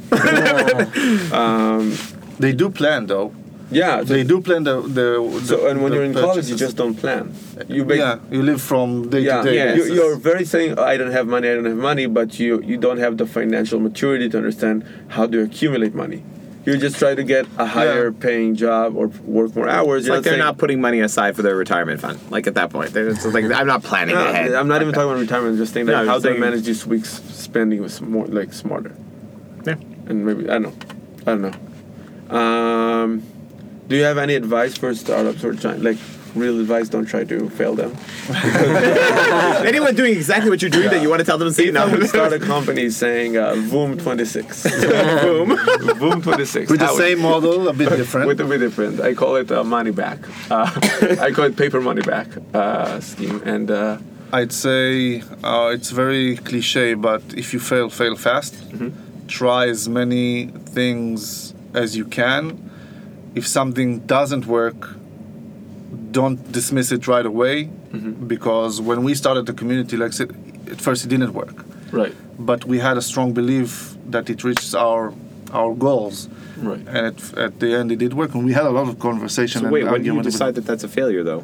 Um, 1.33 1.97
they 2.39 2.53
do 2.53 2.71
plan 2.71 3.07
though. 3.07 3.35
Yeah. 3.71 4.03
They 4.03 4.25
do 4.25 4.41
plan 4.41 4.65
the. 4.65 4.81
the 4.83 5.41
so, 5.45 5.67
and 5.69 5.83
when 5.83 5.91
the 5.93 5.97
you're 5.99 6.05
in 6.05 6.15
college, 6.15 6.49
you 6.49 6.57
just 6.57 6.77
don't 6.77 6.95
plan. 6.95 7.35
You 7.69 7.85
make, 7.85 7.99
yeah, 7.99 8.19
you 8.31 8.43
live 8.43 8.61
from 8.61 9.09
day 9.11 9.21
yeah, 9.21 9.43
to 9.43 9.51
day. 9.51 9.57
yeah. 9.57 9.75
You, 9.75 9.95
you're 9.95 10.17
very 10.17 10.45
saying 10.45 10.79
I 10.79 10.97
don't 10.97 11.13
have 11.13 11.27
money, 11.27 11.49
I 11.49 11.55
don't 11.55 11.65
have 11.67 11.77
money, 11.77 12.07
but 12.07 12.39
you 12.41 12.61
you 12.63 12.77
don't 12.77 12.99
have 12.99 13.17
the 13.17 13.27
financial 13.27 13.79
maturity 13.81 14.29
to 14.31 14.37
understand 14.37 14.85
how 15.09 15.27
to 15.27 15.43
accumulate 15.43 15.95
money. 15.95 16.23
You 16.67 16.77
just 16.77 16.99
try 16.99 17.15
to 17.15 17.25
get 17.25 17.47
a 17.59 17.65
higher 17.65 18.13
paying 18.13 18.55
job 18.55 18.95
or 18.95 19.07
work 19.25 19.57
more 19.57 19.67
hours. 19.69 20.03
It's 20.05 20.11
like 20.11 20.23
they're 20.25 20.33
saying- 20.35 20.41
not 20.41 20.59
putting 20.59 20.79
money 20.81 21.01
aside 21.01 21.35
for 21.35 21.41
their 21.43 21.57
retirement 21.57 22.01
fund. 22.03 22.21
Like 22.31 22.47
at 22.47 22.55
that 22.55 22.69
point, 22.71 22.93
they're 22.93 23.09
just 23.13 23.25
like, 23.27 23.45
I'm 23.47 23.67
not 23.67 23.83
planning 23.83 24.15
No, 24.15 24.27
ahead. 24.29 24.53
I'm 24.53 24.69
not 24.69 24.83
even 24.83 24.89
Okay. 24.89 24.97
talking 24.97 25.11
about 25.11 25.21
retirement. 25.21 25.53
I'm 25.53 25.59
just 25.59 25.73
saying 25.73 25.87
No, 25.87 25.93
that 25.93 26.01
I'm 26.03 26.07
how 26.07 26.15
just 26.17 26.25
do 26.25 26.29
I 26.29 26.33
saying- 26.33 26.41
manage 26.41 26.65
this 26.65 26.87
week's 26.87 27.13
spending 27.33 27.81
was 27.81 28.01
more 28.03 28.27
like 28.27 28.53
smarter. 28.53 28.95
Yeah. 29.65 29.77
And 30.07 30.27
maybe 30.27 30.51
I 30.51 30.59
don't 30.59 30.63
know. 30.65 30.73
I 31.27 31.31
don't 31.37 31.43
know. 32.31 32.37
Um, 32.39 33.23
do 33.91 33.97
you 33.97 34.05
have 34.05 34.19
any 34.19 34.35
advice 34.37 34.79
for 34.79 34.95
startups 34.95 35.43
or 35.45 35.53
trying 35.55 35.83
like 35.83 35.99
real 36.37 36.61
advice? 36.61 36.89
Don't 36.89 37.07
try 37.07 37.25
to 37.25 37.51
fail 37.51 37.75
them. 37.75 37.95
Anyone 39.67 39.95
doing 39.97 40.15
exactly 40.15 40.49
what 40.49 40.63
you're 40.63 40.71
doing 40.71 40.89
that 40.91 41.03
you 41.03 41.11
want 41.11 41.19
to 41.21 41.25
tell 41.27 41.39
them 41.39 41.49
to 41.49 41.53
see? 41.55 41.69
If 41.69 41.77
I 41.77 41.87
would 41.87 42.09
start 42.09 42.33
a 42.33 42.39
company 42.55 42.89
saying 42.91 43.37
uh, 43.37 43.55
Voom 43.55 44.01
26. 44.01 44.63
Boom. 44.63 45.51
Voom 45.99 46.23
26. 46.23 46.71
with 46.71 46.81
the 46.81 46.87
How- 46.87 46.95
same 46.97 47.21
model, 47.21 47.69
a 47.69 47.73
bit 47.73 47.91
different. 47.91 48.29
with 48.29 48.41
a 48.41 48.45
bit 48.45 48.59
different. 48.59 49.01
I 49.01 49.13
call 49.15 49.35
it 49.37 49.51
uh, 49.51 49.65
money 49.65 49.91
back. 49.91 50.19
Uh, 50.51 50.71
I 51.21 51.33
call 51.33 51.45
it 51.47 51.57
paper 51.57 51.81
money 51.81 52.03
back 52.03 52.29
uh, 52.55 53.01
scheme. 53.01 53.43
And 53.45 53.71
uh, 53.71 53.99
I'd 54.33 54.53
say 54.53 55.23
uh, 55.43 55.73
it's 55.75 55.91
very 55.91 56.37
cliche, 56.37 56.95
but 56.95 57.23
if 57.37 57.53
you 57.53 57.59
fail, 57.59 57.91
fail 57.91 58.15
fast. 58.15 58.55
Mm-hmm. 58.55 59.27
Try 59.27 59.67
as 59.69 59.89
many 59.89 60.47
things 60.47 61.55
as 61.75 61.97
you 61.97 62.05
can. 62.05 62.70
If 63.35 63.47
something 63.47 64.01
doesn't 64.01 64.47
work, 64.47 64.97
don't 66.11 66.51
dismiss 66.53 66.93
it 66.93 67.07
right 67.07 67.27
away, 67.27 67.71
Mm-hmm. 67.91 68.29
because 68.29 68.81
when 68.81 69.03
we 69.03 69.15
started 69.17 69.47
the 69.47 69.53
community, 69.53 69.97
like 69.97 70.11
I 70.11 70.17
said, 70.21 70.31
at 70.71 70.81
first 70.81 71.05
it 71.05 71.09
didn't 71.09 71.33
work, 71.35 71.65
right, 71.91 72.15
but 72.39 72.65
we 72.65 72.79
had 72.79 72.97
a 72.97 73.03
strong 73.03 73.33
belief 73.33 73.97
that 74.07 74.31
it 74.31 74.45
reaches 74.45 74.77
our 74.77 75.13
our 75.53 75.75
goals, 75.75 76.29
right. 76.59 76.79
and 76.87 76.97
at, 77.11 77.19
at 77.37 77.59
the 77.59 77.75
end 77.75 77.91
it 77.91 77.99
did 77.99 78.15
work. 78.15 78.33
And 78.35 78.45
we 78.45 78.53
had 78.53 78.67
a 78.67 78.71
lot 78.71 78.87
of 78.89 79.01
conversation. 79.01 79.63
So 79.63 79.67
and 79.67 79.73
wait, 79.75 79.85
when 79.91 80.03
do 80.05 80.15
you 80.15 80.23
decide 80.23 80.55
that 80.55 80.67
that's 80.67 80.85
a 80.85 80.89
failure, 80.89 81.25
though? 81.25 81.43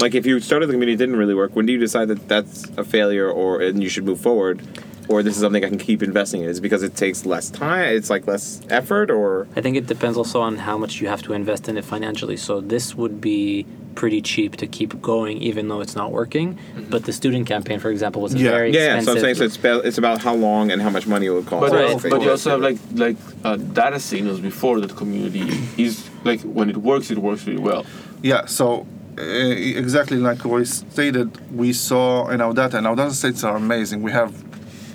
Like, 0.00 0.14
if 0.14 0.24
you 0.24 0.40
started 0.40 0.66
the 0.68 0.72
community, 0.72 0.94
it 0.94 1.02
didn't 1.04 1.16
really 1.16 1.34
work. 1.34 1.54
When 1.54 1.66
do 1.66 1.72
you 1.74 1.78
decide 1.78 2.08
that 2.08 2.26
that's 2.32 2.64
a 2.78 2.84
failure, 2.84 3.28
or 3.30 3.60
and 3.60 3.82
you 3.82 3.90
should 3.90 4.06
move 4.06 4.20
forward, 4.22 4.62
or 5.08 5.22
this 5.22 5.34
is 5.36 5.40
something 5.42 5.64
I 5.64 5.68
can 5.68 5.78
keep 5.78 6.02
investing 6.02 6.42
in? 6.42 6.48
Is 6.48 6.58
it 6.58 6.62
because 6.62 6.82
it 6.82 6.96
takes 6.96 7.24
less 7.26 7.50
time? 7.50 7.94
It's 7.94 8.10
like 8.10 8.26
less 8.26 8.60
effort, 8.70 9.10
or 9.10 9.46
I 9.56 9.60
think 9.60 9.76
it 9.76 9.86
depends 9.86 10.16
also 10.16 10.40
on 10.40 10.56
how 10.58 10.76
much 10.78 11.00
you 11.00 11.08
have 11.08 11.22
to 11.22 11.32
invest 11.32 11.68
in 11.68 11.76
it 11.76 11.84
financially. 11.84 12.36
So 12.36 12.60
this 12.60 12.94
would 12.94 13.20
be 13.20 13.66
pretty 13.94 14.20
cheap 14.20 14.56
to 14.56 14.66
keep 14.66 15.00
going, 15.00 15.38
even 15.38 15.68
though 15.68 15.80
it's 15.80 15.94
not 15.94 16.10
working. 16.10 16.58
But 16.90 17.04
the 17.04 17.12
student 17.12 17.46
campaign, 17.46 17.78
for 17.78 17.90
example, 17.90 18.22
was 18.22 18.34
a 18.34 18.38
Yeah. 18.38 18.50
very 18.50 18.72
yeah, 18.72 18.96
yeah. 18.96 19.00
So 19.00 19.12
I'm 19.12 19.18
saying 19.20 19.36
so 19.36 19.44
it's 19.44 19.56
about, 19.56 19.84
it's 19.84 19.98
about 19.98 20.20
how 20.20 20.34
long 20.34 20.72
and 20.72 20.82
how 20.82 20.90
much 20.90 21.06
money 21.06 21.26
it 21.26 21.30
would 21.30 21.46
cost. 21.46 21.60
But, 21.70 21.72
Right. 21.72 21.92
also, 21.92 22.10
but 22.10 22.22
you 22.22 22.30
also 22.30 22.50
have 22.50 22.60
like 22.60 22.78
like 22.94 23.16
uh, 23.44 23.56
data 23.56 24.00
signals 24.00 24.40
before 24.40 24.80
that 24.80 24.96
community 24.96 25.46
is 25.76 26.08
like 26.24 26.40
when 26.42 26.68
it 26.70 26.76
works, 26.78 27.10
it 27.10 27.18
works 27.18 27.46
really 27.46 27.60
well. 27.62 27.86
Yeah, 28.22 28.46
so 28.46 28.86
uh, 29.18 29.22
exactly 29.22 30.16
like 30.16 30.44
Roy 30.44 30.64
stated, 30.64 31.28
we 31.54 31.72
saw 31.72 32.28
in 32.30 32.40
our 32.40 32.52
data, 32.52 32.78
and 32.78 32.86
our 32.86 32.96
data 32.96 33.12
sets 33.14 33.44
are 33.44 33.56
amazing. 33.56 34.02
We 34.02 34.10
have 34.10 34.32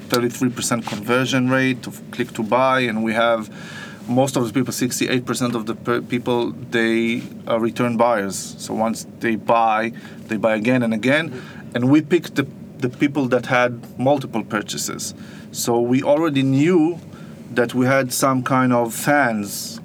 33% 0.10 0.86
conversion 0.88 1.50
rate 1.50 1.88
of 1.88 2.02
click 2.12 2.34
to 2.34 2.44
buy, 2.44 2.82
and 2.82 3.04
we 3.04 3.14
have 3.14 3.50
most 4.10 4.36
of 4.36 4.46
the 4.48 4.52
people, 4.52 4.74
68% 4.74 5.56
of 5.56 5.66
the 5.68 6.02
people, 6.02 6.52
they 6.52 7.22
are 7.48 7.60
return 7.60 7.96
buyers. 7.96 8.56
So 8.58 8.74
once 8.74 9.06
they 9.20 9.36
buy, 9.36 9.94
they 10.28 10.38
buy 10.38 10.56
again 10.56 10.82
and 10.84 10.94
again. 10.94 11.42
And 11.76 11.90
we 11.92 12.02
picked 12.02 12.36
the, 12.36 12.48
the 12.80 12.90
people 12.90 13.28
that 13.28 13.46
had 13.46 14.00
multiple 14.00 14.44
purchases. 14.44 15.14
So 15.52 15.80
we 15.80 16.02
already 16.02 16.42
knew 16.44 17.00
that 17.52 17.74
we 17.74 17.86
had 17.86 18.12
some 18.12 18.44
kind 18.44 18.74
of 18.74 18.94
fans 18.94 19.80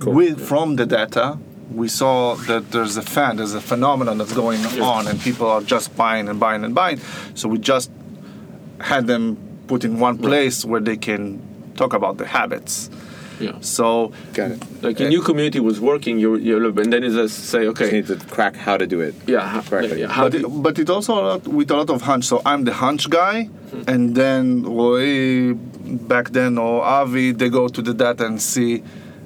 cool. 0.00 0.14
with 0.14 0.40
from 0.46 0.76
the 0.76 0.86
data. 0.86 1.38
We 1.70 1.88
saw 1.88 2.34
that 2.34 2.70
there's 2.72 2.96
a 2.96 3.02
fan, 3.02 3.36
there's 3.36 3.54
a 3.54 3.60
phenomenon 3.60 4.18
that's 4.18 4.32
going 4.32 4.64
on, 4.80 5.06
and 5.06 5.20
people 5.20 5.46
are 5.46 5.60
just 5.60 5.96
buying 5.96 6.28
and 6.28 6.40
buying 6.40 6.64
and 6.64 6.74
buying. 6.74 6.98
So 7.34 7.48
we 7.48 7.58
just 7.58 7.90
had 8.80 9.06
them 9.06 9.47
put 9.68 9.84
in 9.84 9.98
one 10.00 10.18
place 10.18 10.64
where 10.64 10.80
they 10.80 10.96
can 10.96 11.40
talk 11.76 11.92
about 11.92 12.16
the 12.18 12.26
habits. 12.26 12.90
Yeah. 13.40 13.52
So 13.60 14.12
Got 14.34 14.50
it. 14.52 14.82
Like 14.82 15.00
a 15.00 15.08
new 15.08 15.22
community 15.22 15.60
was 15.60 15.80
working, 15.80 16.18
you 16.18 16.36
you 16.36 16.54
and 16.66 16.92
then 16.92 17.04
it's 17.04 17.14
just 17.14 17.36
say 17.52 17.64
Just 17.64 17.80
okay, 17.80 17.92
need 17.96 18.06
to 18.08 18.16
crack 18.34 18.56
how 18.56 18.76
to 18.76 18.86
do 18.86 19.00
it. 19.00 19.14
yeah, 19.26 19.46
how, 19.46 19.60
Correctly. 19.62 20.00
yeah, 20.00 20.08
how 20.08 20.24
but 20.24 20.34
it, 20.34 20.42
but 20.66 20.78
it 20.78 20.90
also 20.90 21.12
a 21.14 21.24
lot, 21.30 21.46
with 21.46 21.70
a 21.70 21.76
lot 21.76 21.90
of 21.90 22.02
hunch. 22.02 22.24
So 22.24 22.42
I'm 22.44 22.64
the 22.64 22.74
hunch 22.74 23.08
guy, 23.08 23.44
hmm. 23.44 23.82
and 23.92 24.14
then 24.16 24.62
Roy 24.64 25.54
back 26.12 26.30
then 26.30 26.58
or 26.58 26.82
Avi 26.82 27.32
they 27.32 27.48
go 27.48 27.68
to 27.68 27.80
the 27.80 27.94
data 27.94 28.26
and 28.26 28.42
see 28.42 28.82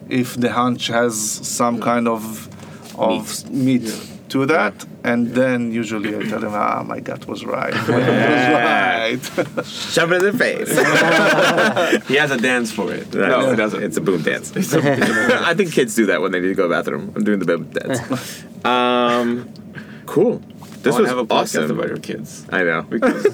if 0.09 0.35
the 0.37 0.53
hunch 0.53 0.89
has 0.89 1.15
some 1.59 1.81
kind 1.81 2.07
of 2.07 2.49
of 2.99 3.51
meat, 3.51 3.89
to 4.33 4.47
that, 4.47 4.85
and 5.05 5.29
then 5.29 5.73
usually 5.73 6.17
I 6.17 6.23
tell 6.23 6.41
them, 6.41 6.53
ah, 6.55 6.83
my 6.83 7.01
gut 7.01 7.27
was 7.27 7.45
right. 7.45 7.75
My 7.89 9.19
gut 9.37 9.37
was 9.57 9.57
right. 9.57 9.67
Shove 9.67 10.13
it 10.13 10.23
in 10.23 10.33
the 10.33 10.39
face. 10.39 10.71
he 12.09 12.17
has 12.17 12.31
a 12.31 12.39
dance 12.39 12.73
for 12.73 12.93
it. 12.93 13.13
No, 13.15 13.51
he 13.51 13.57
doesn't. 13.57 13.83
It's 13.83 13.97
a 13.97 14.01
boom 14.01 14.23
dance. 14.23 14.53
I 14.57 15.55
think 15.55 15.73
kids 15.73 15.95
do 15.95 16.07
that 16.07 16.21
when 16.23 16.33
they 16.33 16.41
need 16.41 16.49
to 16.49 16.55
go 16.55 16.63
to 16.65 16.69
the 16.69 16.75
bathroom. 16.75 17.13
I'm 17.15 17.25
doing 17.25 17.39
the 17.39 17.45
boom 17.47 17.65
dance. 17.71 18.45
Um, 18.65 19.53
cool. 20.07 20.43
This 20.83 20.97
I 20.97 21.01
was 21.01 21.09
have 21.09 21.19
a 21.19 21.25
podcast 21.25 21.63
awesome. 21.63 21.71
about 21.79 21.89
your 21.89 21.99
kids 21.99 22.45
I 22.51 22.65
know. 22.65 22.83
because 22.83 23.27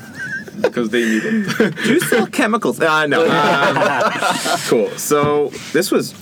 because 0.61 0.91
they 0.91 1.05
need 1.05 1.23
it. 1.25 1.77
Do 1.77 1.93
you 1.95 2.01
sell 2.01 2.27
chemicals? 2.27 2.81
Uh, 2.81 3.07
no. 3.07 3.25
Um, 3.25 4.13
cool. 4.69 4.91
So 4.99 5.49
this 5.73 5.91
was 5.91 6.15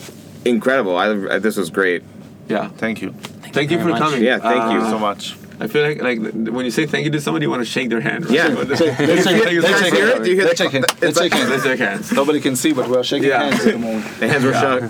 incredible. 0.44 0.96
I, 0.96 1.34
I 1.34 1.38
this 1.38 1.56
was 1.56 1.70
great. 1.70 2.02
Yeah. 2.48 2.68
Thank 2.68 3.02
you. 3.02 3.14
Thank 3.56 3.70
you 3.72 3.78
for 3.84 3.88
much. 3.94 4.02
coming. 4.04 4.22
Yeah, 4.22 4.38
thank 4.38 4.64
you 4.72 4.78
you 4.78 4.84
Uh, 4.86 4.90
so 4.94 4.98
much. 5.08 5.22
I 5.64 5.66
feel 5.72 5.82
like 5.88 5.98
like 6.08 6.18
when 6.56 6.64
you 6.68 6.70
say 6.78 6.84
thank 6.92 7.04
you 7.06 7.12
to 7.16 7.20
somebody, 7.26 7.44
you 7.46 7.50
want 7.54 7.64
to 7.66 7.70
shake 7.76 7.88
their 7.92 8.02
hand. 8.08 8.20
Right? 8.26 8.34
Yeah. 8.38 8.48
Let's 8.70 8.78
shake, 8.78 8.98
let's 8.98 9.24
guys 9.24 9.80
shake 9.82 9.94
hear 10.00 10.08
it? 10.16 10.22
Do 10.24 10.30
you 10.32 10.36
hear 10.40 10.44
Let's 10.48 10.58
the- 10.58 10.64
shake 10.64 10.72
hands. 10.76 10.86
it's 10.92 11.02
Let's 11.02 11.18
like- 11.20 11.32
shake 11.32 11.40
hands. 11.40 11.50
Let's 11.54 11.64
shake 11.68 11.78
hands. 11.88 12.12
Nobody 12.20 12.40
can 12.46 12.54
see, 12.62 12.72
but 12.78 12.84
we 12.90 12.96
are 13.00 13.04
shaking 13.12 13.28
Yeah. 13.30 13.42
hands 13.44 13.64
at 13.66 13.72
the 13.72 13.78
moment. 13.88 14.04
The 14.20 14.28
hands 14.32 14.44
were 14.48 14.56
Yeah. 14.58 14.64
shook. 14.66 14.82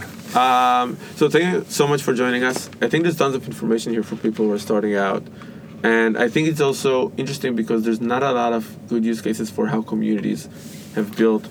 Um, 0.44 0.86
so 1.18 1.22
thank 1.34 1.44
you 1.52 1.64
so 1.80 1.84
much 1.92 2.02
for 2.06 2.12
joining 2.22 2.42
us. 2.50 2.58
I 2.84 2.88
think 2.90 3.00
there's 3.04 3.16
tons 3.24 3.34
of 3.38 3.42
information 3.52 3.88
here 3.96 4.02
for 4.10 4.16
people 4.26 4.42
who 4.46 4.52
are 4.56 4.64
starting 4.68 4.94
out. 5.08 5.22
And 5.84 6.12
I 6.24 6.28
think 6.32 6.48
it's 6.52 6.60
also 6.68 6.92
interesting 7.22 7.52
because 7.62 7.80
there's 7.84 8.00
not 8.12 8.22
a 8.30 8.32
lot 8.32 8.52
of 8.58 8.62
good 8.90 9.04
use 9.04 9.20
cases 9.28 9.46
for 9.56 9.64
how 9.72 9.80
communities 9.92 10.40
have 10.96 11.08
built 11.20 11.44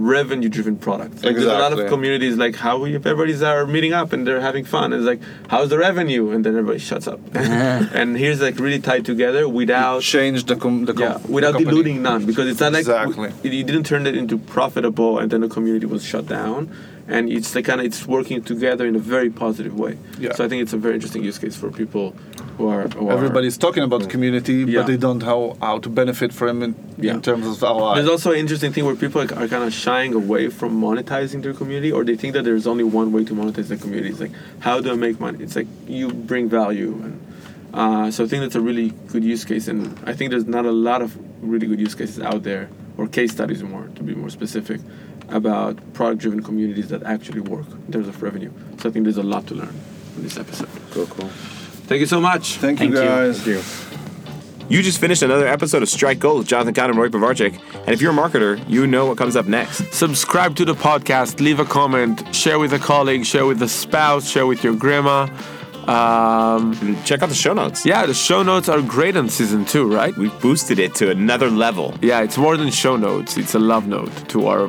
revenue 0.00 0.48
driven 0.48 0.76
products. 0.76 1.22
Like 1.22 1.34
there's 1.34 1.46
a 1.46 1.58
lot 1.58 1.72
of 1.78 1.88
communities 1.88 2.36
like 2.36 2.56
how 2.56 2.78
we, 2.78 2.94
if 2.94 3.06
everybody's 3.06 3.42
are 3.42 3.66
meeting 3.66 3.92
up 3.92 4.12
and 4.12 4.26
they're 4.26 4.40
having 4.40 4.64
fun. 4.64 4.92
It's 4.92 5.04
like, 5.04 5.20
how's 5.48 5.68
the 5.68 5.78
revenue? 5.78 6.30
And 6.30 6.44
then 6.44 6.56
everybody 6.56 6.78
shuts 6.78 7.06
up. 7.06 7.20
and 7.34 8.16
here's 8.16 8.40
like 8.40 8.58
really 8.58 8.80
tied 8.80 9.04
together 9.04 9.48
without 9.48 10.02
Change 10.02 10.44
the 10.44 10.56
com- 10.56 10.84
the, 10.86 10.94
com- 10.94 11.02
yeah, 11.02 11.18
without 11.28 11.52
company. 11.52 11.70
diluting 11.70 12.02
none 12.02 12.26
because 12.26 12.48
it's 12.48 12.60
not 12.60 12.72
like 12.72 12.80
Exactly. 12.80 13.32
you 13.42 13.64
didn't 13.64 13.84
turn 13.84 14.06
it 14.06 14.16
into 14.16 14.38
profitable 14.38 15.18
and 15.18 15.30
then 15.30 15.40
the 15.42 15.48
community 15.48 15.86
was 15.86 16.02
shut 16.04 16.26
down 16.26 16.74
and 17.08 17.28
it's 17.30 17.54
like 17.54 17.64
kind 17.64 17.80
of 17.80 17.86
it's 17.86 18.06
working 18.06 18.40
together 18.42 18.86
in 18.86 18.94
a 18.94 18.98
very 18.98 19.30
positive 19.30 19.76
way 19.78 19.98
Yeah. 20.18 20.32
so 20.32 20.44
i 20.44 20.48
think 20.48 20.62
it's 20.62 20.72
a 20.72 20.76
very 20.76 20.94
interesting 20.94 21.24
use 21.24 21.38
case 21.38 21.56
for 21.56 21.70
people 21.70 22.14
who 22.60 22.68
are 22.68 22.86
who 22.88 23.08
are- 23.08 23.12
Everybody's 23.18 23.56
talking 23.66 23.82
about 23.88 24.08
community, 24.14 24.54
Yeah. 24.54 24.80
but 24.80 24.86
they 24.90 24.96
don't 25.06 25.22
know 25.30 25.56
how 25.66 25.78
to 25.84 25.88
benefit 26.00 26.30
from 26.40 26.54
it 26.66 26.72
Yeah. 27.06 27.14
in 27.14 27.20
terms 27.28 27.44
of 27.46 27.54
ROI. 27.62 27.94
there's 27.96 28.08
also 28.16 28.30
an 28.32 28.38
interesting 28.44 28.72
thing 28.74 28.84
where 28.88 28.94
people 29.04 29.18
like, 29.22 29.32
are 29.40 29.48
kind 29.54 29.64
of 29.68 29.72
shying 29.72 30.12
away 30.22 30.44
from 30.58 30.70
monetizing 30.86 31.40
their 31.44 31.54
community 31.60 31.90
or 31.96 32.00
they 32.04 32.16
think 32.22 32.32
that 32.36 32.44
there's 32.48 32.66
only 32.72 32.84
one 33.00 33.08
way 33.14 33.22
to 33.30 33.34
monetize 33.40 33.68
the 33.74 33.76
community 33.84 34.10
it's 34.14 34.20
like 34.26 34.34
how 34.66 34.76
do 34.82 34.88
i 34.94 34.96
make 35.06 35.16
money 35.26 35.38
it's 35.44 35.56
like 35.60 35.68
you 35.98 36.06
bring 36.32 36.44
value 36.60 36.92
and 37.04 37.14
uh, 37.80 38.10
so 38.14 38.18
i 38.24 38.26
think 38.30 38.40
that's 38.44 38.58
a 38.62 38.64
really 38.70 38.88
good 39.12 39.24
use 39.34 39.44
case 39.50 39.64
and 39.72 39.78
i 40.10 40.12
think 40.16 40.26
there's 40.32 40.48
not 40.58 40.64
a 40.74 40.76
lot 40.88 41.00
of 41.06 41.10
really 41.52 41.66
good 41.70 41.80
use 41.86 41.94
cases 42.00 42.18
out 42.30 42.42
there 42.50 42.64
or 42.98 43.06
case 43.18 43.30
studies 43.38 43.62
more 43.62 43.86
to 43.96 44.02
be 44.08 44.14
more 44.22 44.30
specific 44.30 44.80
about 45.40 45.74
product 45.98 46.18
driven 46.22 46.40
communities 46.42 46.88
that 46.92 47.02
actually 47.14 47.40
work 47.54 47.66
in 47.86 47.92
terms 47.94 48.08
of 48.12 48.16
revenue 48.22 48.50
so 48.78 48.88
i 48.88 48.92
think 48.92 49.02
there's 49.06 49.22
a 49.26 49.28
lot 49.34 49.42
to 49.50 49.54
learn 49.54 49.74
from 50.12 50.22
this 50.26 50.36
episode 50.44 50.68
Cool, 50.92 51.06
cool. 51.06 51.30
Thank 51.90 52.00
you 52.00 52.06
so 52.06 52.20
much 52.20 52.54
Thank 52.58 52.78
you, 52.80 52.92
Thank 52.94 53.46
you. 53.46 53.54
guys. 53.56 54.70
You 54.70 54.80
just 54.80 55.00
finished 55.00 55.22
another 55.22 55.48
episode 55.48 55.82
of 55.82 55.88
Strike 55.88 56.20
Gold 56.20 56.38
with 56.38 56.46
Jonathan 56.46 56.72
Kahn 56.72 56.90
and 56.90 56.96
Roy 56.96 57.08
Povarchik. 57.08 57.60
And 57.74 57.88
if 57.88 58.00
you're 58.00 58.12
a 58.12 58.14
marketer, 58.14 58.62
you 58.68 58.86
know 58.86 59.06
what 59.06 59.18
comes 59.18 59.34
up 59.34 59.46
next. 59.46 59.92
subscribe 59.92 60.54
to 60.54 60.64
the 60.64 60.74
podcast 60.74 61.40
leave 61.40 61.58
a 61.58 61.64
comment 61.64 62.32
share 62.32 62.60
with 62.60 62.72
a 62.72 62.78
colleague 62.78 63.24
share 63.26 63.44
with 63.44 63.60
a 63.60 63.68
spouse 63.68 64.30
share 64.30 64.46
with 64.46 64.62
your 64.62 64.76
grandma 64.76 65.26
um, 65.88 66.74
check 67.04 67.22
out 67.22 67.28
the 67.28 67.34
show 67.34 67.52
notes. 67.54 67.84
yeah 67.84 68.06
the 68.06 68.14
show 68.14 68.44
notes 68.44 68.68
are 68.68 68.80
great 68.82 69.16
on 69.16 69.28
season 69.28 69.64
two 69.64 69.92
right 69.92 70.16
We 70.16 70.28
boosted 70.40 70.78
it 70.78 70.94
to 71.00 71.10
another 71.10 71.50
level. 71.50 71.94
Yeah, 72.00 72.20
it's 72.22 72.38
more 72.38 72.56
than 72.56 72.70
show 72.70 72.96
notes. 72.96 73.36
It's 73.36 73.56
a 73.56 73.58
love 73.72 73.88
note 73.88 74.12
to 74.28 74.46
our 74.46 74.68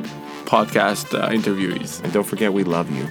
podcast 0.54 1.06
uh, 1.16 1.28
interviewees. 1.28 2.02
And 2.02 2.12
don't 2.12 2.26
forget, 2.26 2.52
we 2.52 2.64
love 2.64 2.90
you. 2.90 3.06